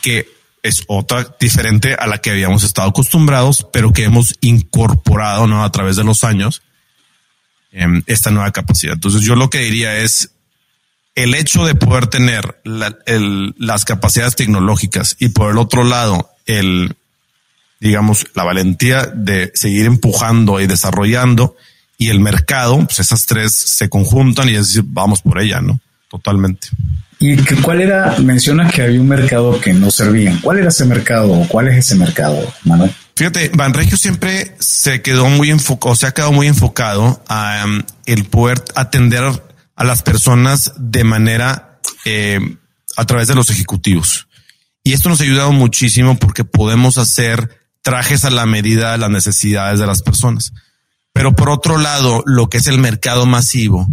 que 0.00 0.28
es 0.62 0.84
otra 0.88 1.36
diferente 1.40 1.94
a 1.94 2.06
la 2.06 2.18
que 2.18 2.30
habíamos 2.30 2.64
estado 2.64 2.88
acostumbrados, 2.88 3.66
pero 3.72 3.92
que 3.92 4.04
hemos 4.04 4.36
incorporado 4.40 5.46
¿no? 5.46 5.64
a 5.64 5.72
través 5.72 5.96
de 5.96 6.04
los 6.04 6.24
años 6.24 6.62
Em, 7.72 8.02
esta 8.06 8.30
nueva 8.30 8.52
capacidad. 8.52 8.92
Entonces 8.92 9.22
yo 9.22 9.34
lo 9.34 9.48
que 9.48 9.60
diría 9.60 9.96
es 9.96 10.30
el 11.14 11.34
hecho 11.34 11.64
de 11.64 11.74
poder 11.74 12.06
tener 12.06 12.60
las 12.64 13.84
capacidades 13.86 14.36
tecnológicas 14.36 15.16
y 15.18 15.30
por 15.30 15.50
el 15.50 15.56
otro 15.56 15.82
lado 15.82 16.30
el 16.44 16.94
digamos 17.80 18.26
la 18.34 18.44
valentía 18.44 19.06
de 19.06 19.52
seguir 19.54 19.86
empujando 19.86 20.60
y 20.60 20.66
desarrollando 20.66 21.56
y 21.96 22.10
el 22.10 22.20
mercado, 22.20 22.76
pues 22.84 23.00
esas 23.00 23.24
tres 23.24 23.54
se 23.54 23.88
conjuntan 23.88 24.50
y 24.50 24.52
es 24.52 24.68
decir, 24.68 24.84
vamos 24.86 25.22
por 25.22 25.40
ella, 25.40 25.60
¿no? 25.62 25.80
Totalmente. 26.10 26.68
¿Y 27.20 27.36
cuál 27.62 27.80
era? 27.80 28.18
Mencionas 28.18 28.72
que 28.72 28.82
había 28.82 29.00
un 29.00 29.08
mercado 29.08 29.58
que 29.60 29.72
no 29.72 29.90
servía. 29.90 30.38
¿Cuál 30.42 30.58
era 30.58 30.68
ese 30.68 30.84
mercado 30.84 31.46
cuál 31.48 31.68
es 31.68 31.76
ese 31.78 31.94
mercado, 31.94 32.52
Manuel? 32.64 32.92
Fíjate, 33.22 33.52
Banregio 33.54 33.96
siempre 33.96 34.56
se 34.58 35.00
quedó 35.00 35.28
muy 35.28 35.50
enfocado, 35.50 35.94
se 35.94 36.08
ha 36.08 36.10
quedado 36.10 36.32
muy 36.32 36.48
enfocado 36.48 37.22
a 37.28 37.62
um, 37.64 37.82
el 38.04 38.24
poder 38.24 38.64
atender 38.74 39.22
a 39.76 39.84
las 39.84 40.02
personas 40.02 40.72
de 40.76 41.04
manera 41.04 41.78
eh, 42.04 42.40
a 42.96 43.04
través 43.04 43.28
de 43.28 43.36
los 43.36 43.48
ejecutivos. 43.48 44.26
Y 44.82 44.92
esto 44.92 45.08
nos 45.08 45.20
ha 45.20 45.22
ayudado 45.22 45.52
muchísimo 45.52 46.18
porque 46.18 46.42
podemos 46.42 46.98
hacer 46.98 47.60
trajes 47.82 48.24
a 48.24 48.30
la 48.30 48.44
medida 48.44 48.90
de 48.90 48.98
las 48.98 49.10
necesidades 49.10 49.78
de 49.78 49.86
las 49.86 50.02
personas. 50.02 50.52
Pero 51.12 51.36
por 51.36 51.48
otro 51.48 51.78
lado, 51.78 52.24
lo 52.26 52.50
que 52.50 52.58
es 52.58 52.66
el 52.66 52.78
mercado 52.78 53.24
masivo, 53.24 53.86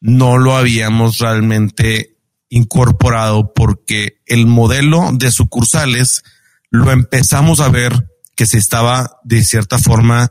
no 0.00 0.38
lo 0.38 0.56
habíamos 0.56 1.18
realmente 1.18 2.16
incorporado 2.48 3.52
porque 3.54 4.20
el 4.26 4.48
modelo 4.48 5.10
de 5.12 5.30
sucursales 5.30 6.24
lo 6.70 6.90
empezamos 6.90 7.60
a 7.60 7.68
ver 7.68 7.92
que 8.36 8.46
se 8.46 8.58
estaba 8.58 9.18
de 9.24 9.42
cierta 9.42 9.78
forma 9.78 10.30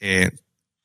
eh, 0.00 0.30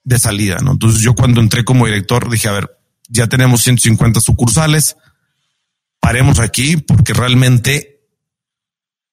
de 0.04 0.20
salida, 0.20 0.58
¿no? 0.62 0.74
Entonces 0.74 1.02
yo 1.02 1.16
cuando 1.16 1.42
entré 1.42 1.64
como 1.64 1.86
director 1.86 2.30
dije, 2.30 2.50
a 2.50 2.54
ver, 2.54 2.78
ya 3.08 3.28
tenemos 3.28 3.62
150 3.62 4.20
sucursales, 4.20 4.98
paremos 6.00 6.40
aquí 6.40 6.78
porque 6.78 7.14
realmente 7.14 8.02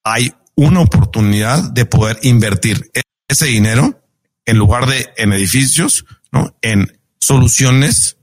hay 0.04 0.34
una 0.56 0.80
oportunidad 0.80 1.70
de 1.72 1.86
poder 1.86 2.18
invertir 2.22 2.90
ese 3.28 3.46
dinero 3.46 4.02
en 4.44 4.56
lugar 4.56 4.86
de 4.86 5.08
en 5.16 5.32
edificios, 5.32 6.04
¿no? 6.32 6.56
En 6.62 6.98
soluciones 7.20 8.16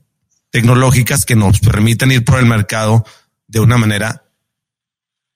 tecnológicas 0.50 1.24
que 1.24 1.36
nos 1.36 1.60
permitan 1.60 2.12
ir 2.12 2.24
por 2.24 2.38
el 2.38 2.46
mercado 2.46 3.04
de 3.46 3.60
una 3.60 3.78
manera 3.78 4.24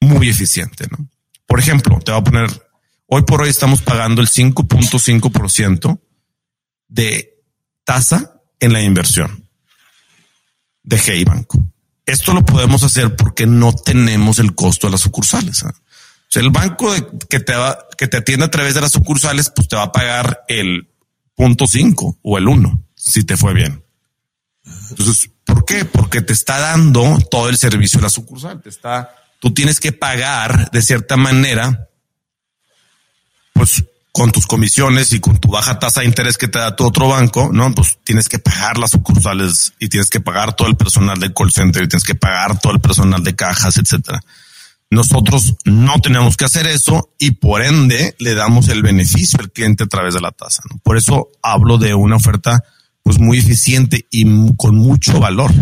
muy 0.00 0.28
eficiente, 0.28 0.86
¿no? 0.90 1.08
Por 1.46 1.60
ejemplo, 1.60 1.98
te 2.00 2.12
voy 2.12 2.20
a 2.20 2.24
poner 2.24 2.69
Hoy 3.12 3.22
por 3.22 3.42
hoy 3.42 3.48
estamos 3.48 3.82
pagando 3.82 4.22
el 4.22 4.28
5.5% 4.28 6.00
de 6.86 7.42
tasa 7.82 8.40
en 8.60 8.72
la 8.72 8.82
inversión 8.82 9.48
de 10.84 10.96
Hey 10.96 11.24
Banco. 11.24 11.58
Esto 12.06 12.32
lo 12.32 12.46
podemos 12.46 12.84
hacer 12.84 13.16
porque 13.16 13.46
no 13.46 13.72
tenemos 13.72 14.38
el 14.38 14.54
costo 14.54 14.86
de 14.86 14.92
las 14.92 15.00
sucursales. 15.00 15.58
sea, 15.58 15.72
el 16.40 16.50
banco 16.50 16.94
que 17.28 17.40
te 17.40 17.52
que 17.98 18.06
te 18.06 18.18
atiende 18.18 18.44
a 18.44 18.50
través 18.50 18.74
de 18.74 18.80
las 18.80 18.92
sucursales, 18.92 19.50
pues 19.50 19.66
te 19.66 19.74
va 19.74 19.82
a 19.82 19.92
pagar 19.92 20.44
el 20.46 20.88
punto 21.34 21.66
cinco 21.66 22.16
o 22.22 22.38
el 22.38 22.46
uno, 22.46 22.80
si 22.94 23.24
te 23.24 23.36
fue 23.36 23.54
bien. 23.54 23.84
Entonces, 24.90 25.28
¿por 25.44 25.64
qué? 25.64 25.84
Porque 25.84 26.22
te 26.22 26.32
está 26.32 26.60
dando 26.60 27.18
todo 27.28 27.48
el 27.48 27.56
servicio 27.56 27.98
de 27.98 28.04
la 28.04 28.08
sucursal. 28.08 28.62
Te 28.62 28.68
está, 28.68 29.12
tú 29.40 29.52
tienes 29.52 29.80
que 29.80 29.90
pagar 29.90 30.70
de 30.70 30.80
cierta 30.80 31.16
manera 31.16 31.89
pues 33.60 33.84
con 34.10 34.32
tus 34.32 34.46
comisiones 34.46 35.12
y 35.12 35.20
con 35.20 35.36
tu 35.36 35.50
baja 35.50 35.78
tasa 35.78 36.00
de 36.00 36.06
interés 36.06 36.38
que 36.38 36.48
te 36.48 36.58
da 36.58 36.74
tu 36.74 36.86
otro 36.86 37.08
banco, 37.08 37.50
no, 37.52 37.74
pues 37.74 37.98
tienes 38.04 38.26
que 38.26 38.38
pagar 38.38 38.78
las 38.78 38.92
sucursales 38.92 39.74
y 39.78 39.90
tienes 39.90 40.08
que 40.08 40.18
pagar 40.18 40.56
todo 40.56 40.66
el 40.66 40.76
personal 40.76 41.20
de 41.20 41.30
call 41.34 41.52
center 41.52 41.84
y 41.84 41.88
tienes 41.88 42.04
que 42.04 42.14
pagar 42.14 42.58
todo 42.58 42.72
el 42.72 42.80
personal 42.80 43.22
de 43.22 43.36
cajas, 43.36 43.76
etcétera. 43.76 44.18
Nosotros 44.88 45.56
no 45.66 46.00
tenemos 46.00 46.38
que 46.38 46.46
hacer 46.46 46.66
eso 46.68 47.10
y 47.18 47.32
por 47.32 47.62
ende 47.62 48.16
le 48.18 48.34
damos 48.34 48.68
el 48.68 48.82
beneficio 48.82 49.38
al 49.40 49.50
cliente 49.50 49.84
a 49.84 49.88
través 49.88 50.14
de 50.14 50.22
la 50.22 50.30
tasa. 50.30 50.62
Por 50.82 50.96
eso 50.96 51.28
hablo 51.42 51.76
de 51.76 51.92
una 51.92 52.16
oferta 52.16 52.64
pues 53.02 53.18
muy 53.18 53.40
eficiente 53.40 54.06
y 54.10 54.24
con 54.56 54.74
mucho 54.74 55.20
valor. 55.20 55.52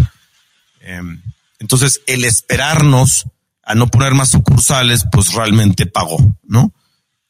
Em, 0.83 1.21
entonces, 1.59 2.01
el 2.07 2.23
esperarnos 2.23 3.27
a 3.65 3.75
no 3.75 3.89
poner 3.89 4.15
más 4.15 4.29
sucursales, 4.29 5.05
pues 5.11 5.33
realmente 5.33 5.87
pagó, 5.87 6.37
¿no? 6.45 6.73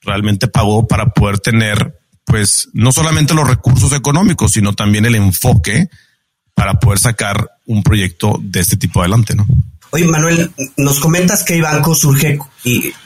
Realmente 0.09 0.49
pagó 0.49 0.89
para 0.89 1.11
poder 1.11 1.39
tener, 1.39 2.01
pues, 2.25 2.71
no 2.73 2.93
solamente 2.93 3.35
los 3.35 3.47
recursos 3.47 3.93
económicos, 3.93 4.53
sino 4.53 4.73
también 4.73 5.05
el 5.05 5.17
enfoque 5.17 5.91
para 6.55 6.81
poder 6.81 6.99
sacar 6.99 7.51
un 7.67 7.83
proyecto 7.83 8.39
de 8.41 8.61
este 8.61 8.79
tipo 8.79 9.01
adelante, 9.01 9.35
¿no? 9.35 9.47
Oye, 9.91 10.07
Manuel, 10.07 10.51
nos 10.79 10.99
comentas 10.99 11.45
que 11.45 11.61
Banco 11.61 11.95
surge 11.95 12.39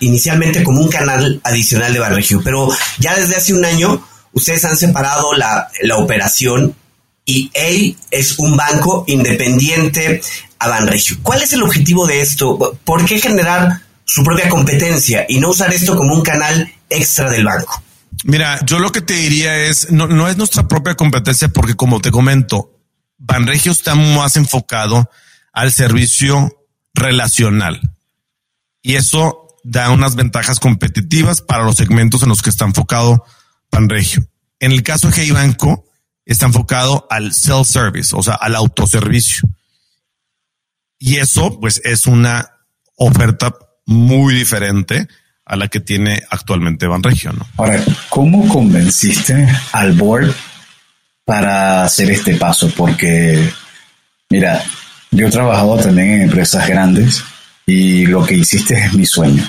inicialmente 0.01 0.63
como 0.63 0.81
un 0.81 0.89
canal 0.89 1.41
adicional 1.45 1.93
de 1.93 1.99
Banregio, 1.99 2.41
pero 2.43 2.69
ya 2.99 3.17
desde 3.17 3.37
hace 3.37 3.53
un 3.53 3.65
año 3.65 4.01
ustedes 4.33 4.65
han 4.65 4.77
separado 4.77 5.35
la, 5.35 5.69
la 5.83 5.97
operación 5.97 6.75
y 7.25 7.51
A 7.57 7.97
es 8.11 8.39
un 8.39 8.57
banco 8.57 9.05
independiente 9.07 10.21
a 10.59 10.69
Banregio. 10.69 11.19
¿Cuál 11.23 11.43
es 11.43 11.53
el 11.53 11.63
objetivo 11.63 12.07
de 12.07 12.21
esto? 12.21 12.79
¿Por 12.85 13.05
qué 13.05 13.21
generar 13.21 13.83
su 14.05 14.23
propia 14.25 14.49
competencia 14.49 15.27
y 15.29 15.39
no 15.39 15.51
usar 15.51 15.73
esto 15.73 15.97
como 15.97 16.15
un 16.15 16.23
canal 16.23 16.73
extra 16.89 17.31
del 17.31 17.45
banco? 17.45 17.83
Mira, 18.25 18.61
yo 18.65 18.79
lo 18.79 18.93
que 18.93 19.01
te 19.01 19.15
diría 19.15 19.57
es, 19.57 19.91
no, 19.91 20.07
no 20.07 20.29
es 20.29 20.37
nuestra 20.37 20.69
propia 20.69 20.95
competencia 20.95 21.49
porque 21.49 21.75
como 21.75 22.01
te 22.01 22.11
comento, 22.11 22.79
Banregio 23.19 23.73
está 23.73 23.95
más 23.95 24.37
enfocado 24.37 25.11
al 25.53 25.73
servicio 25.73 26.67
relacional 26.95 27.81
y 28.83 28.97
eso 28.97 29.57
da 29.65 29.91
unas 29.91 30.17
ventajas 30.17 30.61
competitivas 30.61 31.41
para 31.41 31.65
los 31.65 31.77
segmentos 31.77 32.23
en 32.23 32.29
los 32.29 32.43
que 32.43 32.51
está 32.51 32.65
enfocado 32.65 33.25
Banregio. 33.71 34.27
En 34.59 34.73
el 34.73 34.83
caso 34.83 35.09
de 35.09 35.15
Hey 35.17 35.31
Banco, 35.31 35.85
está 36.25 36.47
enfocado 36.47 37.07
al 37.11 37.33
self-service, 37.33 38.15
o 38.15 38.23
sea, 38.23 38.35
al 38.35 38.55
autoservicio. 38.55 39.49
Y 40.99 41.17
eso, 41.17 41.59
pues, 41.61 41.81
es 41.85 42.07
una 42.07 42.59
oferta 42.97 43.55
muy 43.87 44.35
diferente 44.35 45.09
a 45.45 45.57
la 45.57 45.69
que 45.69 45.81
tiene 45.81 46.23
actualmente 46.31 46.87
Banregio, 46.87 47.33
¿no? 47.33 47.47
Ahora, 47.57 47.81
¿cómo 48.09 48.49
convenciste 48.49 49.49
al 49.73 49.93
board 49.93 50.33
para 51.25 51.85
hacer 51.85 52.11
este 52.11 52.37
paso? 52.37 52.71
Porque, 52.77 53.51
mira, 54.31 54.63
yo 55.11 55.27
he 55.27 55.31
trabajado 55.31 55.77
también 55.79 56.13
en 56.13 56.23
empresas 56.23 56.67
grandes 56.69 57.23
y 57.67 58.07
lo 58.07 58.25
que 58.25 58.35
hiciste 58.35 58.75
es 58.75 58.95
mi 58.95 59.05
sueño. 59.05 59.45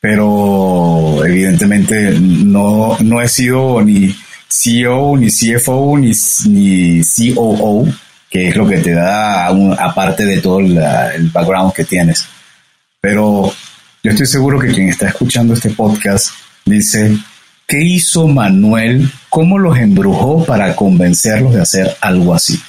Pero 0.00 1.24
evidentemente 1.24 2.12
no, 2.20 2.96
no 3.00 3.20
he 3.20 3.28
sido 3.28 3.82
ni 3.82 4.14
CEO, 4.48 5.16
ni 5.16 5.28
CFO, 5.28 5.98
ni, 5.98 6.12
ni 6.46 7.02
COO, 7.34 7.86
que 8.30 8.48
es 8.48 8.56
lo 8.56 8.66
que 8.66 8.78
te 8.78 8.92
da 8.92 9.48
aparte 9.48 10.24
de 10.24 10.40
todo 10.40 10.60
el 10.60 11.30
background 11.32 11.72
que 11.72 11.84
tienes. 11.84 12.26
Pero 13.00 13.52
yo 14.02 14.10
estoy 14.10 14.26
seguro 14.26 14.58
que 14.58 14.72
quien 14.72 14.88
está 14.88 15.08
escuchando 15.08 15.54
este 15.54 15.70
podcast 15.70 16.30
dice, 16.64 17.16
¿qué 17.66 17.82
hizo 17.82 18.28
Manuel? 18.28 19.10
¿Cómo 19.28 19.58
los 19.58 19.78
embrujó 19.78 20.44
para 20.44 20.76
convencerlos 20.76 21.54
de 21.54 21.62
hacer 21.62 21.96
algo 22.00 22.34
así? 22.34 22.60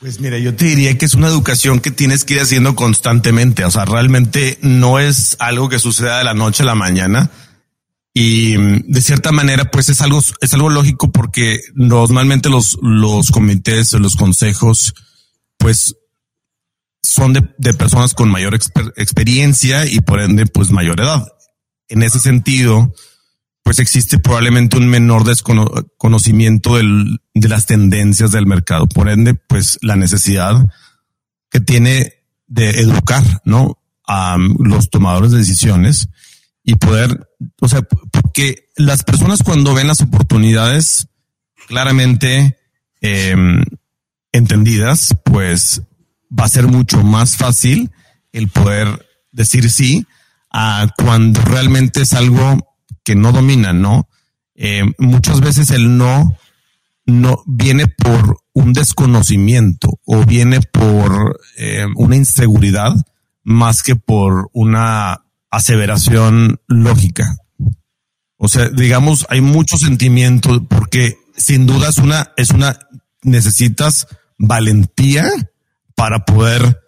Pues 0.00 0.18
mira, 0.18 0.38
yo 0.38 0.54
te 0.54 0.64
diría 0.64 0.96
que 0.96 1.04
es 1.04 1.14
una 1.14 1.28
educación 1.28 1.78
que 1.80 1.90
tienes 1.90 2.24
que 2.24 2.34
ir 2.34 2.40
haciendo 2.40 2.74
constantemente. 2.74 3.64
O 3.64 3.70
sea, 3.70 3.84
realmente 3.84 4.58
no 4.62 4.98
es 4.98 5.36
algo 5.38 5.68
que 5.68 5.78
suceda 5.78 6.18
de 6.18 6.24
la 6.24 6.34
noche 6.34 6.62
a 6.62 6.66
la 6.66 6.74
mañana 6.74 7.30
y 8.12 8.56
mm, 8.58 8.84
de 8.88 9.00
cierta 9.00 9.32
manera, 9.32 9.70
pues 9.70 9.88
es 9.88 10.00
algo, 10.00 10.22
es 10.40 10.54
algo 10.54 10.70
lógico 10.70 11.12
porque 11.12 11.60
normalmente 11.74 12.48
los, 12.48 12.78
los 12.82 13.30
comités 13.30 13.92
o 13.94 13.98
los 13.98 14.16
consejos, 14.16 14.94
pues 15.58 15.94
son 17.02 17.32
de, 17.32 17.54
de 17.58 17.74
personas 17.74 18.14
con 18.14 18.30
mayor 18.30 18.54
experiencia 18.54 19.86
y 19.86 20.00
por 20.00 20.20
ende, 20.20 20.46
pues 20.46 20.70
mayor 20.70 21.00
edad. 21.00 21.26
En 21.88 22.02
ese 22.02 22.20
sentido, 22.20 22.94
pues 23.62 23.78
existe 23.78 24.18
probablemente 24.18 24.76
un 24.76 24.88
menor 24.88 25.24
desconocimiento 25.24 26.76
del, 26.76 27.20
de 27.34 27.48
las 27.48 27.66
tendencias 27.66 28.30
del 28.30 28.46
mercado. 28.46 28.86
Por 28.86 29.08
ende, 29.08 29.34
pues 29.34 29.78
la 29.82 29.96
necesidad 29.96 30.66
que 31.50 31.60
tiene 31.60 32.14
de 32.46 32.80
educar, 32.80 33.22
¿no? 33.44 33.78
A 34.06 34.36
los 34.58 34.90
tomadores 34.90 35.30
de 35.30 35.38
decisiones 35.38 36.08
y 36.64 36.74
poder, 36.74 37.28
o 37.60 37.68
sea, 37.68 37.82
porque 37.82 38.68
las 38.76 39.04
personas 39.04 39.42
cuando 39.42 39.74
ven 39.74 39.86
las 39.86 40.00
oportunidades 40.00 41.08
claramente 41.68 42.58
em, 43.00 43.62
entendidas, 44.32 45.14
pues 45.24 45.82
va 46.30 46.44
a 46.44 46.48
ser 46.48 46.66
mucho 46.66 47.02
más 47.02 47.36
fácil 47.36 47.90
el 48.32 48.48
poder 48.48 49.06
decir 49.32 49.70
sí 49.70 50.06
a 50.50 50.88
cuando 50.96 51.40
realmente 51.42 52.02
es 52.02 52.12
algo 52.12 52.58
que 53.04 53.14
no 53.14 53.32
dominan, 53.32 53.80
¿no? 53.80 54.08
Em, 54.54 54.92
muchas 54.98 55.40
veces 55.40 55.70
el 55.70 55.96
no 55.96 56.36
no 57.06 57.42
viene 57.46 57.86
por 57.88 58.38
un 58.52 58.72
desconocimiento 58.72 59.98
o 60.04 60.24
viene 60.24 60.60
por 60.60 61.40
em, 61.56 61.92
una 61.96 62.16
inseguridad 62.16 62.94
más 63.42 63.82
que 63.82 63.96
por 63.96 64.48
una 64.52 65.24
aseveración 65.50 66.60
lógica. 66.68 67.36
O 68.36 68.48
sea, 68.48 68.68
digamos, 68.68 69.26
hay 69.28 69.40
mucho 69.40 69.76
sentimiento 69.76 70.64
porque 70.68 71.18
sin 71.36 71.66
duda 71.66 71.88
es 71.88 71.98
una, 71.98 72.32
es 72.36 72.50
una, 72.50 72.78
necesitas 73.22 74.06
valentía 74.38 75.30
para 76.00 76.24
poder 76.24 76.80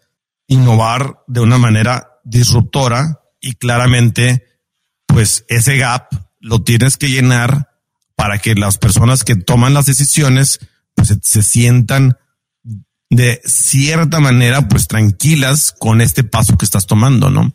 innovar 0.46 1.18
de 1.27 1.40
una 1.40 1.59
manera 1.59 2.18
disruptora 2.25 3.20
y 3.42 3.53
claramente, 3.57 4.46
pues 5.05 5.44
ese 5.48 5.77
gap 5.77 6.09
lo 6.40 6.62
tienes 6.62 6.96
que 6.96 7.11
llenar 7.11 7.68
para 8.16 8.38
que 8.38 8.55
las 8.55 8.79
personas 8.79 9.22
que 9.22 9.37
toman 9.37 9.75
las 9.75 9.85
decisiones 9.85 10.61
pues 10.94 11.14
se, 11.20 11.42
sientan 11.42 12.16
de 13.11 13.42
cierta 13.44 14.18
manera 14.18 14.66
pues 14.66 14.88
tranquilas 14.88 15.75
con 15.79 16.01
este 16.01 16.25
paso 16.25 16.57
que 16.57 16.64
estás 16.64 16.87
tomando, 16.87 17.29
¿no? 17.29 17.53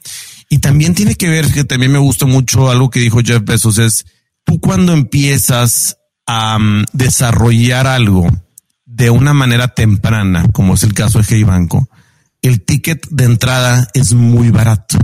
Y 0.50 0.60
también 0.60 0.94
tiene 0.94 1.16
que 1.16 1.28
ver, 1.28 1.52
que 1.52 1.64
también 1.64 1.92
me 1.92 1.98
gusta 1.98 2.28
mucho 2.28 2.70
algo 2.70 2.92
que 2.92 3.00
dijo 3.00 3.22
Jeff 3.26 3.44
Bezos, 3.44 3.80
es 3.80 4.06
tú 4.44 4.60
cuando 4.60 4.94
empiezas 4.94 5.98
a 6.28 6.60
mm, 6.60 6.86
desarrollar 6.94 7.88
algo 7.88 8.30
de 8.98 9.12
una 9.12 9.32
manera 9.32 9.68
temprana, 9.68 10.48
como 10.52 10.74
es 10.74 10.82
el 10.82 10.96
caso 10.96 11.20
de 11.20 11.26
Hey 11.30 11.44
Banco, 11.44 11.88
el 12.42 12.66
ticket 12.66 13.08
de 13.12 13.26
entrada 13.26 13.88
es 13.94 14.16
muy 14.16 14.50
barato. 14.50 14.98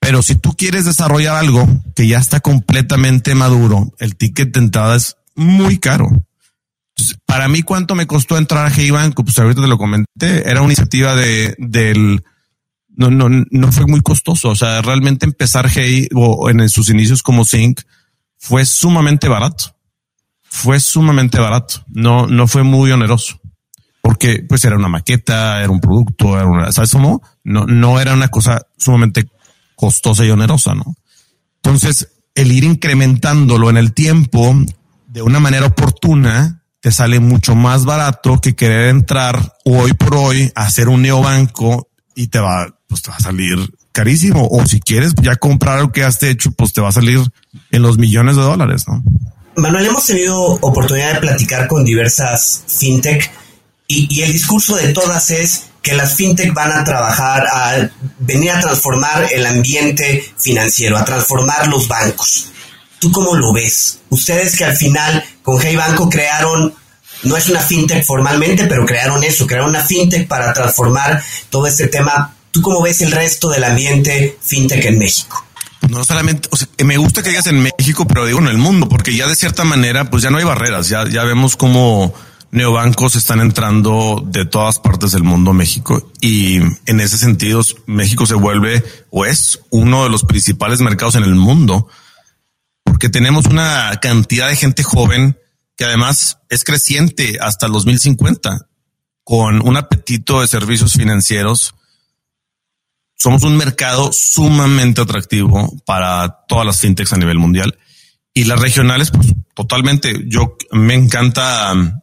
Pero 0.00 0.22
si 0.22 0.36
tú 0.36 0.54
quieres 0.56 0.86
desarrollar 0.86 1.36
algo 1.36 1.68
que 1.94 2.06
ya 2.08 2.18
está 2.18 2.40
completamente 2.40 3.34
maduro, 3.34 3.92
el 3.98 4.16
ticket 4.16 4.54
de 4.54 4.60
entrada 4.60 4.96
es 4.96 5.18
muy 5.34 5.78
caro. 5.78 6.08
para 7.26 7.46
mí, 7.46 7.60
¿cuánto 7.60 7.94
me 7.94 8.06
costó 8.06 8.38
entrar 8.38 8.64
a 8.64 8.70
Hey 8.74 8.90
Banco? 8.90 9.22
Pues 9.22 9.38
ahorita 9.38 9.60
te 9.60 9.68
lo 9.68 9.76
comenté. 9.76 10.48
Era 10.48 10.62
una 10.62 10.68
iniciativa 10.68 11.14
de, 11.14 11.56
del, 11.58 12.24
no, 12.88 13.10
no, 13.10 13.28
no 13.28 13.70
fue 13.70 13.86
muy 13.86 14.00
costoso. 14.00 14.48
O 14.48 14.56
sea, 14.56 14.80
realmente 14.80 15.26
empezar 15.26 15.68
Hey 15.68 16.08
o 16.14 16.48
en 16.48 16.66
sus 16.70 16.88
inicios 16.88 17.22
como 17.22 17.44
Sync 17.44 17.82
fue 18.38 18.64
sumamente 18.64 19.28
barato. 19.28 19.77
Fue 20.50 20.80
sumamente 20.80 21.38
barato. 21.38 21.84
No, 21.88 22.26
no 22.26 22.46
fue 22.46 22.62
muy 22.62 22.90
oneroso 22.90 23.40
porque 24.08 24.42
pues 24.48 24.64
era 24.64 24.76
una 24.76 24.88
maqueta, 24.88 25.60
era 25.62 25.70
un 25.70 25.80
producto, 25.80 26.34
era 26.34 26.46
una, 26.46 26.72
¿sabes 26.72 26.92
cómo? 26.92 27.20
No, 27.44 27.66
no 27.66 28.00
era 28.00 28.14
una 28.14 28.28
cosa 28.28 28.62
sumamente 28.78 29.28
costosa 29.74 30.24
y 30.24 30.30
onerosa, 30.30 30.74
¿no? 30.74 30.96
Entonces, 31.56 32.08
el 32.34 32.50
ir 32.50 32.64
incrementándolo 32.64 33.68
en 33.68 33.76
el 33.76 33.92
tiempo 33.92 34.54
de 35.08 35.20
una 35.20 35.40
manera 35.40 35.66
oportuna 35.66 36.62
te 36.80 36.90
sale 36.90 37.20
mucho 37.20 37.54
más 37.54 37.84
barato 37.84 38.40
que 38.40 38.56
querer 38.56 38.88
entrar 38.88 39.56
hoy 39.66 39.92
por 39.92 40.14
hoy 40.14 40.52
a 40.54 40.62
hacer 40.62 40.88
un 40.88 41.02
neobanco 41.02 41.90
y 42.14 42.28
te 42.28 42.38
va 42.38 42.66
pues 42.86 43.02
te 43.02 43.10
va 43.10 43.16
a 43.18 43.20
salir 43.20 43.58
carísimo. 43.92 44.48
O 44.50 44.64
si 44.64 44.80
quieres 44.80 45.12
ya 45.20 45.36
comprar 45.36 45.80
lo 45.80 45.92
que 45.92 46.04
has 46.04 46.22
hecho, 46.22 46.52
pues 46.52 46.72
te 46.72 46.80
va 46.80 46.88
a 46.88 46.92
salir 46.92 47.20
en 47.70 47.82
los 47.82 47.98
millones 47.98 48.36
de 48.36 48.42
dólares, 48.42 48.84
¿no? 48.88 49.02
Manuel, 49.58 49.86
hemos 49.86 50.06
tenido 50.06 50.40
oportunidad 50.40 51.14
de 51.14 51.20
platicar 51.20 51.66
con 51.66 51.84
diversas 51.84 52.62
fintech 52.68 53.30
y, 53.88 54.22
el 54.22 54.32
discurso 54.32 54.76
de 54.76 54.92
todas 54.92 55.30
es 55.30 55.64
que 55.82 55.94
las 55.94 56.14
fintech 56.14 56.52
van 56.54 56.72
a 56.72 56.84
trabajar, 56.84 57.46
a 57.52 57.90
venir 58.20 58.52
a 58.52 58.60
transformar 58.60 59.28
el 59.32 59.46
ambiente 59.46 60.32
financiero, 60.36 60.96
a 60.96 61.04
transformar 61.04 61.66
los 61.68 61.88
bancos. 61.88 62.52
¿Tú 63.00 63.10
cómo 63.10 63.34
lo 63.34 63.52
ves? 63.52 63.98
Ustedes 64.10 64.56
que 64.56 64.64
al 64.64 64.76
final 64.76 65.24
con 65.42 65.60
Hey 65.60 65.74
Banco 65.74 66.08
crearon, 66.08 66.74
no 67.24 67.36
es 67.36 67.48
una 67.48 67.60
fintech 67.60 68.04
formalmente, 68.04 68.66
pero 68.66 68.86
crearon 68.86 69.24
eso, 69.24 69.46
crearon 69.46 69.70
una 69.70 69.84
fintech 69.84 70.28
para 70.28 70.52
transformar 70.52 71.22
todo 71.50 71.66
este 71.66 71.88
tema 71.88 72.36
¿Tú 72.50 72.62
cómo 72.62 72.82
ves 72.82 73.02
el 73.02 73.12
resto 73.12 73.50
del 73.50 73.64
ambiente 73.64 74.38
fintech 74.42 74.84
en 74.86 74.98
México? 74.98 75.44
No 75.88 76.04
solamente, 76.04 76.48
o 76.52 76.56
sea, 76.56 76.68
me 76.84 76.96
gusta 76.96 77.22
que 77.22 77.30
digas 77.30 77.46
en 77.46 77.62
México, 77.62 78.06
pero 78.06 78.26
digo 78.26 78.38
en 78.38 78.48
el 78.48 78.58
mundo, 78.58 78.88
porque 78.88 79.14
ya 79.14 79.26
de 79.26 79.34
cierta 79.34 79.64
manera, 79.64 80.10
pues 80.10 80.22
ya 80.22 80.30
no 80.30 80.38
hay 80.38 80.44
barreras, 80.44 80.88
ya, 80.88 81.08
ya 81.08 81.24
vemos 81.24 81.56
cómo 81.56 82.14
neobancos 82.50 83.16
están 83.16 83.40
entrando 83.40 84.22
de 84.24 84.46
todas 84.46 84.78
partes 84.78 85.12
del 85.12 85.22
mundo 85.22 85.50
a 85.50 85.54
México 85.54 86.10
y 86.20 86.56
en 86.86 87.00
ese 87.00 87.18
sentido 87.18 87.62
México 87.86 88.24
se 88.24 88.34
vuelve 88.34 88.82
o 89.10 89.26
es 89.26 89.60
uno 89.68 90.04
de 90.04 90.10
los 90.10 90.24
principales 90.24 90.80
mercados 90.80 91.16
en 91.16 91.24
el 91.24 91.34
mundo 91.34 91.88
porque 92.84 93.10
tenemos 93.10 93.44
una 93.46 93.98
cantidad 94.00 94.48
de 94.48 94.56
gente 94.56 94.82
joven 94.82 95.38
que 95.76 95.84
además 95.84 96.38
es 96.48 96.64
creciente 96.64 97.38
hasta 97.40 97.66
el 97.66 97.72
2050 97.72 98.66
con 99.24 99.60
un 99.66 99.76
apetito 99.76 100.40
de 100.40 100.48
servicios 100.48 100.94
financieros. 100.94 101.74
Somos 103.18 103.42
un 103.42 103.56
mercado 103.56 104.10
sumamente 104.12 105.00
atractivo 105.00 105.76
para 105.84 106.44
todas 106.46 106.64
las 106.64 106.80
fintechs 106.80 107.12
a 107.12 107.16
nivel 107.16 107.38
mundial 107.38 107.76
y 108.32 108.44
las 108.44 108.60
regionales, 108.60 109.10
pues 109.10 109.34
totalmente. 109.54 110.24
Yo 110.26 110.56
me 110.70 110.94
encanta 110.94 111.72
um, 111.72 112.00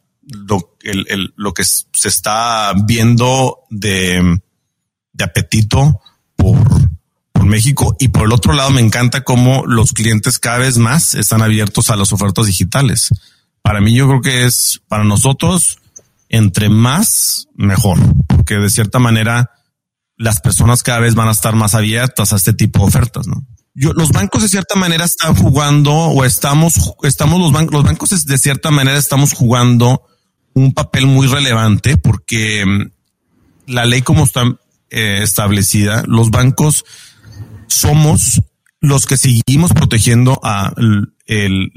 lo, 1.37 1.53
que 1.53 1.63
se 1.63 2.09
está 2.09 2.73
viendo 2.85 3.59
de, 3.69 4.41
de 5.13 5.23
apetito 5.23 6.01
por, 6.35 6.59
por 7.31 7.45
México 7.45 7.95
y 7.97 8.09
por 8.09 8.23
el 8.23 8.33
otro 8.33 8.51
lado 8.51 8.71
me 8.71 8.81
encanta 8.81 9.23
cómo 9.23 9.65
los 9.65 9.93
clientes 9.93 10.37
cada 10.37 10.57
vez 10.57 10.77
más 10.77 11.15
están 11.15 11.41
abiertos 11.41 11.89
a 11.89 11.95
las 11.95 12.11
ofertas 12.11 12.47
digitales. 12.47 13.09
Para 13.61 13.79
mí 13.79 13.95
yo 13.95 14.05
creo 14.07 14.21
que 14.21 14.45
es 14.45 14.81
para 14.89 15.05
nosotros 15.05 15.79
entre 16.27 16.67
más 16.67 17.47
mejor, 17.55 17.99
porque 18.27 18.55
de 18.55 18.69
cierta 18.69 18.99
manera 18.99 19.51
las 20.17 20.39
personas 20.39 20.83
cada 20.83 20.99
vez 20.99 21.15
van 21.15 21.27
a 21.27 21.31
estar 21.31 21.55
más 21.55 21.75
abiertas 21.75 22.33
a 22.33 22.37
este 22.37 22.53
tipo 22.53 22.79
de 22.79 22.85
ofertas, 22.85 23.27
¿no? 23.27 23.45
Yo, 23.73 23.91
los 23.91 24.11
bancos 24.11 24.41
de 24.41 24.47
cierta 24.47 24.75
manera 24.75 25.03
están 25.03 25.35
jugando 25.35 25.93
o 25.93 26.23
estamos, 26.23 26.93
estamos 27.03 27.39
los 27.41 27.51
bancos, 27.51 27.73
los 27.73 27.83
bancos 27.83 28.25
de 28.25 28.37
cierta 28.37 28.71
manera 28.71 28.97
estamos 28.97 29.33
jugando 29.33 30.03
un 30.53 30.73
papel 30.73 31.07
muy 31.07 31.27
relevante 31.27 31.97
porque 31.97 32.65
mm, 32.65 32.91
la 33.67 33.85
ley 33.85 34.01
como 34.01 34.23
está 34.23 34.43
eh, 34.89 35.19
establecida, 35.21 36.03
los 36.07 36.31
bancos 36.31 36.85
somos 37.67 38.41
los 38.79 39.05
que 39.05 39.17
seguimos 39.17 39.73
protegiendo 39.73 40.39
a, 40.43 40.71
el, 41.25 41.71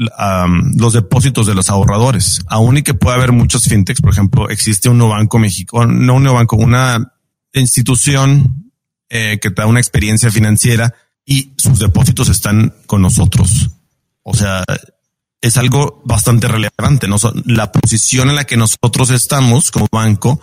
los 0.77 0.92
depósitos 0.92 1.46
de 1.46 1.55
los 1.55 1.70
ahorradores. 1.70 2.42
Aún 2.48 2.77
y 2.77 2.83
que 2.83 2.94
pueda 2.94 3.16
haber 3.16 3.33
muchos 3.33 3.64
fintechs, 3.64 4.01
por 4.01 4.12
ejemplo, 4.12 4.51
existe 4.51 4.88
un 4.88 4.98
banco 4.98 5.38
México, 5.38 5.87
no 5.87 6.14
un 6.14 6.24
banco, 6.24 6.57
una 6.57 7.14
institución 7.53 8.73
eh, 9.09 9.39
que 9.41 9.51
te 9.51 9.63
da 9.63 9.67
una 9.67 9.81
experiencia 9.81 10.31
financiera 10.31 10.95
y 11.25 11.53
sus 11.57 11.79
depósitos 11.79 12.29
están 12.29 12.75
con 12.87 13.03
nosotros. 13.03 13.71
O 14.23 14.35
sea, 14.35 14.65
es 15.41 15.57
algo 15.57 16.03
bastante 16.05 16.49
relevante. 16.49 17.09
¿no? 17.09 17.17
La 17.45 17.73
posición 17.73 18.29
en 18.31 18.37
la 18.37 18.45
que 18.45 18.57
nosotros 18.57 19.11
estamos 19.11 19.71
como 19.71 19.87
banco 19.91 20.41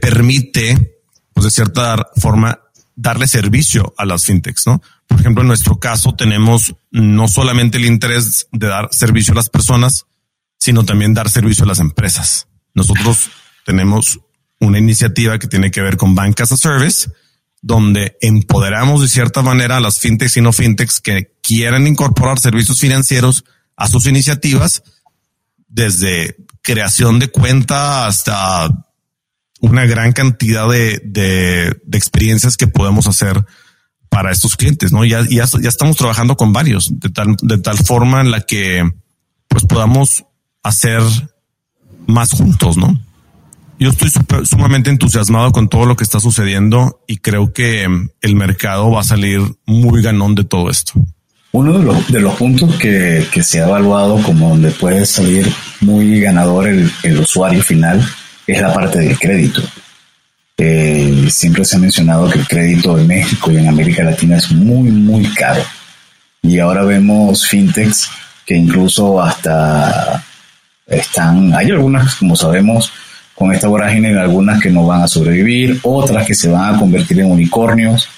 permite, 0.00 1.00
pues 1.32 1.44
de 1.44 1.50
cierta 1.50 2.08
forma, 2.16 2.60
darle 2.94 3.26
servicio 3.26 3.94
a 3.96 4.04
las 4.04 4.24
fintechs, 4.24 4.66
¿no? 4.66 4.82
Por 5.06 5.20
ejemplo, 5.20 5.42
en 5.42 5.48
nuestro 5.48 5.78
caso 5.78 6.14
tenemos 6.14 6.74
no 6.90 7.28
solamente 7.28 7.78
el 7.78 7.86
interés 7.86 8.48
de 8.52 8.68
dar 8.68 8.88
servicio 8.92 9.32
a 9.32 9.36
las 9.36 9.48
personas, 9.50 10.06
sino 10.58 10.84
también 10.84 11.14
dar 11.14 11.28
servicio 11.28 11.64
a 11.64 11.68
las 11.68 11.80
empresas. 11.80 12.48
Nosotros 12.74 13.30
tenemos 13.66 14.20
una 14.62 14.78
iniciativa 14.78 15.38
que 15.38 15.48
tiene 15.48 15.70
que 15.70 15.82
ver 15.82 15.96
con 15.96 16.14
Bancas 16.14 16.52
a 16.52 16.56
Service, 16.56 17.10
donde 17.60 18.16
empoderamos 18.20 19.02
de 19.02 19.08
cierta 19.08 19.42
manera 19.42 19.76
a 19.76 19.80
las 19.80 19.98
fintechs 19.98 20.36
y 20.36 20.40
no 20.40 20.52
fintechs 20.52 21.00
que 21.00 21.32
quieran 21.42 21.86
incorporar 21.86 22.38
servicios 22.38 22.78
financieros 22.78 23.44
a 23.76 23.88
sus 23.88 24.06
iniciativas, 24.06 24.84
desde 25.68 26.36
creación 26.62 27.18
de 27.18 27.28
cuenta 27.28 28.06
hasta 28.06 28.68
una 29.60 29.84
gran 29.84 30.12
cantidad 30.12 30.68
de, 30.68 31.00
de, 31.04 31.76
experiencias 31.92 32.56
que 32.56 32.68
podemos 32.68 33.06
hacer 33.08 33.44
para 34.08 34.30
estos 34.30 34.56
clientes, 34.56 34.92
¿no? 34.92 35.04
Ya, 35.04 35.24
ya, 35.28 35.46
ya 35.60 35.68
estamos 35.68 35.96
trabajando 35.96 36.36
con 36.36 36.52
varios 36.52 37.00
de 37.00 37.08
tal, 37.10 37.36
de 37.40 37.58
tal 37.58 37.78
forma 37.78 38.20
en 38.20 38.30
la 38.30 38.42
que 38.42 38.88
pues 39.48 39.64
podamos 39.64 40.24
hacer 40.62 41.02
más 42.06 42.30
juntos, 42.32 42.76
¿no? 42.76 43.00
Yo 43.82 43.88
estoy 43.88 44.10
sumamente 44.44 44.90
entusiasmado 44.90 45.50
con 45.50 45.68
todo 45.68 45.86
lo 45.86 45.96
que 45.96 46.04
está 46.04 46.20
sucediendo 46.20 47.02
y 47.08 47.16
creo 47.16 47.52
que 47.52 47.84
el 48.20 48.36
mercado 48.36 48.92
va 48.92 49.00
a 49.00 49.04
salir 49.04 49.40
muy 49.66 50.00
ganón 50.00 50.36
de 50.36 50.44
todo 50.44 50.70
esto. 50.70 50.92
Uno 51.50 51.76
de 51.76 51.84
los, 51.84 52.12
de 52.12 52.20
los 52.20 52.36
puntos 52.36 52.76
que, 52.76 53.26
que 53.32 53.42
se 53.42 53.60
ha 53.60 53.66
evaluado 53.66 54.22
como 54.22 54.50
donde 54.50 54.70
puede 54.70 55.04
salir 55.04 55.52
muy 55.80 56.20
ganador 56.20 56.68
el, 56.68 56.92
el 57.02 57.18
usuario 57.18 57.60
final 57.60 58.00
es 58.46 58.60
la 58.60 58.72
parte 58.72 59.00
del 59.00 59.18
crédito. 59.18 59.60
Eh, 60.58 61.26
siempre 61.28 61.64
se 61.64 61.74
ha 61.74 61.80
mencionado 61.80 62.30
que 62.30 62.38
el 62.38 62.46
crédito 62.46 62.96
en 62.96 63.08
México 63.08 63.50
y 63.50 63.56
en 63.56 63.66
América 63.66 64.04
Latina 64.04 64.36
es 64.36 64.52
muy, 64.52 64.92
muy 64.92 65.26
caro. 65.34 65.64
Y 66.40 66.60
ahora 66.60 66.84
vemos 66.84 67.48
fintechs 67.48 68.08
que 68.46 68.54
incluso 68.54 69.20
hasta 69.20 70.24
están, 70.86 71.52
hay 71.52 71.72
algunas, 71.72 72.14
como 72.14 72.36
sabemos, 72.36 72.92
con 73.42 73.52
esta 73.52 73.66
vorágine, 73.66 74.16
algunas 74.16 74.62
que 74.62 74.70
no 74.70 74.86
van 74.86 75.02
a 75.02 75.08
sobrevivir, 75.08 75.80
otras 75.82 76.24
que 76.24 76.34
se 76.34 76.48
van 76.48 76.72
a 76.72 76.78
convertir 76.78 77.18
en 77.18 77.32
unicornios. 77.32 78.08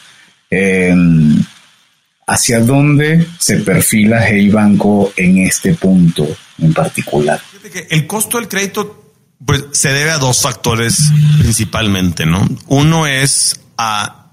¿Hacia 2.27 2.61
dónde 2.61 3.27
se 3.39 3.61
perfila 3.61 4.23
Hey 4.29 4.51
Banco 4.51 5.15
en 5.17 5.39
este 5.39 5.73
punto 5.73 6.29
en 6.59 6.75
particular? 6.75 7.41
El 7.89 8.07
costo 8.07 8.37
del 8.39 8.49
crédito 8.49 9.15
pues 9.47 9.65
se 9.73 9.89
debe 9.95 10.11
a 10.11 10.19
dos 10.19 10.43
factores 10.43 10.99
principalmente, 11.39 12.27
¿no? 12.27 12.47
Uno 12.67 13.07
es 13.07 13.61
a 13.79 14.31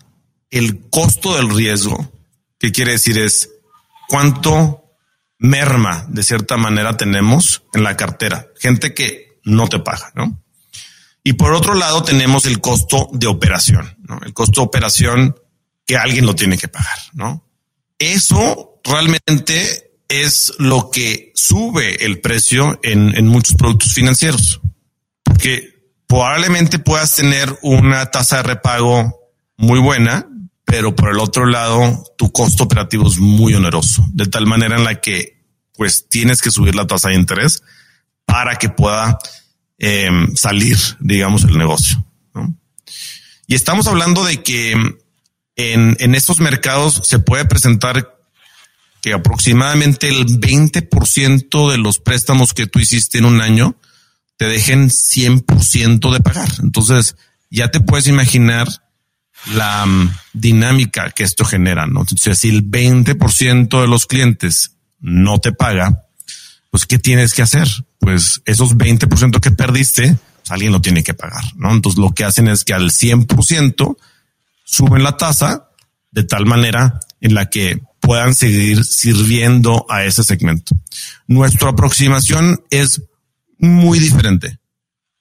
el 0.50 0.90
costo 0.90 1.38
del 1.38 1.56
riesgo, 1.56 2.12
que 2.60 2.74
quiere 2.74 2.92
decir 2.92 3.18
es 3.18 3.50
cuánto 4.10 4.84
merma 5.40 6.06
de 6.10 6.24
cierta 6.24 6.58
manera 6.58 6.98
tenemos 6.98 7.64
en 7.74 7.84
la 7.84 7.96
cartera, 7.96 8.48
gente 8.60 8.94
que 8.94 9.40
no 9.46 9.70
te 9.70 9.80
paga, 9.80 10.12
¿no? 10.16 10.41
Y 11.24 11.34
por 11.34 11.54
otro 11.54 11.76
lado 11.76 12.04
tenemos 12.04 12.46
el 12.46 12.60
costo 12.60 13.10
de 13.14 13.28
operación, 13.28 13.98
¿no? 14.08 14.20
El 14.26 14.34
costo 14.34 14.62
de 14.62 14.68
operación 14.68 15.36
que 15.86 15.98
alguien 15.98 16.26
lo 16.26 16.36
tiene 16.36 16.58
que 16.58 16.68
pagar, 16.68 16.98
¿no? 17.14 17.48
Eso 18.00 18.82
realmente 18.84 19.92
es 20.08 20.54
lo 20.58 20.90
que 20.90 21.32
sube 21.36 22.04
el 22.06 22.20
precio 22.22 22.80
en, 22.84 23.16
en 23.16 23.28
muchos 23.28 23.56
productos 23.56 23.94
financieros 23.94 24.62
porque 25.32 25.96
probablemente 26.08 26.78
puedas 26.80 27.16
tener 27.16 27.58
una 27.62 28.08
tasa 28.08 28.38
de 28.38 28.44
repago 28.44 29.32
muy 29.58 29.80
buena, 29.80 30.28
pero 30.66 30.96
por 30.96 31.10
el 31.10 31.20
otro 31.20 31.46
lado, 31.46 32.04
tu 32.18 32.32
costo 32.32 32.66
operativo 32.66 33.08
es 33.08 33.18
muy 33.18 33.54
oneroso, 33.54 34.06
de 34.12 34.26
tal 34.28 34.46
manera 34.46 34.78
en 34.78 34.84
la 34.84 35.00
que 35.00 35.42
pues 35.74 36.10
tienes 36.10 36.42
que 36.42 36.52
subir 36.52 36.76
la 36.76 36.86
tasa 36.86 37.10
de 37.10 37.16
interés 37.16 37.64
para 38.26 38.58
que 38.58 38.70
pueda 38.70 39.20
em, 39.84 40.36
salir, 40.36 40.78
digamos, 41.00 41.44
el 41.44 41.58
negocio. 41.58 42.06
Y 43.48 43.56
estamos 43.56 43.88
hablando 43.88 44.24
de 44.24 44.44
que 44.44 44.72
en, 45.56 45.98
en 46.00 46.16
estos 46.16 46.40
mercados 46.40 47.02
se 47.04 47.18
puede 47.18 47.46
presentar 47.46 48.16
que 49.02 49.14
aproximadamente 49.14 50.08
el 50.08 50.40
20% 50.40 51.72
de 51.72 51.78
los 51.80 52.00
préstamos 52.00 52.54
que 52.54 52.68
tú 52.68 52.80
hiciste 52.80 53.18
en 53.18 53.26
un 53.26 53.42
año 53.42 53.76
te 54.38 54.46
dejen 54.46 54.90
100% 54.90 56.14
de 56.14 56.20
pagar. 56.20 56.50
Entonces, 56.62 57.16
ya 57.50 57.72
te 57.72 57.80
puedes 57.80 58.08
imaginar 58.08 58.68
la 59.56 59.86
mm, 59.88 60.16
dinámica 60.34 61.10
que 61.10 61.24
esto 61.24 61.44
genera, 61.44 61.88
¿no? 61.88 62.02
Entonces, 62.02 62.38
si 62.38 62.50
el 62.50 62.64
20% 62.70 63.82
de 63.82 63.88
los 63.88 64.06
clientes 64.06 64.78
no 65.00 65.40
te 65.40 65.52
paga, 65.52 66.06
pues, 66.70 66.86
¿qué 66.86 67.00
tienes 67.00 67.34
que 67.34 67.42
hacer? 67.42 67.68
Pues 68.02 68.42
esos 68.46 68.76
20% 68.76 69.40
que 69.40 69.52
perdiste, 69.52 70.18
pues, 70.36 70.52
alguien 70.52 70.74
lo 70.74 70.82
tiene 70.82 71.04
que 71.04 71.14
pagar, 71.14 71.44
¿no? 71.56 71.72
Entonces, 71.72 71.98
lo 71.98 72.12
que 72.14 72.26
hacen 72.26 72.50
es 72.50 72.66
que 72.66 72.74
al 72.74 72.92
100% 72.92 73.96
suben 74.66 75.04
la 75.04 75.16
tasa 75.16 75.70
de 76.12 76.24
tal 76.24 76.46
manera 76.46 77.00
en 77.22 77.36
la 77.36 77.50
que 77.50 77.80
puedan 78.02 78.36
seguir 78.36 78.84
sirviendo 78.84 79.86
a 79.88 80.04
ese 80.04 80.24
segmento. 80.24 80.76
Nuestra 81.28 81.70
aproximación 81.70 82.64
es 82.70 83.02
muy 83.60 84.00
diferente, 84.00 84.60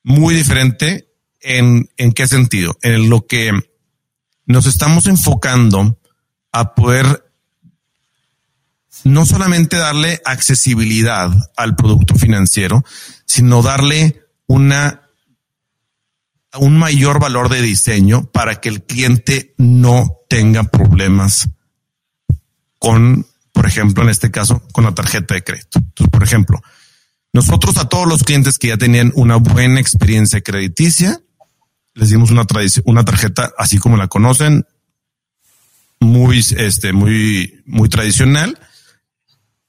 muy 0.02 0.34
diferente 0.34 1.08
en, 1.40 1.88
en 1.98 2.12
qué 2.12 2.26
sentido, 2.26 2.76
en 2.82 3.10
lo 3.10 3.26
que 3.26 3.52
nos 4.46 4.66
estamos 4.66 5.06
enfocando 5.06 5.98
a 6.52 6.74
poder 6.74 7.29
no 9.04 9.26
solamente 9.26 9.76
darle 9.76 10.20
accesibilidad 10.24 11.30
al 11.56 11.76
producto 11.76 12.14
financiero, 12.14 12.84
sino 13.26 13.62
darle 13.62 14.22
una 14.46 15.02
un 16.58 16.78
mayor 16.78 17.20
valor 17.20 17.48
de 17.48 17.62
diseño 17.62 18.24
para 18.32 18.60
que 18.60 18.68
el 18.68 18.82
cliente 18.82 19.54
no 19.56 20.18
tenga 20.28 20.64
problemas 20.64 21.48
con, 22.78 23.26
por 23.52 23.66
ejemplo, 23.66 24.02
en 24.02 24.08
este 24.08 24.30
caso, 24.30 24.62
con 24.72 24.84
la 24.84 24.94
tarjeta 24.94 25.34
de 25.34 25.44
crédito. 25.44 25.78
Entonces, 25.78 26.10
por 26.10 26.22
ejemplo, 26.24 26.60
Nosotros 27.32 27.76
a 27.78 27.88
todos 27.88 28.08
los 28.08 28.24
clientes 28.24 28.58
que 28.58 28.68
ya 28.68 28.76
tenían 28.76 29.12
una 29.14 29.36
buena 29.36 29.78
experiencia 29.78 30.40
crediticia, 30.40 31.20
les 31.94 32.10
dimos 32.10 32.32
una, 32.32 32.44
una 32.84 33.04
tarjeta 33.04 33.52
así 33.56 33.78
como 33.78 33.96
la 33.96 34.08
conocen, 34.08 34.66
muy, 36.00 36.44
este, 36.56 36.92
muy, 36.92 37.62
muy 37.66 37.88
tradicional. 37.88 38.58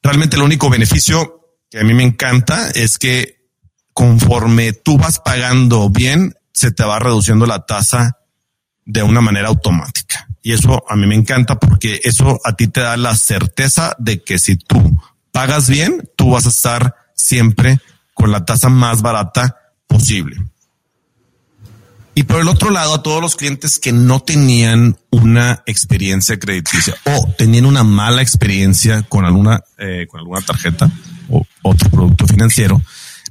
Realmente 0.02 0.36
el 0.36 0.42
único 0.42 0.70
beneficio 0.70 1.58
que 1.70 1.80
a 1.80 1.84
mí 1.84 1.94
me 1.94 2.04
encanta 2.04 2.70
es 2.72 2.98
que 2.98 3.42
conforme 3.94 4.74
tú 4.74 4.98
vas 4.98 5.20
pagando 5.20 5.90
bien, 5.90 6.36
se 6.54 6.72
te 6.72 6.84
va 6.84 7.00
reduciendo 7.00 7.46
la 7.46 7.66
tasa 7.66 8.18
de 8.86 9.04
una 9.04 9.22
manera 9.22 9.50
automática. 9.50 10.28
Y 10.42 10.54
eso 10.54 10.84
a 10.90 10.96
mí 10.96 11.06
me 11.06 11.16
encanta 11.16 11.60
porque 11.60 12.02
eso 12.04 12.40
a 12.44 12.56
ti 12.56 12.68
te 12.68 12.82
da 12.82 12.98
la 12.98 13.16
certeza 13.16 13.96
de 14.00 14.24
que 14.24 14.40
si 14.40 14.56
tú 14.56 15.00
pagas 15.32 15.70
bien, 15.70 16.10
tú 16.16 16.32
vas 16.32 16.46
a 16.46 16.50
estar 16.50 16.96
siempre 17.16 17.80
con 18.14 18.32
la 18.32 18.44
tasa 18.44 18.70
más 18.70 19.02
barata 19.02 19.58
posible. 19.88 20.38
Y 22.14 22.24
por 22.24 22.42
el 22.42 22.50
otro 22.50 22.72
lado, 22.72 22.96
a 22.96 23.04
todos 23.04 23.22
los 23.22 23.36
clientes 23.36 23.80
que 23.80 23.94
no 23.94 24.20
tenían 24.20 24.98
una 25.12 25.64
experiencia 25.66 26.38
crediticia 26.38 26.96
o 27.06 27.34
tenían 27.38 27.66
una 27.66 27.84
mala 27.84 28.22
experiencia 28.22 29.04
con 29.04 29.26
alguna, 29.26 29.64
eh, 29.78 30.08
con 30.10 30.20
alguna 30.20 30.42
tarjeta 30.42 30.92
o 31.30 31.46
otro 31.62 31.90
producto 31.90 32.28
financiero, 32.28 32.82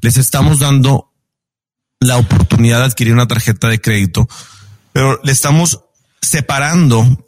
les 0.01 0.17
estamos 0.17 0.61
dando 0.61 1.13
la 2.01 2.17
oportunidad 2.17 2.79
de 2.79 2.87
adquirir 2.87 3.13
una 3.13 3.29
tarjeta 3.29 3.69
de 3.69 3.81
crédito, 3.81 4.27
pero 4.93 5.21
le 5.23 5.33
estamos 5.33 5.81
separando 6.23 7.27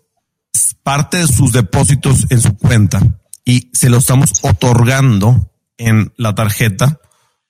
parte 0.82 1.18
de 1.18 1.26
sus 1.26 1.52
depósitos 1.52 2.26
en 2.30 2.40
su 2.40 2.56
cuenta 2.56 3.00
y 3.44 3.70
se 3.72 3.90
lo 3.90 3.98
estamos 3.98 4.30
otorgando 4.42 5.50
en 5.76 6.12
la 6.16 6.34
tarjeta. 6.34 7.00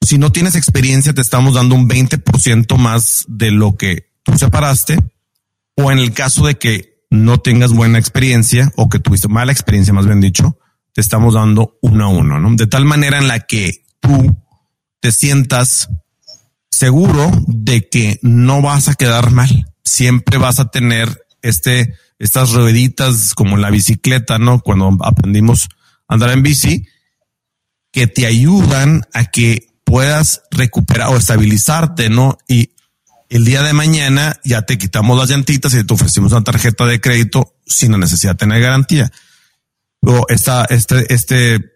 Si 0.03 0.19
no 0.19 0.33
tienes 0.33 0.57
experiencia, 0.57 1.15
te 1.15 1.21
estamos 1.21 1.55
dando 1.55 1.75
un 1.75 1.89
20% 1.89 2.77
más 2.77 3.25
de 3.29 3.51
lo 3.51 3.77
que 3.77 4.13
tú 4.25 4.37
separaste. 4.37 4.99
O 5.77 5.91
en 5.91 5.99
el 5.99 6.13
caso 6.13 6.47
de 6.47 6.57
que 6.57 7.07
no 7.09 7.39
tengas 7.39 7.73
buena 7.73 7.99
experiencia 7.99 8.73
o 8.77 8.89
que 8.89 8.99
tuviste 8.99 9.29
mala 9.29 9.53
experiencia, 9.53 9.93
más 9.93 10.07
bien 10.07 10.21
dicho, 10.21 10.59
te 10.93 11.01
estamos 11.01 11.35
dando 11.35 11.79
uno 11.83 12.05
a 12.05 12.09
uno, 12.09 12.39
¿no? 12.39 12.55
De 12.57 12.67
tal 12.67 12.85
manera 12.85 13.19
en 13.19 13.29
la 13.29 13.41
que 13.41 13.85
tú 14.01 14.37
te 15.01 15.13
sientas 15.13 15.89
seguro 16.71 17.31
de 17.47 17.89
que 17.89 18.19
no 18.23 18.61
vas 18.61 18.89
a 18.89 18.95
quedar 18.95 19.31
mal. 19.31 19.73
Siempre 19.85 20.37
vas 20.37 20.59
a 20.59 20.71
tener 20.71 21.27
este, 21.43 21.95
estas 22.19 22.53
rueditas 22.53 23.35
como 23.35 23.57
la 23.57 23.71
bicicleta, 23.71 24.39
¿no? 24.39 24.61
Cuando 24.61 24.97
aprendimos 25.03 25.69
a 26.09 26.15
andar 26.15 26.31
en 26.31 26.43
bici, 26.43 26.87
que 27.93 28.07
te 28.07 28.27
ayudan 28.27 29.03
a 29.13 29.27
que 29.27 29.72
puedas 29.85 30.43
recuperar 30.51 31.09
o 31.09 31.17
estabilizarte, 31.17 32.11
¿no? 32.11 32.39
Y 32.49 32.71
el 33.29 33.45
día 33.45 33.63
de 33.63 33.73
mañana 33.73 34.39
ya 34.45 34.63
te 34.63 34.77
quitamos 34.77 35.19
las 35.19 35.31
llantitas 35.31 35.73
y 35.75 35.85
te 35.85 35.95
ofrecimos 35.95 36.33
una 36.33 36.45
tarjeta 36.45 36.85
de 36.85 37.01
crédito 37.01 37.55
sin 37.67 37.93
la 37.93 37.99
necesidad 37.99 38.33
de 38.33 38.39
tener 38.39 38.61
garantía. 38.61 39.11
O 40.01 40.27
esta, 40.29 40.65
este, 40.67 41.13
este, 41.13 41.73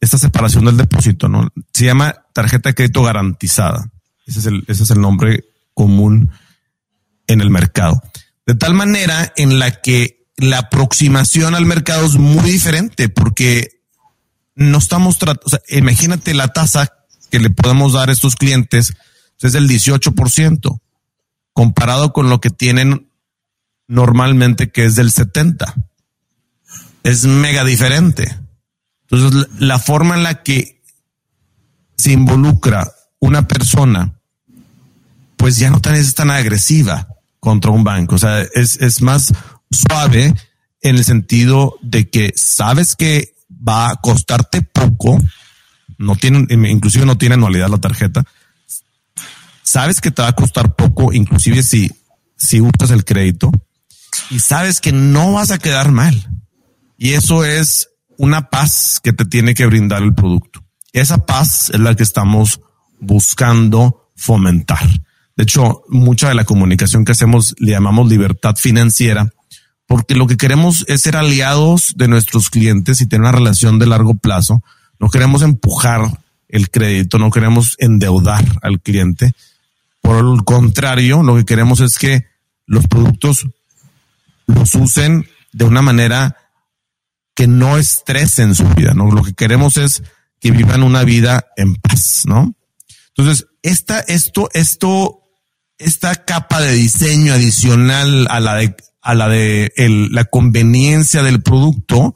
esta 0.00 0.18
separación 0.18 0.64
del 0.64 0.76
depósito, 0.76 1.28
¿no? 1.28 1.48
Se 1.72 1.86
llama 1.86 2.26
tarjeta 2.32 2.68
de 2.68 2.74
crédito 2.74 3.02
garantizada. 3.02 3.90
Ese 4.26 4.38
es 4.40 4.46
el, 4.46 4.64
ese 4.68 4.84
es 4.84 4.90
el 4.90 5.00
nombre 5.00 5.44
común 5.74 6.30
en 7.26 7.40
el 7.40 7.50
mercado. 7.50 8.00
De 8.46 8.54
tal 8.54 8.74
manera 8.74 9.32
en 9.36 9.58
la 9.58 9.70
que 9.70 10.28
la 10.36 10.58
aproximación 10.58 11.54
al 11.54 11.66
mercado 11.66 12.06
es 12.06 12.14
muy 12.14 12.50
diferente 12.50 13.08
porque 13.08 13.82
no 14.54 14.78
estamos 14.78 15.18
tratando, 15.18 15.58
imagínate 15.68 16.34
la 16.34 16.48
tasa 16.48 16.92
que 17.32 17.40
le 17.40 17.48
podemos 17.48 17.94
dar 17.94 18.10
a 18.10 18.12
estos 18.12 18.36
clientes, 18.36 18.92
es 19.40 19.52
del 19.54 19.66
18%, 19.66 20.80
comparado 21.54 22.12
con 22.12 22.28
lo 22.28 22.42
que 22.42 22.50
tienen 22.50 23.08
normalmente 23.88 24.70
que 24.70 24.84
es 24.84 24.96
del 24.96 25.10
70. 25.10 25.74
Es 27.04 27.24
mega 27.24 27.64
diferente. 27.64 28.38
Entonces, 29.08 29.48
la 29.58 29.78
forma 29.78 30.14
en 30.14 30.22
la 30.24 30.42
que 30.42 30.82
se 31.96 32.12
involucra 32.12 32.92
una 33.18 33.48
persona, 33.48 34.20
pues 35.38 35.56
ya 35.56 35.70
no 35.70 35.80
es 35.90 36.14
tan 36.14 36.30
agresiva 36.30 37.08
contra 37.40 37.70
un 37.70 37.82
banco. 37.82 38.16
O 38.16 38.18
sea, 38.18 38.42
es, 38.42 38.76
es 38.76 39.00
más 39.00 39.32
suave 39.70 40.34
en 40.82 40.96
el 40.96 41.04
sentido 41.04 41.78
de 41.80 42.10
que 42.10 42.34
sabes 42.36 42.94
que 42.94 43.34
va 43.48 43.88
a 43.88 43.96
costarte 43.96 44.60
poco, 44.60 45.18
no 46.02 46.16
tiene, 46.16 46.46
inclusive 46.70 47.06
no 47.06 47.18
tiene 47.18 47.34
anualidad 47.34 47.68
la 47.68 47.78
tarjeta, 47.78 48.24
sabes 49.62 50.00
que 50.00 50.10
te 50.10 50.22
va 50.22 50.28
a 50.28 50.34
costar 50.34 50.74
poco, 50.74 51.12
inclusive 51.12 51.62
si, 51.62 51.90
si 52.36 52.60
usas 52.60 52.90
el 52.90 53.04
crédito, 53.04 53.50
y 54.30 54.40
sabes 54.40 54.80
que 54.80 54.92
no 54.92 55.32
vas 55.32 55.50
a 55.50 55.58
quedar 55.58 55.90
mal. 55.90 56.28
Y 56.98 57.14
eso 57.14 57.44
es 57.44 57.88
una 58.18 58.50
paz 58.50 59.00
que 59.02 59.12
te 59.12 59.24
tiene 59.24 59.54
que 59.54 59.66
brindar 59.66 60.02
el 60.02 60.14
producto. 60.14 60.62
Esa 60.92 61.24
paz 61.24 61.70
es 61.70 61.80
la 61.80 61.94
que 61.94 62.02
estamos 62.02 62.60
buscando 63.00 64.10
fomentar. 64.14 64.86
De 65.36 65.44
hecho, 65.44 65.82
mucha 65.88 66.28
de 66.28 66.34
la 66.34 66.44
comunicación 66.44 67.04
que 67.04 67.12
hacemos 67.12 67.54
le 67.58 67.72
llamamos 67.72 68.08
libertad 68.08 68.56
financiera 68.56 69.32
porque 69.92 70.14
lo 70.14 70.26
que 70.26 70.38
queremos 70.38 70.86
es 70.88 71.02
ser 71.02 71.16
aliados 71.16 71.94
de 71.96 72.08
nuestros 72.08 72.48
clientes 72.48 73.00
y 73.00 73.06
tener 73.06 73.22
una 73.22 73.32
relación 73.32 73.78
de 73.78 73.86
largo 73.86 74.14
plazo. 74.14 74.62
No 75.02 75.10
queremos 75.10 75.42
empujar 75.42 76.22
el 76.48 76.70
crédito, 76.70 77.18
no 77.18 77.32
queremos 77.32 77.74
endeudar 77.80 78.44
al 78.62 78.80
cliente. 78.80 79.32
Por 80.00 80.24
el 80.24 80.44
contrario, 80.44 81.24
lo 81.24 81.34
que 81.34 81.44
queremos 81.44 81.80
es 81.80 81.98
que 81.98 82.26
los 82.66 82.86
productos 82.86 83.48
los 84.46 84.72
usen 84.76 85.26
de 85.52 85.64
una 85.64 85.82
manera 85.82 86.36
que 87.34 87.48
no 87.48 87.78
estresen 87.78 88.54
su 88.54 88.68
vida, 88.68 88.94
¿no? 88.94 89.10
Lo 89.10 89.24
que 89.24 89.34
queremos 89.34 89.76
es 89.76 90.04
que 90.38 90.52
vivan 90.52 90.84
una 90.84 91.02
vida 91.02 91.48
en 91.56 91.74
paz, 91.74 92.22
¿no? 92.24 92.54
Entonces, 93.08 93.48
esta, 93.62 93.98
esto, 93.98 94.50
esto, 94.52 95.22
esta 95.78 96.14
capa 96.24 96.60
de 96.60 96.74
diseño 96.74 97.34
adicional 97.34 98.28
a 98.30 98.38
la 98.38 98.54
de 98.54 98.76
a 99.00 99.16
la 99.16 99.28
de 99.28 99.72
la 100.12 100.26
conveniencia 100.26 101.24
del 101.24 101.42
producto, 101.42 102.14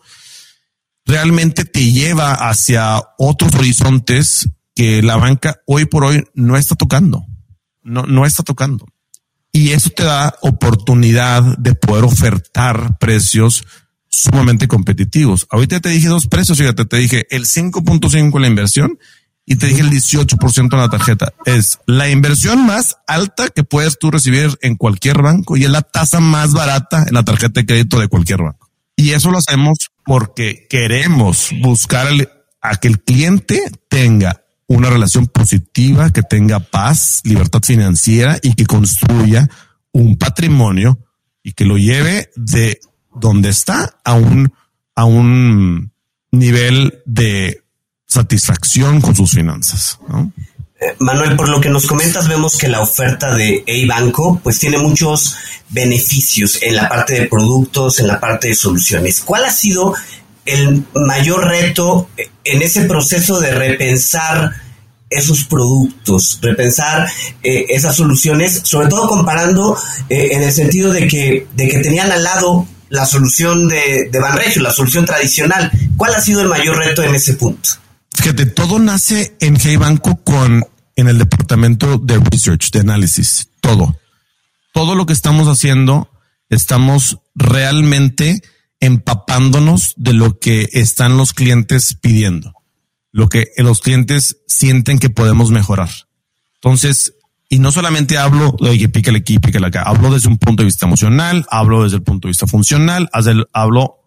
realmente 1.06 1.64
te 1.64 1.92
lleva 1.92 2.34
hacia 2.34 3.00
otros 3.16 3.54
horizontes 3.54 4.48
que 4.74 5.02
la 5.02 5.16
banca 5.16 5.60
hoy 5.66 5.86
por 5.86 6.04
hoy 6.04 6.24
no 6.34 6.56
está 6.56 6.74
tocando. 6.74 7.24
No, 7.82 8.02
no 8.02 8.26
está 8.26 8.42
tocando. 8.42 8.86
Y 9.52 9.70
eso 9.70 9.88
te 9.90 10.04
da 10.04 10.34
oportunidad 10.42 11.56
de 11.56 11.74
poder 11.74 12.04
ofertar 12.04 12.98
precios 12.98 13.64
sumamente 14.08 14.68
competitivos. 14.68 15.46
Ahorita 15.50 15.80
te 15.80 15.88
dije 15.88 16.08
dos 16.08 16.26
precios, 16.26 16.58
fíjate, 16.58 16.84
te 16.84 16.96
dije 16.96 17.26
el 17.30 17.46
5.5 17.46 18.34
en 18.34 18.42
la 18.42 18.48
inversión 18.48 18.98
y 19.46 19.56
te 19.56 19.66
dije 19.66 19.80
el 19.80 19.90
18% 19.90 20.72
en 20.72 20.78
la 20.78 20.90
tarjeta. 20.90 21.32
Es 21.44 21.78
la 21.86 22.10
inversión 22.10 22.66
más 22.66 22.96
alta 23.06 23.48
que 23.48 23.62
puedes 23.62 23.98
tú 23.98 24.10
recibir 24.10 24.58
en 24.60 24.76
cualquier 24.76 25.22
banco 25.22 25.56
y 25.56 25.64
es 25.64 25.70
la 25.70 25.82
tasa 25.82 26.20
más 26.20 26.52
barata 26.52 27.04
en 27.06 27.14
la 27.14 27.22
tarjeta 27.22 27.60
de 27.60 27.66
crédito 27.66 28.00
de 28.00 28.08
cualquier 28.08 28.42
banco. 28.42 28.65
Y 28.96 29.12
eso 29.12 29.30
lo 29.30 29.38
hacemos 29.38 29.90
porque 30.04 30.66
queremos 30.68 31.50
buscar 31.60 32.08
a 32.62 32.76
que 32.76 32.88
el 32.88 33.00
cliente 33.00 33.62
tenga 33.88 34.42
una 34.66 34.90
relación 34.90 35.26
positiva, 35.26 36.10
que 36.10 36.22
tenga 36.22 36.60
paz, 36.60 37.20
libertad 37.24 37.60
financiera 37.62 38.38
y 38.42 38.54
que 38.54 38.66
construya 38.66 39.48
un 39.92 40.16
patrimonio 40.16 40.98
y 41.42 41.52
que 41.52 41.64
lo 41.64 41.76
lleve 41.76 42.30
de 42.34 42.80
donde 43.14 43.50
está 43.50 43.98
a 44.04 44.14
un, 44.14 44.52
a 44.94 45.04
un 45.04 45.92
nivel 46.32 47.02
de 47.06 47.62
satisfacción 48.06 49.00
con 49.00 49.14
sus 49.14 49.30
finanzas. 49.32 49.98
Eh, 50.08 50.28
Manuel, 50.98 51.36
por 51.36 51.48
lo 51.48 51.60
que 51.60 51.70
nos 51.70 51.86
comentas, 51.86 52.28
vemos 52.28 52.58
que 52.58 52.68
la 52.68 52.80
oferta 52.80 53.34
de 53.34 53.64
A-Banco 53.66 54.40
pues 54.42 54.58
tiene 54.58 54.78
muchos 54.78 55.36
beneficios 55.70 56.58
en 56.62 56.76
la 56.76 56.88
parte 56.88 57.20
de 57.20 57.26
productos, 57.26 57.98
en 57.98 58.08
la 58.08 58.20
parte 58.20 58.48
de 58.48 58.54
soluciones. 58.54 59.20
¿Cuál 59.20 59.46
ha 59.46 59.50
sido 59.50 59.94
el 60.44 60.84
mayor 60.94 61.46
reto 61.46 62.08
en 62.44 62.62
ese 62.62 62.82
proceso 62.82 63.40
de 63.40 63.52
repensar 63.52 64.52
esos 65.10 65.44
productos, 65.44 66.38
repensar 66.42 67.08
eh, 67.42 67.66
esas 67.68 67.96
soluciones, 67.96 68.62
sobre 68.64 68.88
todo 68.88 69.08
comparando 69.08 69.78
eh, 70.08 70.28
en 70.32 70.42
el 70.42 70.52
sentido 70.52 70.92
de 70.92 71.06
que, 71.06 71.46
de 71.54 71.68
que 71.68 71.78
tenían 71.78 72.10
al 72.10 72.24
lado 72.24 72.66
la 72.88 73.06
solución 73.06 73.68
de, 73.68 74.08
de 74.10 74.18
Banregio, 74.18 74.62
la 74.62 74.72
solución 74.72 75.04
tradicional. 75.04 75.70
¿Cuál 75.96 76.14
ha 76.14 76.20
sido 76.20 76.42
el 76.42 76.48
mayor 76.48 76.76
reto 76.76 77.02
en 77.02 77.14
ese 77.14 77.34
punto? 77.34 77.70
Fíjate, 78.16 78.46
todo 78.46 78.78
nace 78.80 79.36
en 79.40 79.56
Hey 79.60 79.76
Banco 79.76 80.16
con 80.24 80.64
en 80.96 81.08
el 81.08 81.18
departamento 81.18 81.98
de 81.98 82.18
research, 82.18 82.70
de 82.72 82.80
análisis, 82.80 83.50
todo. 83.60 83.96
Todo 84.72 84.94
lo 84.94 85.06
que 85.06 85.12
estamos 85.12 85.46
haciendo, 85.46 86.10
estamos 86.48 87.18
realmente 87.34 88.42
empapándonos 88.80 89.94
de 89.96 90.14
lo 90.14 90.38
que 90.38 90.68
están 90.72 91.16
los 91.16 91.34
clientes 91.34 91.94
pidiendo. 91.94 92.54
lo 93.16 93.30
que 93.30 93.52
los 93.56 93.80
clientes 93.80 94.42
sienten 94.46 94.98
que 94.98 95.08
podemos 95.08 95.50
mejorar. 95.50 95.88
Entonces, 96.56 97.14
y 97.48 97.60
no 97.60 97.72
solamente 97.72 98.18
hablo 98.18 98.54
de 98.60 98.78
que 98.78 98.90
pícale 98.90 99.20
aquí, 99.20 99.38
pícale 99.38 99.68
acá, 99.68 99.84
hablo 99.84 100.12
desde 100.12 100.28
un 100.28 100.36
punto 100.36 100.62
de 100.62 100.66
vista 100.66 100.84
emocional, 100.84 101.46
hablo 101.50 101.84
desde 101.84 101.96
el 101.96 102.02
punto 102.02 102.28
de 102.28 102.32
vista 102.32 102.46
funcional, 102.46 103.08
hablo 103.54 104.00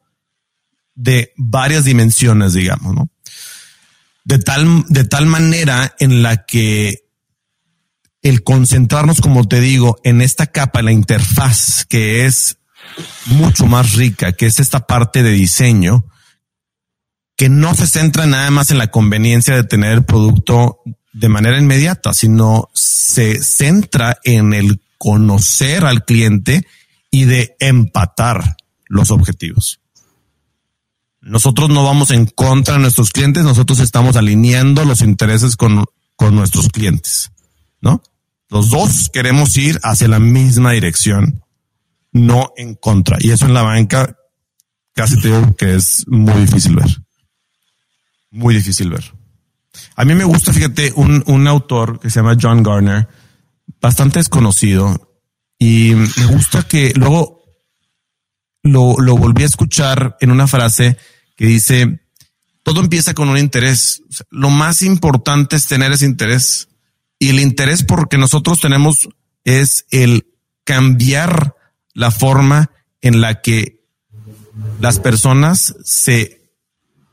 de 0.93 1.33
varias 1.37 1.85
dimensiones, 1.85 2.53
digamos, 2.53 2.93
¿no? 2.93 3.09
De 4.29 4.37
tal, 4.37 4.85
de 4.89 5.05
tal 5.05 5.25
manera 5.25 5.95
en 5.97 6.21
la 6.21 6.45
que 6.45 6.99
el 8.21 8.43
concentrarnos, 8.43 9.21
como 9.21 9.47
te 9.47 9.59
digo, 9.59 9.99
en 10.03 10.21
esta 10.21 10.45
capa, 10.45 10.83
la 10.83 10.91
interfaz, 10.91 11.87
que 11.89 12.27
es 12.27 12.59
mucho 13.25 13.65
más 13.65 13.95
rica, 13.95 14.33
que 14.33 14.45
es 14.45 14.59
esta 14.59 14.85
parte 14.85 15.23
de 15.23 15.31
diseño, 15.31 16.05
que 17.35 17.49
no 17.49 17.73
se 17.73 17.87
centra 17.87 18.27
nada 18.27 18.51
más 18.51 18.69
en 18.69 18.77
la 18.77 18.91
conveniencia 18.91 19.55
de 19.55 19.63
tener 19.63 19.93
el 19.93 20.05
producto 20.05 20.81
de 21.11 21.27
manera 21.27 21.57
inmediata, 21.57 22.13
sino 22.13 22.69
se 22.75 23.41
centra 23.41 24.19
en 24.23 24.53
el 24.53 24.79
conocer 24.99 25.85
al 25.85 26.05
cliente 26.05 26.67
y 27.09 27.25
de 27.25 27.55
empatar 27.59 28.57
los 28.85 29.09
objetivos. 29.09 29.78
Nosotros 31.21 31.69
no 31.69 31.83
vamos 31.83 32.11
en 32.11 32.25
contra 32.25 32.75
de 32.75 32.81
nuestros 32.81 33.11
clientes, 33.11 33.43
nosotros 33.43 33.79
estamos 33.79 34.15
alineando 34.15 34.85
los 34.85 35.01
intereses 35.01 35.55
con, 35.55 35.85
con 36.15 36.35
nuestros 36.35 36.69
clientes, 36.69 37.31
¿no? 37.81 38.01
Los 38.49 38.69
dos 38.69 39.09
queremos 39.11 39.55
ir 39.57 39.79
hacia 39.83 40.07
la 40.07 40.19
misma 40.19 40.71
dirección, 40.71 41.43
no 42.11 42.51
en 42.57 42.75
contra. 42.75 43.17
Y 43.19 43.31
eso 43.31 43.45
en 43.45 43.53
la 43.53 43.61
banca 43.61 44.15
casi 44.93 45.19
te 45.21 45.27
digo 45.27 45.55
que 45.55 45.75
es 45.75 46.05
muy 46.07 46.41
difícil 46.41 46.75
ver. 46.75 46.89
Muy 48.31 48.55
difícil 48.55 48.89
ver. 48.89 49.13
A 49.95 50.05
mí 50.05 50.15
me 50.15 50.23
gusta, 50.23 50.51
fíjate, 50.51 50.93
un, 50.95 51.23
un 51.27 51.47
autor 51.47 51.99
que 51.99 52.09
se 52.09 52.19
llama 52.19 52.37
John 52.41 52.63
Garner, 52.63 53.07
bastante 53.79 54.19
desconocido, 54.19 55.09
y 55.57 55.93
me 55.93 56.25
gusta 56.27 56.63
que 56.63 56.93
luego 56.95 57.38
lo, 58.71 58.95
volví 59.17 59.43
a 59.43 59.47
escuchar 59.47 60.17
en 60.21 60.31
una 60.31 60.47
frase 60.47 60.97
que 61.35 61.45
dice, 61.45 62.01
todo 62.63 62.81
empieza 62.81 63.13
con 63.13 63.29
un 63.29 63.37
interés. 63.37 64.03
lo 64.29 64.49
más 64.49 64.81
importante 64.81 65.55
es 65.55 65.67
tener 65.67 65.91
ese 65.91 66.05
interés. 66.05 66.69
Y 67.17 67.29
el 67.29 67.39
interés 67.39 67.83
porque 67.83 68.17
nosotros 68.17 68.61
tenemos 68.61 69.09
es 69.43 69.85
el 69.91 70.27
cambiar 70.63 71.55
la 71.93 72.11
forma 72.11 72.71
en 73.01 73.21
la 73.21 73.41
que 73.41 73.83
las 74.79 74.99
personas 74.99 75.75
se 75.83 76.51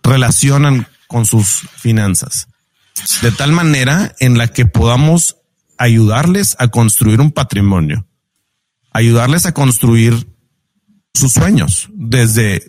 relacionan 0.02 0.86
con 1.08 1.26
sus 1.26 1.68
finanzas 1.76 2.48
de 3.22 3.32
tal 3.32 3.52
manera 3.52 4.14
en 4.20 4.38
la 4.38 4.48
que 4.48 4.66
podamos 4.66 5.36
ayudarles 5.78 6.56
a 6.58 6.68
construir 6.68 7.20
un 7.20 7.30
patrimonio, 7.30 8.06
ayudarles 8.92 9.46
a 9.46 9.52
construir 9.52 10.26
sus 11.16 11.32
sueños 11.32 11.88
desde 11.92 12.62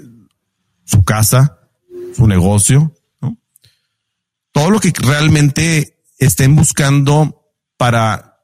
su 0.86 1.04
casa, 1.04 1.60
su 2.16 2.28
negocio, 2.28 2.94
todo 4.52 4.72
lo 4.72 4.80
que 4.80 4.92
realmente 4.98 6.00
estén 6.18 6.56
buscando 6.56 7.52
para 7.78 8.40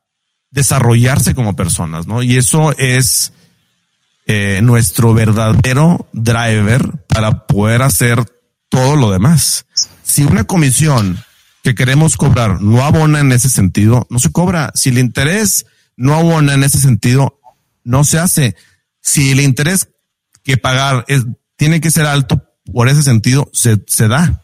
desarrollarse 0.51 1.33
como 1.33 1.55
personas, 1.55 2.05
¿no? 2.05 2.21
Y 2.21 2.37
eso 2.37 2.77
es 2.77 3.33
eh, 4.27 4.59
nuestro 4.61 5.13
verdadero 5.13 6.07
driver 6.13 7.05
para 7.07 7.47
poder 7.47 7.81
hacer 7.81 8.23
todo 8.69 8.95
lo 8.95 9.11
demás. 9.11 9.65
Si 10.03 10.23
una 10.23 10.43
comisión 10.43 11.17
que 11.63 11.75
queremos 11.75 12.17
cobrar 12.17 12.61
no 12.61 12.83
abona 12.83 13.21
en 13.21 13.31
ese 13.31 13.49
sentido, 13.49 14.05
no 14.09 14.19
se 14.19 14.31
cobra. 14.31 14.71
Si 14.75 14.89
el 14.89 14.99
interés 14.99 15.65
no 15.95 16.13
abona 16.13 16.53
en 16.53 16.63
ese 16.63 16.77
sentido, 16.77 17.39
no 17.83 18.03
se 18.03 18.19
hace. 18.19 18.55
Si 19.01 19.31
el 19.31 19.39
interés 19.39 19.89
que 20.43 20.57
pagar 20.57 21.05
es, 21.07 21.23
tiene 21.55 21.81
que 21.81 21.91
ser 21.91 22.05
alto 22.05 22.43
por 22.71 22.89
ese 22.89 23.03
sentido, 23.03 23.49
se, 23.53 23.83
se 23.87 24.07
da. 24.07 24.43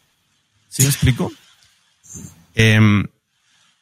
¿Sí 0.67 0.83
me 0.83 0.89
explico? 0.89 1.31
Em, 2.55 3.05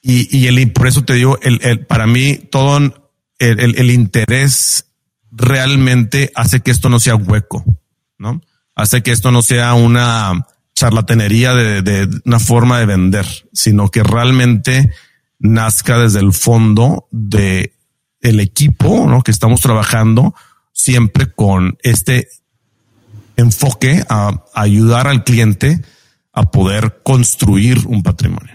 y, 0.01 0.37
y 0.37 0.47
el, 0.47 0.71
por 0.71 0.87
eso 0.87 1.03
te 1.03 1.13
digo, 1.13 1.39
el, 1.41 1.59
el, 1.63 1.85
para 1.85 2.07
mí 2.07 2.35
todo 2.35 2.77
el, 2.77 2.93
el, 3.39 3.91
interés 3.91 4.85
realmente 5.31 6.31
hace 6.35 6.61
que 6.61 6.71
esto 6.71 6.89
no 6.89 6.99
sea 6.99 7.15
hueco, 7.15 7.63
¿no? 8.17 8.41
Hace 8.75 9.01
que 9.01 9.11
esto 9.11 9.31
no 9.31 9.41
sea 9.41 9.73
una, 9.73 10.45
charlatanería 10.77 11.55
de, 11.55 12.07
una 12.23 12.39
forma 12.39 12.77
de 12.77 12.85
vender, 12.85 13.25
sino 13.51 13.89
que 13.89 14.03
realmente 14.03 14.91
nazca 15.39 15.97
desde 15.97 16.19
el 16.19 16.33
fondo 16.33 17.07
de 17.09 17.73
el 18.21 18.39
equipo 18.39 19.07
¿no? 19.07 19.23
que 19.23 19.31
estamos 19.31 19.59
trabajando 19.59 20.35
siempre 20.77 21.31
con 21.33 21.77
este 21.81 22.29
enfoque 23.35 24.05
a, 24.07 24.45
ayudar 24.53 25.07
al 25.07 25.23
cliente 25.23 25.81
a 26.31 26.51
poder 26.51 26.99
construir 27.03 27.79
un 27.87 28.03
patrimonio. 28.03 28.53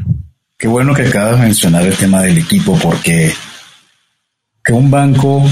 Qué 0.56 0.68
bueno 0.68 0.94
que 0.94 1.08
acabas 1.08 1.40
de 1.40 1.46
mencionar 1.46 1.84
el 1.84 1.96
tema 1.96 2.22
del 2.22 2.38
equipo 2.38 2.78
porque 2.78 3.34
que 4.64 4.72
un 4.72 4.90
banco 4.90 5.44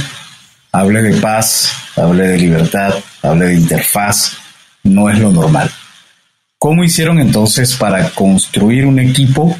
hable 0.71 1.03
de 1.03 1.21
paz, 1.21 1.73
hable 1.97 2.29
de 2.29 2.39
libertad, 2.39 2.95
hable 3.23 3.47
de 3.47 3.55
interfaz, 3.55 4.37
no 4.85 5.11
es 5.11 5.19
lo 5.19 5.33
normal. 5.33 5.69
¿Cómo 6.57 6.85
hicieron 6.85 7.19
entonces 7.19 7.75
para 7.75 8.11
construir 8.11 8.87
un 8.87 9.01
equipo 9.01 9.59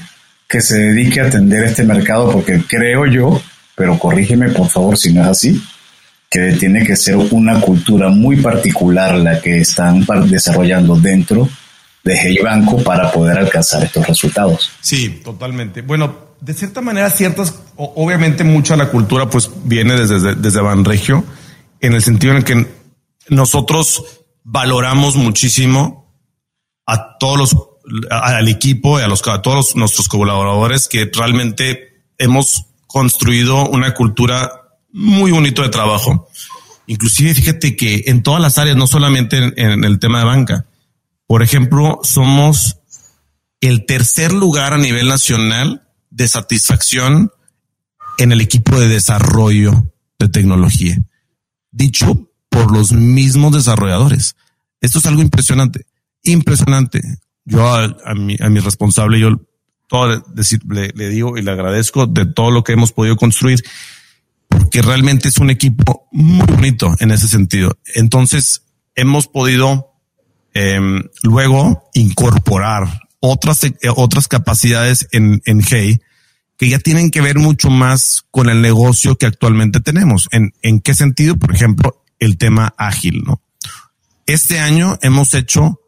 que 0.49 0.61
se 0.61 0.79
dedique 0.79 1.21
a 1.21 1.27
atender 1.27 1.65
este 1.65 1.83
mercado? 1.83 2.31
Porque 2.31 2.63
creo 2.69 3.07
yo, 3.07 3.43
pero 3.75 3.99
corrígeme 3.99 4.51
por 4.51 4.69
favor 4.69 4.97
si 4.97 5.13
no 5.13 5.23
es 5.23 5.29
así, 5.29 5.61
que 6.31 6.53
tiene 6.53 6.85
que 6.87 6.95
ser 6.95 7.17
una 7.17 7.61
cultura 7.61 8.09
muy 8.09 8.37
particular 8.37 9.17
la 9.17 9.41
que 9.41 9.59
están 9.59 10.07
desarrollando 10.29 10.95
dentro 10.95 11.49
de 12.05 12.17
Hey 12.17 12.39
Banco 12.43 12.83
para 12.85 13.11
poder 13.11 13.37
alcanzar 13.37 13.83
estos 13.83 14.07
resultados. 14.07 14.71
Sí, 14.81 15.21
totalmente. 15.25 15.83
Bueno, 15.83 16.31
de 16.41 16.55
cierta 16.55 16.81
manera, 16.81 17.11
ciertas, 17.11 17.55
obviamente 17.77 18.45
mucha 18.45 18.77
la 18.77 18.89
cultura 18.91 19.29
pues 19.29 19.51
viene 19.65 19.95
desde, 19.97 20.37
desde 20.37 20.61
Banregio, 20.61 21.25
en 21.81 21.95
el 21.95 22.03
sentido 22.03 22.33
en 22.33 22.39
el 22.39 22.45
que 22.45 22.67
nosotros 23.29 24.05
valoramos 24.45 25.17
muchísimo 25.17 26.15
a 26.87 27.19
todos 27.19 27.39
los, 27.39 27.57
al 28.09 28.47
equipo 28.47 29.01
y 29.01 29.03
a, 29.03 29.09
los, 29.09 29.27
a 29.27 29.43
todos 29.43 29.75
nuestros 29.75 30.09
colaboradores 30.09 30.87
que 30.87 31.11
realmente 31.13 32.05
hemos 32.19 32.67
construido 32.87 33.69
una 33.69 33.95
cultura 33.95 34.61
muy 34.93 35.31
bonito 35.31 35.63
de 35.63 35.69
trabajo. 35.69 36.29
Inclusive 36.87 37.35
fíjate 37.35 37.77
que 37.77 38.05
en 38.07 38.23
todas 38.23 38.41
las 38.41 38.59
áreas, 38.59 38.77
no 38.77 38.87
solamente 38.87 39.39
en, 39.39 39.85
el 39.85 39.99
tema 39.99 40.21
de 40.21 40.25
banca. 40.25 40.67
Por 41.27 41.43
ejemplo, 41.43 42.01
somos 42.03 42.79
el 43.61 43.87
tercer 43.87 44.33
lugar 44.33 44.75
a 44.75 44.79
nivel 44.79 45.09
nacional 45.09 45.87
de 46.11 46.27
satisfacción 46.27 47.31
en 48.19 48.33
el 48.33 48.41
equipo 48.41 48.79
de 48.79 48.89
desarrollo 48.89 49.93
de 50.19 50.29
tecnología, 50.29 50.99
dicho 51.71 52.29
por 52.49 52.73
los 52.73 52.93
mismos 52.93 53.53
desarrolladores. 53.53 54.35
Esto 54.81 54.99
es 54.99 55.07
algo 55.07 55.23
impresionante 55.23 55.87
impresionante. 56.23 57.01
Yo 57.45 57.67
a, 57.75 58.15
mi, 58.15 58.37
a 58.41 58.49
mi 58.49 58.61
responsable, 58.61 59.19
yo 59.19 59.41
todo 59.89 60.23
le, 60.69 61.09
digo 61.09 61.37
y 61.37 61.43
le 61.43 61.51
agradezco 61.51 62.07
de 62.07 62.27
todo 62.27 62.51
lo 62.51 62.63
que 62.63 62.73
hemos 62.73 62.93
podido 62.93 63.17
construir, 63.17 63.61
porque 64.51 64.83
realmente 64.83 65.29
es 65.29 65.39
un 65.39 65.49
equipo 65.49 66.09
muy 66.13 66.47
bonito 66.47 66.95
en 67.01 67.11
ese 67.11 67.29
sentido. 67.29 67.79
Entonces, 67.95 68.65
hemos 68.95 69.27
podido 69.27 69.95
eh, 70.53 70.79
luego 71.23 71.89
incorporar 71.95 73.09
otras, 73.21 73.65
eh, 73.65 73.75
otras 73.97 74.29
capacidades 74.29 75.09
en, 75.13 75.41
en 75.47 75.63
Hey 75.67 76.01
que 76.59 76.69
ya 76.69 76.79
tienen 76.79 77.11
que 77.11 77.23
ver 77.23 77.39
mucho 77.39 77.71
más 77.71 78.27
con 78.31 78.51
el 78.51 78.61
negocio 78.61 79.17
que 79.17 79.25
actualmente 79.25 79.81
tenemos. 79.81 80.29
¿En, 80.31 80.53
en 80.61 80.81
qué 80.81 80.93
sentido? 80.93 81.37
Por 81.37 81.55
ejemplo, 81.55 82.05
el 82.19 82.37
tema 82.37 82.75
ágil, 82.77 83.23
¿no? 83.25 83.41
Este 84.27 84.61
año 84.61 84.99
hemos 85.01 85.33
hecho 85.33 85.81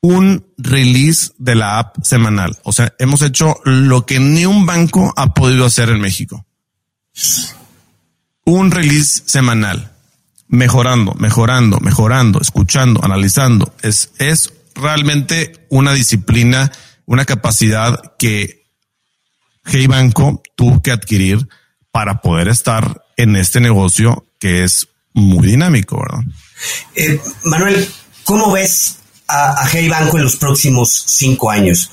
un 0.00 0.44
release 0.58 1.30
de 1.38 1.54
la 1.54 1.78
app 1.78 1.96
semanal. 2.02 2.58
O 2.64 2.72
sea, 2.72 2.92
hemos 2.98 3.22
hecho 3.22 3.60
lo 3.64 4.04
que 4.04 4.18
ni 4.18 4.44
un 4.44 4.66
banco 4.66 5.14
ha 5.16 5.32
podido 5.32 5.64
hacer 5.64 5.90
en 5.90 6.00
México. 6.00 6.44
Un 8.44 8.70
release 8.70 9.22
semanal, 9.26 9.92
mejorando, 10.48 11.14
mejorando, 11.14 11.78
mejorando, 11.80 12.40
escuchando, 12.40 13.04
analizando. 13.04 13.74
Es, 13.82 14.10
es 14.18 14.52
realmente 14.74 15.66
una 15.68 15.92
disciplina, 15.92 16.72
una 17.06 17.24
capacidad 17.24 18.14
que 18.18 18.64
Hey 19.64 19.86
Banco 19.86 20.42
tuvo 20.56 20.82
que 20.82 20.90
adquirir 20.90 21.48
para 21.90 22.20
poder 22.20 22.48
estar 22.48 23.04
en 23.16 23.36
este 23.36 23.60
negocio 23.60 24.26
que 24.40 24.64
es 24.64 24.88
muy 25.12 25.46
dinámico. 25.46 26.02
Eh, 26.96 27.20
Manuel, 27.44 27.88
¿cómo 28.24 28.50
ves 28.50 28.96
a, 29.28 29.62
a 29.62 29.68
Hey 29.68 29.88
Banco 29.88 30.16
en 30.16 30.24
los 30.24 30.36
próximos 30.36 31.04
cinco 31.06 31.50
años? 31.50 31.90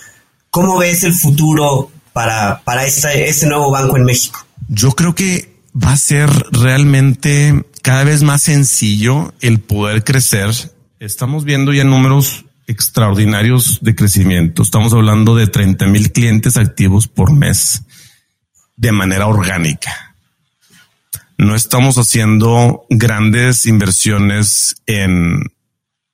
¿Cómo 0.50 0.78
ves 0.80 1.04
el 1.04 1.14
futuro 1.14 1.92
para, 2.12 2.62
para 2.64 2.86
este 2.86 3.46
nuevo 3.46 3.72
banco 3.72 3.98
en 3.98 4.06
México? 4.06 4.46
Yo 4.72 4.92
creo 4.92 5.16
que 5.16 5.52
va 5.76 5.94
a 5.94 5.98
ser 5.98 6.30
realmente 6.52 7.66
cada 7.82 8.04
vez 8.04 8.22
más 8.22 8.44
sencillo 8.44 9.34
el 9.42 9.60
poder 9.60 10.04
crecer. 10.04 10.52
Estamos 11.00 11.44
viendo 11.44 11.74
ya 11.74 11.84
números 11.84 12.46
extraordinarios 12.68 13.80
de 13.82 13.96
crecimiento. 13.96 14.62
Estamos 14.62 14.94
hablando 14.94 15.36
de 15.36 15.48
30 15.48 15.88
mil 15.88 16.12
clientes 16.12 16.56
activos 16.56 17.08
por 17.08 17.34
mes 17.34 17.82
de 18.76 18.92
manera 18.92 19.26
orgánica. 19.26 20.16
No 21.40 21.56
estamos 21.56 21.98
haciendo 21.98 22.86
grandes 22.92 23.66
inversiones 23.66 24.76
en 24.86 25.52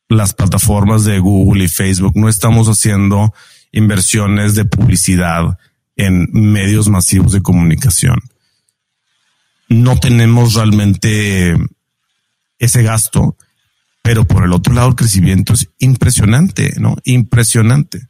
las 0.07 0.33
plataformas 0.33 1.03
de 1.03 1.19
Google 1.19 1.65
y 1.65 1.67
Facebook. 1.67 2.13
No 2.15 2.29
estamos 2.29 2.69
haciendo 2.69 3.33
inversiones 3.73 4.55
de 4.55 4.63
publicidad 4.63 5.57
en 5.97 6.29
medios 6.31 6.87
masivos 6.87 7.33
de 7.33 7.41
comunicación. 7.41 8.21
No 9.69 9.99
tenemos 9.99 10.53
realmente 10.53 11.55
ese 12.59 12.83
gasto 12.83 13.37
pero 14.05 14.23
por 14.23 14.43
el 14.45 14.53
otro 14.53 14.71
lado, 14.71 14.89
el 14.89 14.95
crecimiento 14.95 15.53
es 15.53 15.67
impresionante, 15.79 16.75
¿no? 16.77 16.95
Impresionante. 17.05 18.07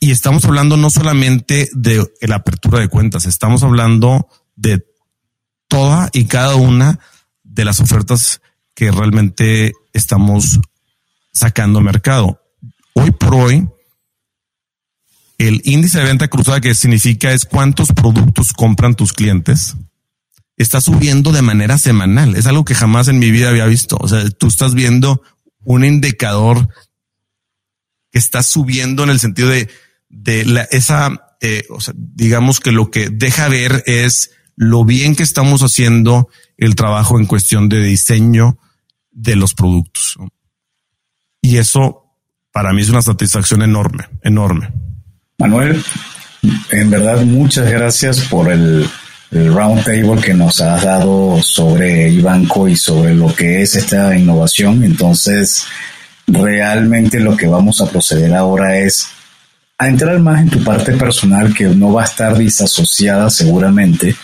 Y 0.00 0.12
estamos 0.12 0.46
hablando 0.46 0.78
no 0.78 0.88
solamente 0.88 1.68
de 1.74 2.10
la 2.22 2.36
apertura 2.36 2.80
de 2.80 2.88
cuentas, 2.88 3.26
estamos 3.26 3.62
hablando 3.62 4.28
de 4.56 4.82
toda 5.68 6.08
y 6.14 6.24
cada 6.24 6.54
una 6.54 7.00
de 7.42 7.66
las 7.66 7.80
ofertas 7.80 8.40
que 8.72 8.90
realmente 8.90 9.74
estamos 9.92 10.58
sacando 11.34 11.82
mercado. 11.82 12.40
Hoy 12.94 13.10
por 13.10 13.34
hoy, 13.34 13.68
el 15.36 15.60
índice 15.66 15.98
de 15.98 16.04
venta 16.04 16.28
cruzada 16.28 16.62
que 16.62 16.74
significa 16.74 17.30
es 17.34 17.44
cuántos 17.44 17.92
productos 17.92 18.54
compran 18.54 18.94
tus 18.94 19.12
clientes 19.12 19.76
está 20.62 20.80
subiendo 20.80 21.32
de 21.32 21.42
manera 21.42 21.78
semanal. 21.78 22.36
Es 22.36 22.46
algo 22.46 22.64
que 22.64 22.74
jamás 22.74 23.08
en 23.08 23.18
mi 23.18 23.30
vida 23.30 23.48
había 23.48 23.64
visto. 23.64 23.96
O 23.98 24.08
sea, 24.08 24.28
tú 24.28 24.48
estás 24.48 24.74
viendo 24.74 25.22
un 25.64 25.84
indicador 25.84 26.68
que 28.10 28.18
está 28.18 28.42
subiendo 28.42 29.04
en 29.04 29.10
el 29.10 29.20
sentido 29.20 29.48
de, 29.48 29.70
de 30.10 30.44
la, 30.44 30.62
esa, 30.64 31.36
eh, 31.40 31.64
o 31.70 31.80
sea, 31.80 31.94
digamos 31.96 32.60
que 32.60 32.72
lo 32.72 32.90
que 32.90 33.08
deja 33.08 33.48
ver 33.48 33.82
es 33.86 34.32
lo 34.54 34.84
bien 34.84 35.16
que 35.16 35.22
estamos 35.22 35.62
haciendo 35.62 36.28
el 36.58 36.74
trabajo 36.74 37.18
en 37.18 37.24
cuestión 37.24 37.70
de 37.70 37.82
diseño 37.82 38.58
de 39.12 39.36
los 39.36 39.54
productos. 39.54 40.18
Y 41.40 41.56
eso 41.56 42.04
para 42.52 42.74
mí 42.74 42.82
es 42.82 42.90
una 42.90 43.00
satisfacción 43.00 43.62
enorme, 43.62 44.08
enorme. 44.22 44.70
Manuel, 45.38 45.82
en 46.70 46.90
verdad 46.90 47.24
muchas 47.24 47.70
gracias 47.70 48.20
por 48.28 48.52
el 48.52 48.86
el 49.30 49.52
roundtable 49.52 50.20
que 50.20 50.34
nos 50.34 50.60
has 50.60 50.82
dado 50.82 51.40
sobre 51.42 52.08
Ibanco 52.10 52.68
y 52.68 52.76
sobre 52.76 53.14
lo 53.14 53.34
que 53.34 53.62
es 53.62 53.76
esta 53.76 54.16
innovación. 54.16 54.82
Entonces, 54.82 55.64
realmente 56.26 57.20
lo 57.20 57.36
que 57.36 57.46
vamos 57.46 57.80
a 57.80 57.88
proceder 57.88 58.34
ahora 58.34 58.78
es 58.78 59.08
a 59.78 59.88
entrar 59.88 60.18
más 60.18 60.42
en 60.42 60.50
tu 60.50 60.62
parte 60.62 60.92
personal 60.92 61.54
que 61.54 61.64
no 61.64 61.92
va 61.92 62.02
a 62.02 62.06
estar 62.06 62.36
disasociada 62.36 63.30
seguramente 63.30 64.14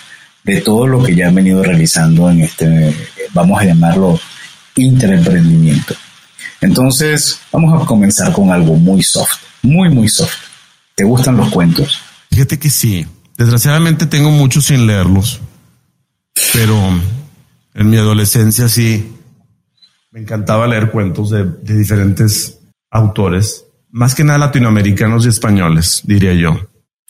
de 0.45 0.61
todo 0.61 0.87
lo 0.87 1.03
que 1.03 1.15
ya 1.15 1.29
han 1.29 1.35
venido 1.35 1.63
realizando 1.63 2.31
en 2.31 2.43
este, 2.43 2.95
vamos 3.33 3.61
a 3.61 3.65
llamarlo, 3.65 4.21
interemprendimiento. 4.77 5.95
Entonces, 6.61 7.41
vamos 7.51 7.81
a 7.81 7.87
comenzar 7.87 8.33
con 8.33 8.51
algo 8.51 8.75
muy 8.75 9.03
soft, 9.03 9.39
muy, 9.63 9.89
muy 9.89 10.09
soft. 10.09 10.37
¿Te 10.95 11.05
gustan 11.05 11.37
los 11.37 11.51
cuentos? 11.51 12.01
Fíjate 12.31 12.59
que 12.59 12.71
sí. 12.71 13.07
Desgraciadamente 13.37 14.07
tengo 14.07 14.31
muchos 14.31 14.67
sin 14.67 14.87
leerlos, 14.87 15.41
pero 16.55 16.75
en 17.75 17.91
mi 17.91 17.99
adolescencia 17.99 18.69
sí 18.69 19.15
me 20.11 20.21
encantaba 20.21 20.67
leer 20.67 20.91
cuentos 20.91 21.29
de, 21.31 21.45
diferentes 21.63 22.59
autores, 22.91 23.67
más 23.91 24.15
que 24.15 24.25
nada 24.25 24.39
latinoamericanos 24.39 25.27
y 25.27 25.29
españoles, 25.29 26.01
diría 26.05 26.33
yo. 26.33 26.59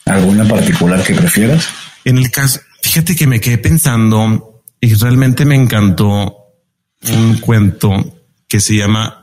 ¿Alguna 0.04 0.44
particular 0.44 1.02
que 1.04 1.14
prefieras? 1.14 1.68
En 2.04 2.18
el 2.18 2.32
caso, 2.32 2.60
fíjate 2.82 3.14
que 3.14 3.28
me 3.28 3.40
quedé 3.40 3.58
pensando 3.58 4.64
y 4.80 4.94
realmente 4.94 5.44
me 5.44 5.54
encantó 5.54 6.36
un 7.12 7.38
cuento 7.38 8.24
que 8.48 8.58
se 8.58 8.74
llama 8.74 9.15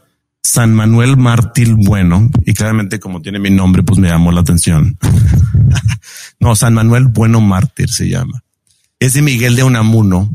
San 0.44 0.74
Manuel 0.74 1.16
Mártir 1.18 1.74
Bueno, 1.74 2.30
y 2.46 2.54
claramente 2.54 3.00
como 3.00 3.22
tiene 3.22 3.40
mi 3.40 3.50
nombre, 3.50 3.82
pues 3.82 3.98
me 4.00 4.10
llamó 4.10 4.32
la 4.32 4.42
atención. 4.42 4.98
no, 6.40 6.56
San 6.56 6.74
Manuel 6.74 7.08
Bueno 7.08 7.40
Mártir 7.42 7.90
se 7.90 8.10
llama. 8.10 8.44
Es 9.00 9.14
de 9.14 9.22
Miguel 9.22 9.56
de 9.56 9.64
Unamuno 9.64 10.30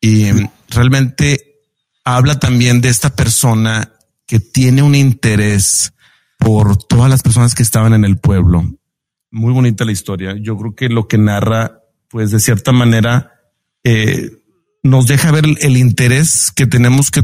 y 0.00 0.24
em, 0.24 0.48
realmente 0.68 1.60
habla 2.04 2.38
también 2.38 2.80
de 2.80 2.88
esta 2.88 3.14
persona 3.14 3.92
que 4.26 4.40
tiene 4.40 4.82
un 4.82 4.94
interés 4.94 5.92
por 6.38 6.76
todas 6.76 7.10
las 7.10 7.22
personas 7.22 7.54
que 7.54 7.62
estaban 7.62 7.94
en 7.94 8.04
el 8.04 8.18
pueblo. 8.18 8.64
Muy 9.30 9.52
bonita 9.52 9.84
la 9.84 9.92
historia. 9.92 10.36
Yo 10.40 10.56
creo 10.56 10.74
que 10.74 10.88
lo 10.88 11.08
que 11.08 11.18
narra, 11.18 11.80
pues 12.08 12.30
de 12.30 12.40
cierta 12.40 12.72
manera, 12.72 13.32
eh, 13.84 14.30
nos 14.82 15.06
deja 15.06 15.30
ver 15.30 15.44
el, 15.60 15.76
interés 15.76 16.50
que 16.54 16.66
tenemos 16.66 17.10
que, 17.10 17.22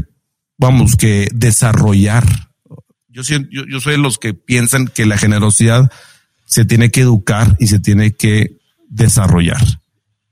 vamos, 0.59 0.95
que 0.95 1.29
desarrollar. 1.33 2.25
Yo, 3.07 3.23
yo, 3.23 3.65
yo 3.65 3.79
soy 3.79 3.93
de 3.93 3.97
los 3.97 4.19
que 4.19 4.35
piensan 4.35 4.87
que 4.87 5.07
la 5.07 5.17
generosidad 5.17 5.91
se 6.45 6.65
tiene 6.65 6.91
que 6.91 7.01
educar 7.01 7.55
y 7.59 7.67
se 7.67 7.79
tiene 7.79 8.11
que 8.11 8.59
desarrollar. 8.87 9.61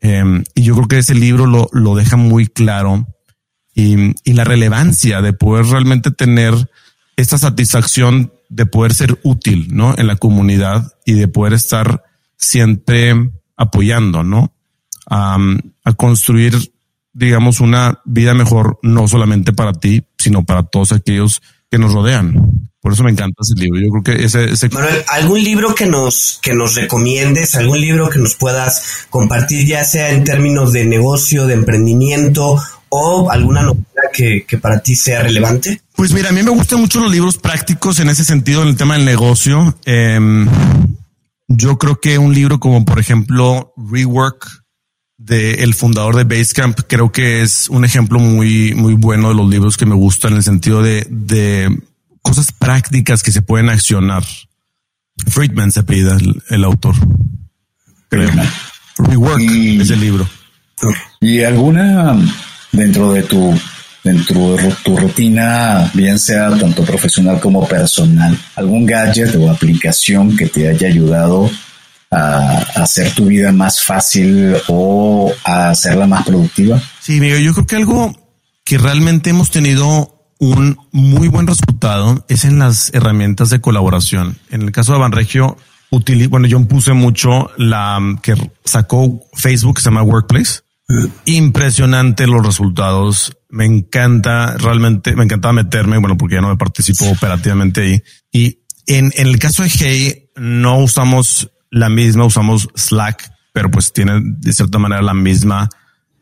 Em, 0.02 0.44
y 0.54 0.64
yo 0.64 0.76
creo 0.76 0.88
que 0.88 0.98
ese 1.00 1.16
libro 1.16 1.48
lo, 1.48 1.70
lo 1.72 1.96
deja 1.96 2.18
muy 2.18 2.46
claro 2.46 3.08
y, 3.74 4.14
y, 4.24 4.34
la 4.34 4.44
relevancia 4.44 5.22
de 5.22 5.34
poder 5.34 5.66
realmente 5.66 6.12
tener 6.12 6.54
esta 7.16 7.38
satisfacción 7.38 8.32
de 8.50 8.66
poder 8.66 8.94
ser 8.94 9.20
útil, 9.24 9.68
¿no? 9.72 9.96
En 9.98 10.08
la 10.08 10.16
comunidad 10.16 10.94
y 11.06 11.14
de 11.14 11.28
poder 11.28 11.54
estar 11.54 12.04
siempre 12.38 13.14
apoyando, 13.56 14.24
¿no? 14.24 14.54
A, 15.08 15.38
a 15.84 15.94
construir, 15.94 16.74
digamos, 17.18 17.62
una 17.62 18.00
vida 18.06 18.36
mejor, 18.36 18.78
no 18.84 19.08
solamente 19.08 19.52
para 19.52 19.74
ti, 19.74 20.04
sino 20.20 20.46
para 20.46 20.64
todos 20.64 20.92
aquellos 20.92 21.42
que 21.70 21.80
nos 21.80 21.92
rodean. 21.92 22.70
Por 22.80 22.94
eso 22.94 23.04
me 23.04 23.10
encanta 23.10 23.42
ese 23.42 23.56
libro. 23.60 23.82
Yo 23.82 23.90
creo 23.90 24.04
que 24.04 24.24
ese, 24.24 24.46
ese... 24.46 24.70
Manuel, 24.70 25.04
algún 25.08 25.44
libro 25.44 25.74
que 25.74 25.88
nos 25.88 26.40
que 26.44 26.54
nos 26.54 26.76
recomiendes, 26.76 27.56
algún 27.56 27.82
libro 27.82 28.08
que 28.10 28.20
nos 28.20 28.36
puedas 28.36 29.08
compartir, 29.10 29.66
ya 29.66 29.84
sea 29.84 30.12
en 30.12 30.24
términos 30.24 30.74
de 30.74 30.86
negocio, 30.86 31.48
de 31.48 31.56
emprendimiento 31.56 32.62
o 32.90 33.32
alguna 33.32 33.64
novela 33.64 33.84
que, 34.14 34.46
que 34.48 34.60
para 34.60 34.80
ti 34.80 34.96
sea 34.96 35.24
relevante. 35.24 35.82
Pues 35.96 36.14
mira, 36.14 36.30
a 36.30 36.34
mí 36.34 36.44
me 36.44 36.52
gustan 36.52 36.80
mucho 36.80 37.00
los 37.00 37.12
libros 37.12 37.38
prácticos 37.38 38.00
en 38.00 38.10
ese 38.10 38.24
sentido, 38.24 38.62
en 38.62 38.70
el 38.70 38.78
tema 38.78 38.96
del 38.96 39.06
negocio. 39.06 39.76
Em, 39.86 40.48
yo 41.48 41.80
creo 41.80 42.00
que 42.00 42.20
un 42.20 42.36
libro 42.36 42.60
como, 42.60 42.86
por 42.86 43.00
ejemplo, 43.00 43.74
Rework 43.76 44.67
de 45.18 45.64
el 45.64 45.74
fundador 45.74 46.16
de 46.16 46.24
Basecamp, 46.24 46.80
creo 46.88 47.12
que 47.12 47.42
es 47.42 47.70
un 47.70 47.84
ejemplo 47.84 48.20
muy, 48.20 48.74
muy 48.76 48.94
bueno 48.94 49.30
de 49.30 49.36
los 49.36 49.50
libros 49.50 49.78
que 49.78 49.86
me 49.86 49.96
gustan 49.96 50.32
en 50.32 50.38
el 50.38 50.44
sentido 50.44 50.82
de, 50.82 51.08
de 51.10 51.76
cosas 52.22 52.52
prácticas 52.52 53.24
que 53.24 53.32
se 53.32 53.42
pueden 53.42 53.70
accionar. 53.70 54.24
Friedman 55.28 55.72
se 55.72 55.84
pide 55.84 56.12
el, 56.50 56.64
autor. 56.64 56.96
Creo. 58.10 58.30
Rework 59.00 59.42
es 59.42 59.90
el 59.90 60.00
libro. 60.00 60.28
¿Y 61.20 61.44
alguna 61.44 62.16
dentro 62.72 63.12
de 63.12 63.24
tu 63.24 63.60
dentro 64.04 64.56
de 64.56 64.74
tu 64.86 64.96
rutina, 64.96 65.92
bien 65.94 66.18
sea 66.18 66.50
tanto 66.58 66.86
profesional 66.86 67.42
como 67.42 67.68
personal, 67.68 68.38
algún 68.56 68.86
gadget 68.86 69.36
o 69.36 69.52
aplicación 69.52 70.38
que 70.38 70.48
te 70.48 70.70
haya 70.70 70.88
ayudado 70.88 71.50
a, 72.12 72.66
hacer 72.76 73.14
tu 73.14 73.26
vida 73.26 73.52
más 73.52 73.84
fácil 73.84 74.56
o 74.68 75.32
a 75.44 75.70
hacerla 75.70 76.08
más 76.08 76.26
productiva? 76.26 76.82
Sí, 77.00 77.20
mira, 77.20 77.40
yo 77.40 77.54
creo 77.54 77.66
que 77.66 77.76
algo 77.76 78.16
que 78.64 78.78
realmente 78.78 79.30
hemos 79.30 79.52
tenido 79.52 80.14
un 80.40 80.78
muy 80.92 81.28
buen 81.28 81.48
resultado 81.48 82.26
es 82.28 82.46
en 82.46 82.60
las 82.60 82.94
herramientas 82.94 83.50
de 83.50 83.62
colaboración. 83.62 84.38
En 84.50 84.62
el 84.62 84.72
caso 84.72 84.94
de 84.94 85.00
Banregio, 85.00 85.58
bueno, 86.30 86.48
yo 86.48 86.64
puse 86.68 86.94
mucho 86.94 87.50
la 87.58 88.00
que 88.22 88.36
sacó 88.66 89.22
Facebook, 89.34 89.76
que 89.76 89.82
se 89.82 89.90
llama 89.90 90.04
Workplace. 90.04 90.62
Impresionante 91.26 92.28
los 92.28 92.46
resultados. 92.46 93.38
Me 93.50 93.66
encanta, 93.66 94.56
realmente, 94.58 95.16
me 95.16 95.24
encantaba 95.24 95.54
meterme, 95.54 95.98
bueno, 95.98 96.18
porque 96.18 96.36
ya 96.36 96.42
no 96.42 96.50
me 96.50 96.58
participo 96.58 97.06
operativamente 97.10 97.82
ahí. 97.82 98.04
Y 98.32 98.60
en, 98.86 99.12
en 99.16 99.28
el 99.28 99.40
caso 99.40 99.64
de 99.64 99.70
Hey, 99.70 100.30
no 100.36 100.80
usamos 100.80 101.50
la 101.70 101.90
misma, 101.90 102.26
usamos 102.26 102.70
Slack, 102.76 103.32
pero 103.54 103.72
pues 103.72 103.92
tiene 103.94 104.22
de 104.24 104.54
cierta 104.54 104.78
manera 104.78 105.02
la 105.02 105.14
misma, 105.14 105.70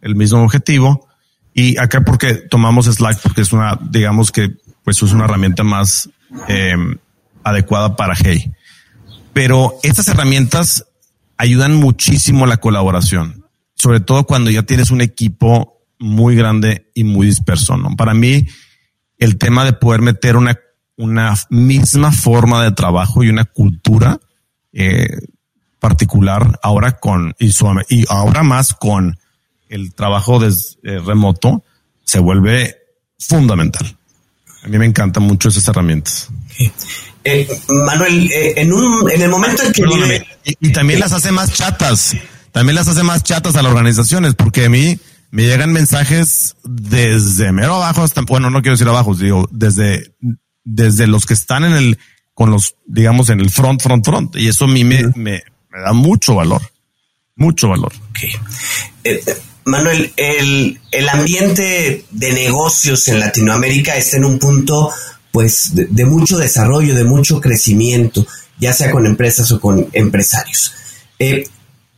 el 0.01 0.15
mismo 0.15 0.41
objetivo. 0.41 1.07
Y 1.53 1.77
acá 1.77 2.01
porque 2.01 2.35
tomamos 2.35 2.85
Slack 2.85 3.21
porque 3.21 3.41
es 3.41 3.53
una, 3.53 3.79
digamos 3.89 4.31
que 4.31 4.55
pues 4.83 5.01
es 5.01 5.11
una 5.11 5.25
herramienta 5.25 5.63
más 5.63 6.09
em, 6.47 6.97
adecuada 7.43 7.95
para 7.95 8.15
Hey. 8.15 8.53
Pero 9.33 9.75
estas 9.83 10.07
herramientas 10.07 10.85
ayudan 11.37 11.75
muchísimo 11.75 12.45
la 12.45 12.57
colaboración, 12.57 13.45
sobre 13.73 13.99
todo 13.99 14.25
cuando 14.25 14.49
ya 14.49 14.63
tienes 14.63 14.91
un 14.91 15.01
equipo 15.01 15.81
muy 15.99 16.35
grande 16.35 16.89
y 16.93 17.03
muy 17.03 17.27
disperso. 17.27 17.77
¿no? 17.77 17.95
Para 17.95 18.13
mí, 18.13 18.47
el 19.17 19.37
tema 19.37 19.65
de 19.65 19.73
poder 19.73 20.01
meter 20.01 20.37
una, 20.37 20.59
una 20.95 21.33
misma 21.49 22.11
forma 22.11 22.63
de 22.63 22.71
trabajo 22.71 23.23
y 23.23 23.29
una 23.29 23.45
cultura 23.45 24.19
eh, 24.71 25.17
particular 25.85 26.59
ahora 26.63 26.93
con 26.93 27.35
y, 27.37 27.51
y 27.89 28.05
ahora 28.09 28.41
más 28.41 28.73
con 28.73 29.19
el 29.69 29.93
trabajo 29.93 30.39
de, 30.39 30.47
eh, 30.47 30.99
remoto 31.05 31.63
se 32.03 32.17
vuelve 32.17 32.75
fundamental. 33.19 33.95
A 34.63 34.67
mí 34.67 34.79
me 34.79 34.87
encantan 34.87 35.21
mucho 35.21 35.49
esas 35.49 35.67
herramientas. 35.67 36.29
Eh, 37.23 37.47
Manuel, 37.85 38.31
eh, 38.31 38.53
en 38.57 38.73
un 38.73 39.11
en 39.11 39.21
el 39.21 39.29
momento 39.29 39.61
en 39.61 39.73
que 39.73 40.25
y, 40.59 40.71
también 40.71 40.99
las 40.99 41.11
hace 41.11 41.31
más 41.31 41.53
chatas, 41.53 42.15
también 42.51 42.73
las 42.73 42.87
hace 42.87 43.03
más 43.03 43.21
chatas 43.21 43.55
a 43.55 43.61
las 43.61 43.71
organizaciones, 43.71 44.33
porque 44.33 44.65
a 44.65 44.69
mí 44.69 44.97
me 45.29 45.43
llegan 45.43 45.71
mensajes 45.71 46.55
desde 46.63 47.51
mero 47.51 47.75
abajo 47.75 48.01
hasta, 48.01 48.21
bueno, 48.21 48.49
no 48.49 48.63
quiero 48.63 48.73
decir 48.73 48.87
abajo, 48.87 49.13
digo, 49.13 49.47
desde, 49.51 50.15
desde 50.63 51.05
los 51.05 51.27
que 51.27 51.35
están 51.35 51.63
en 51.63 51.73
el, 51.73 51.99
con 52.33 52.49
los, 52.49 52.73
digamos, 52.87 53.29
en 53.29 53.39
el 53.39 53.51
front, 53.51 53.83
front, 53.83 54.03
front. 54.03 54.35
Y 54.35 54.47
eso 54.47 54.65
a 54.65 54.67
mí 54.67 54.83
me, 54.83 55.11
me, 55.15 55.43
da 55.81 55.93
mucho 55.93 56.35
valor, 56.35 56.61
mucho 57.35 57.69
valor. 57.69 57.93
Eh, 59.03 59.23
Manuel, 59.65 60.13
el, 60.15 60.79
el 60.91 61.09
ambiente 61.09 62.05
de 62.11 62.31
negocios 62.33 63.07
en 63.07 63.19
Latinoamérica 63.19 63.97
está 63.97 64.17
en 64.17 64.25
un 64.25 64.39
punto 64.39 64.91
pues 65.31 65.71
de, 65.73 66.05
mucho 66.05 66.37
desarrollo, 66.37 66.95
de 66.95 67.03
mucho 67.03 67.41
crecimiento, 67.41 68.25
ya 68.57 68.71
sea 68.71 68.89
con 68.89 69.05
empresas 69.05 69.51
o 69.51 69.59
con 69.59 69.89
empresarios. 69.91 70.73
Eh, 71.19 71.45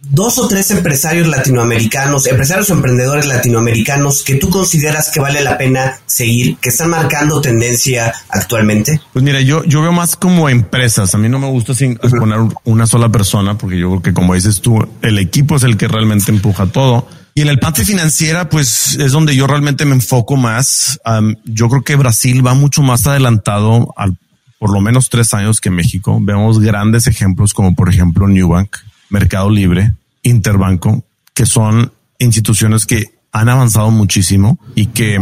dos 0.10 0.39
o 0.39 0.47
tres 0.47 0.72
empresarios 0.72 1.28
latinoamericanos, 1.28 2.28
empresarios 2.28 2.70
o 2.70 2.74
emprendedores 2.74 3.26
latinoamericanos 3.26 4.24
que 4.24 4.36
tú 4.36 4.49
consideras 4.49 5.12
que 5.12 5.20
vale 5.20 5.41
la 5.41 5.58
pena 5.58 5.99
seguir, 6.05 6.58
que 6.58 6.70
están 6.70 6.89
marcando 6.89 7.41
tendencia 7.41 8.14
actualmente? 8.30 9.01
Pues 9.14 9.24
mira, 9.24 9.41
yo, 9.41 9.64
yo 9.64 9.82
veo 9.82 9.91
más 9.91 10.16
como 10.16 10.49
empresas. 10.49 11.14
A 11.16 11.18
mí 11.18 11.30
no 11.30 11.39
me 11.39 11.47
gusta 11.47 11.74
sin 11.74 11.95
poner 11.95 12.39
una 12.64 12.88
sola 12.88 13.10
persona, 13.10 13.58
porque 13.58 13.80
yo 13.80 13.89
creo 13.89 14.01
que 14.01 14.14
como 14.14 14.34
dices 14.34 14.62
tú, 14.62 14.88
el 15.01 15.20
equipo 15.20 15.55
es 15.55 15.64
el 15.64 15.78
que 15.78 15.88
realmente 15.88 16.32
empuja 16.32 16.68
todo. 16.68 17.08
Y 17.34 17.41
en 17.41 17.49
el 17.49 17.60
parte 17.60 17.86
financiera, 17.86 18.49
pues 18.49 18.97
es 18.99 19.12
donde 19.12 19.36
yo 19.36 19.45
realmente 19.45 19.86
me 19.86 19.93
enfoco 19.93 20.38
más. 20.38 20.99
yo 21.45 21.70
creo 21.70 21.84
que 21.84 21.95
Brasil 21.95 22.45
va 22.45 22.55
mucho 22.55 22.82
más 22.82 23.05
adelantado 23.05 23.93
al 23.95 24.18
por 24.60 24.74
lo 24.74 24.82
menos 24.82 25.10
tres 25.10 25.34
años 25.34 25.62
que 25.62 25.70
México. 25.70 26.18
Vemos 26.22 26.60
grandes 26.60 27.08
ejemplos 27.08 27.53
como 27.53 27.76
por 27.76 27.89
ejemplo 27.89 28.28
Newbank, 28.28 28.76
Mercado 29.10 29.49
Libre, 29.49 29.93
Interbanco, 30.24 31.03
que 31.34 31.45
son 31.45 31.91
instituciones 32.20 32.86
que 32.86 33.05
han 33.32 33.49
avanzado 33.49 33.91
muchísimo 33.91 34.60
y 34.76 34.88
que 34.88 35.20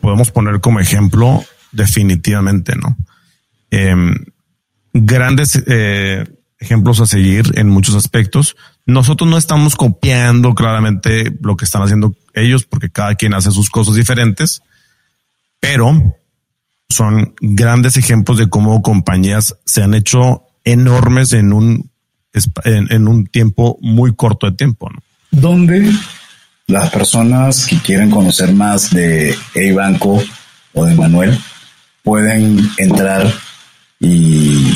podemos 0.00 0.30
poner 0.30 0.60
como 0.60 0.80
ejemplo 0.80 1.42
definitivamente, 1.72 2.76
¿no? 2.76 2.96
Em, 3.70 4.14
grandes 4.92 5.62
eh, 5.66 6.24
ejemplos 6.58 7.00
a 7.00 7.06
seguir 7.06 7.52
en 7.54 7.68
muchos 7.68 7.94
aspectos. 7.94 8.56
Nosotros 8.86 9.28
no 9.28 9.36
estamos 9.36 9.76
copiando 9.76 10.54
claramente 10.54 11.32
lo 11.40 11.56
que 11.56 11.64
están 11.64 11.82
haciendo 11.82 12.14
ellos 12.34 12.64
porque 12.64 12.90
cada 12.90 13.14
quien 13.14 13.34
hace 13.34 13.50
sus 13.50 13.70
cosas 13.70 13.94
diferentes, 13.94 14.62
pero 15.60 16.16
son 16.88 17.34
grandes 17.40 17.96
ejemplos 17.96 18.38
de 18.38 18.48
cómo 18.48 18.82
compañías 18.82 19.56
se 19.66 19.82
han 19.82 19.94
hecho 19.94 20.44
enormes 20.64 21.32
en 21.32 21.52
un, 21.52 21.87
en, 22.64 23.08
un 23.08 23.26
tiempo 23.26 23.78
muy 23.80 24.14
corto 24.14 24.50
de 24.50 24.56
tiempo. 24.56 24.90
¿no? 24.90 25.00
¿Dónde 25.30 25.90
las 26.66 26.90
personas 26.90 27.66
que 27.66 27.78
quieren 27.78 28.10
conocer 28.10 28.52
más 28.52 28.90
de 28.90 29.34
A 29.54 29.74
Banco 29.74 30.22
o 30.74 30.84
de 30.84 30.94
Manuel 30.94 31.38
pueden 32.02 32.60
entrar 32.78 33.32
y, 34.00 34.72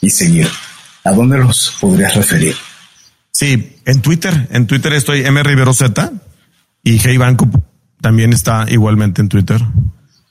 y 0.00 0.10
seguir? 0.10 0.48
¿A 1.04 1.12
dónde 1.12 1.38
los 1.38 1.76
podrías 1.80 2.14
referir? 2.14 2.54
Sí, 3.32 3.76
en 3.86 4.02
Twitter. 4.02 4.48
En 4.50 4.66
Twitter 4.66 4.92
estoy 4.92 5.24
M 5.24 5.42
Rivero 5.42 5.74
Z 5.74 6.12
y 6.84 6.98
Hey 6.98 7.16
Banco 7.16 7.48
también 8.00 8.32
está 8.32 8.66
igualmente 8.68 9.22
en 9.22 9.28
Twitter. 9.28 9.62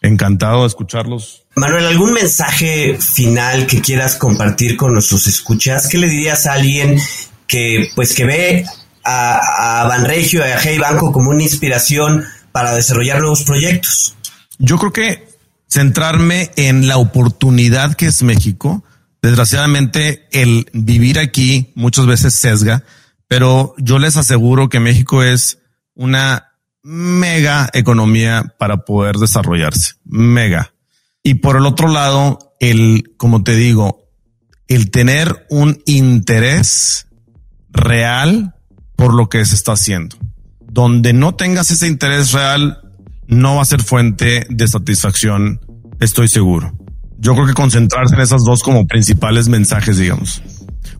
Encantado 0.02 0.62
de 0.62 0.68
escucharlos. 0.68 1.46
Manuel, 1.56 1.86
¿algún 1.86 2.14
mensaje 2.14 2.98
final 2.98 3.68
que 3.68 3.82
quieras 3.82 4.16
compartir 4.16 4.76
con 4.76 4.94
nuestros 4.94 5.28
escuchas? 5.28 5.88
¿Qué 5.88 5.98
le 5.98 6.10
dirías 6.10 6.48
a 6.48 6.54
alguien 6.54 7.00
que 7.48 7.90
pues 7.96 8.16
que 8.16 8.26
ve 8.26 8.66
a, 9.04 9.82
a 9.82 9.88
Banregio 9.88 10.40
y 10.40 10.50
a 10.50 10.60
Hey 10.60 10.80
Banco 10.80 11.12
como 11.12 11.30
una 11.30 11.44
inspiración 11.44 12.26
para 12.52 12.74
desarrollar 12.74 13.20
nuevos 13.20 13.44
proyectos? 13.44 14.16
Yo 14.58 14.78
creo 14.78 14.92
que 14.92 15.28
centrarme 15.70 16.52
en 16.56 16.88
la 16.88 16.98
oportunidad 16.98 17.94
que 17.94 18.08
es 18.08 18.24
México 18.24 18.84
Desgraciadamente, 19.22 20.28
el 20.32 20.68
vivir 20.74 21.20
aquí 21.20 21.72
muchas 21.76 22.08
veces 22.08 22.34
sesga, 22.34 22.84
pero 23.28 23.76
yo 23.78 24.00
les 24.00 24.18
aseguro 24.18 24.68
que 24.68 24.80
México 24.80 25.22
es 25.22 25.60
una 25.94 26.51
mega 26.84 27.70
economía 27.74 28.54
para 28.58 28.86
poder 28.86 29.16
desarrollarse. 29.16 29.94
Mega. 30.06 30.74
Y 31.24 31.36
por 31.36 31.58
el 31.58 31.66
otro 31.66 31.88
lado, 31.88 32.56
el, 32.60 33.14
como 33.18 33.44
te 33.44 33.56
digo, 33.56 34.08
el 34.68 34.90
tener 34.92 35.46
un 35.50 35.82
interés 35.86 37.08
real 37.70 38.56
por 38.96 39.14
lo 39.14 39.30
que 39.30 39.46
se 39.46 39.56
está 39.56 39.74
haciendo. 39.74 40.18
Donde 40.60 41.14
no 41.14 41.36
tengas 41.36 41.72
ese 41.72 41.88
interés 41.88 42.32
real, 42.32 42.80
no 43.28 43.56
va 43.56 43.62
a 43.62 43.66
ser 43.66 43.82
fuente 43.82 44.46
de 44.50 44.68
satisfacción, 44.68 45.62
estoy 46.00 46.28
seguro 46.28 46.74
yo 47.22 47.36
creo 47.36 47.46
que 47.46 47.54
concentrarse 47.54 48.16
en 48.16 48.22
esas 48.22 48.44
dos 48.44 48.64
como 48.64 48.88
principales 48.88 49.48
mensajes, 49.48 49.98
digamos. 49.98 50.42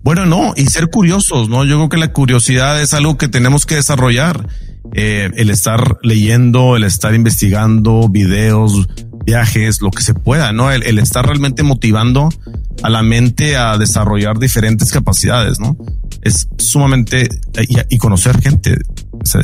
Bueno, 0.04 0.28
no, 0.28 0.54
y 0.56 0.68
ser 0.68 0.90
curiosos, 0.90 1.50
¿no? 1.50 1.66
Yo 1.66 1.78
creo 1.78 1.90
que 1.90 1.98
la 1.98 2.14
curiosidad 2.14 2.80
es 2.80 2.94
algo 2.94 3.18
que 3.18 3.28
tenemos 3.28 3.66
que 3.66 3.76
desarrollar. 3.76 4.48
Eh, 4.94 5.30
el 5.36 5.50
estar 5.50 5.98
leyendo, 6.02 6.76
el 6.76 6.84
estar 6.84 7.14
investigando 7.14 8.10
videos, 8.10 8.88
viajes, 9.26 9.82
lo 9.82 9.92
que 9.92 10.04
se 10.04 10.14
pueda, 10.14 10.52
¿no? 10.52 10.72
El, 10.72 11.00
estar 11.00 11.26
realmente 11.26 11.64
motivando 11.64 12.30
a 12.84 12.90
la 12.90 13.04
mente 13.04 13.56
a 13.56 13.78
desarrollar 13.78 14.40
diferentes 14.40 14.92
capacidades, 14.92 15.60
¿no? 15.60 15.78
Es 16.22 16.48
sumamente, 16.58 17.30
y, 17.68 17.96
y 17.96 17.98
conocer 17.98 18.42
gente, 18.42 18.78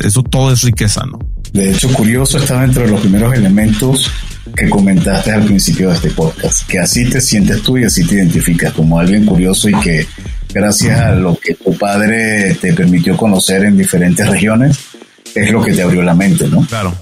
eso 0.04 0.22
todo 0.22 0.52
es 0.52 0.62
riqueza, 0.62 1.04
¿no? 1.06 1.18
De 1.52 1.70
hecho, 1.70 1.92
curioso 1.92 2.38
está 2.38 2.60
dentro 2.60 2.82
de 2.82 2.90
los 2.90 3.00
primeros 3.00 3.34
elementos 3.34 4.10
que 4.54 4.68
comentaste 4.68 5.32
al 5.32 5.44
principio 5.44 5.88
de 5.88 5.94
este 5.94 6.10
podcast, 6.10 6.66
que 6.68 6.78
así 6.78 7.08
te 7.08 7.20
sientes 7.20 7.62
tú 7.62 7.78
y 7.78 7.84
así 7.84 8.06
te 8.06 8.16
identificas 8.16 8.72
como 8.72 8.98
alguien 8.98 9.24
curioso 9.24 9.68
y 9.68 9.74
que 9.80 10.06
gracias 10.52 11.00
a 11.00 11.14
lo 11.14 11.38
que 11.38 11.54
tu 11.54 11.76
padre 11.76 12.54
te 12.60 12.72
permitió 12.74 13.16
conocer 13.16 13.64
en 13.64 13.76
diferentes 13.76 14.28
regiones, 14.28 14.78
es 15.34 15.50
lo 15.50 15.62
que 15.62 15.72
te 15.72 15.82
abrió 15.82 16.02
la 16.02 16.14
mente, 16.14 16.48
¿no? 16.48 16.66
Claro, 16.66 16.94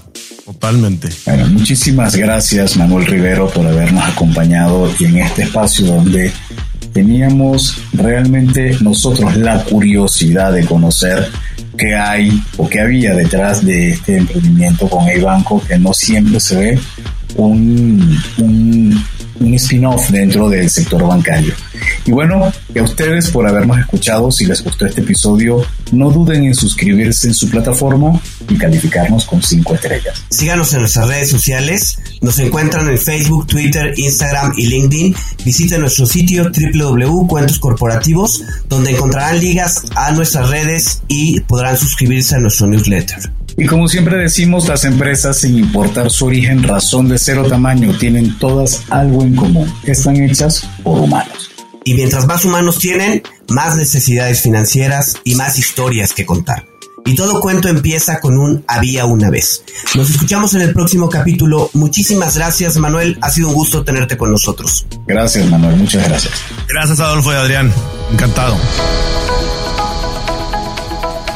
totalmente. 0.45 1.09
Bueno, 1.25 1.47
muchísimas 1.47 2.15
gracias 2.15 2.77
Manuel 2.77 3.05
Rivero 3.05 3.49
por 3.49 3.65
habernos 3.65 4.03
acompañado 4.05 4.91
y 4.99 5.05
en 5.05 5.17
este 5.17 5.43
espacio 5.43 5.85
donde 5.87 6.31
teníamos 6.93 7.77
realmente 7.93 8.75
nosotros 8.81 9.37
la 9.37 9.63
curiosidad 9.63 10.51
de 10.51 10.65
conocer 10.65 11.29
qué 11.77 11.95
hay 11.95 12.41
o 12.57 12.67
qué 12.67 12.81
había 12.81 13.13
detrás 13.13 13.63
de 13.63 13.91
este 13.91 14.17
emprendimiento 14.17 14.89
con 14.89 15.07
el 15.07 15.21
banco 15.21 15.61
que 15.67 15.77
no 15.77 15.93
siempre 15.93 16.39
se 16.39 16.55
ve 16.55 16.79
un, 17.35 18.19
un, 18.39 19.05
un 19.39 19.53
spin-off 19.53 20.09
dentro 20.09 20.49
del 20.49 20.69
sector 20.69 21.07
bancario. 21.07 21.53
Y 22.07 22.11
bueno, 22.11 22.45
a 22.45 22.81
ustedes 22.81 23.29
por 23.31 23.45
habernos 23.45 23.79
escuchado, 23.79 24.31
si 24.31 24.45
les 24.45 24.63
gustó 24.63 24.85
este 24.85 25.01
episodio, 25.01 25.61
no 25.91 26.09
duden 26.09 26.45
en 26.45 26.55
suscribirse 26.55 27.27
en 27.27 27.33
su 27.33 27.49
plataforma 27.49 28.17
y 28.47 28.57
calificarnos 28.57 29.25
con 29.25 29.43
cinco 29.43 29.75
estrellas. 29.75 30.23
Síganos 30.29 30.71
en 30.73 30.79
nuestras 30.79 31.09
redes 31.09 31.29
sociales, 31.29 31.99
nos 32.21 32.39
encuentran 32.39 32.87
en 32.87 32.97
Facebook, 32.97 33.47
Twitter, 33.47 33.93
Instagram 33.97 34.53
y 34.55 34.67
LinkedIn. 34.67 35.15
Visiten 35.43 35.81
nuestro 35.81 36.05
sitio 36.05 36.49
www.cuentoscorporativos, 36.49 38.41
donde 38.69 38.91
encontrarán 38.91 39.41
ligas 39.41 39.83
a 39.97 40.13
nuestras 40.13 40.49
redes 40.49 41.01
y 41.09 41.41
podrán 41.41 41.77
suscribirse 41.77 42.35
a 42.35 42.39
nuestro 42.39 42.67
newsletter. 42.67 43.19
Y 43.57 43.65
como 43.65 43.89
siempre 43.89 44.15
decimos, 44.17 44.69
las 44.69 44.85
empresas, 44.85 45.39
sin 45.39 45.57
importar 45.57 46.09
su 46.09 46.27
origen, 46.27 46.63
razón 46.63 47.09
de 47.09 47.17
ser 47.17 47.37
o 47.39 47.49
tamaño, 47.49 47.91
tienen 47.97 48.37
todas 48.37 48.83
algo 48.89 49.23
en 49.23 49.35
común. 49.35 49.69
Están 49.83 50.15
hechas 50.15 50.69
por 50.83 51.01
humanos. 51.01 51.56
Y 51.87 51.93
mientras 51.93 52.27
más 52.27 52.43
humanos 52.43 52.79
tienen, 52.79 53.23
más 53.47 53.77
necesidades 53.77 54.41
financieras 54.41 55.15
y 55.23 55.35
más 55.35 55.57
historias 55.57 56.11
que 56.11 56.25
contar. 56.25 56.65
Y 57.05 57.15
todo 57.15 57.39
cuento 57.39 57.69
empieza 57.69 58.19
con 58.19 58.37
un 58.37 58.65
había 58.67 59.05
una 59.05 59.29
vez. 59.29 59.63
Nos 59.95 60.09
escuchamos 60.09 60.53
en 60.55 60.63
el 60.63 60.73
próximo 60.73 61.07
capítulo. 61.07 61.69
Muchísimas 61.75 62.35
gracias, 62.35 62.75
Manuel. 62.75 63.17
Ha 63.21 63.29
sido 63.29 63.47
un 63.47 63.53
gusto 63.53 63.85
tenerte 63.85 64.17
con 64.17 64.31
nosotros. 64.31 64.85
Gracias, 65.07 65.49
Manuel. 65.49 65.77
Muchas 65.77 66.05
gracias. 66.09 66.33
Gracias, 66.67 66.99
Adolfo 66.99 67.31
y 67.31 67.35
Adrián. 67.35 67.71
Encantado. 68.11 68.57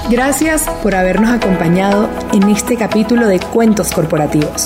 Gracias 0.10 0.64
por 0.84 0.95
habernos 0.95 1.30
acompañado 1.30 2.10
en 2.34 2.49
este 2.49 2.76
capítulo 2.76 3.26
de 3.28 3.39
Cuentos 3.39 3.91
Corporativos. 3.91 4.66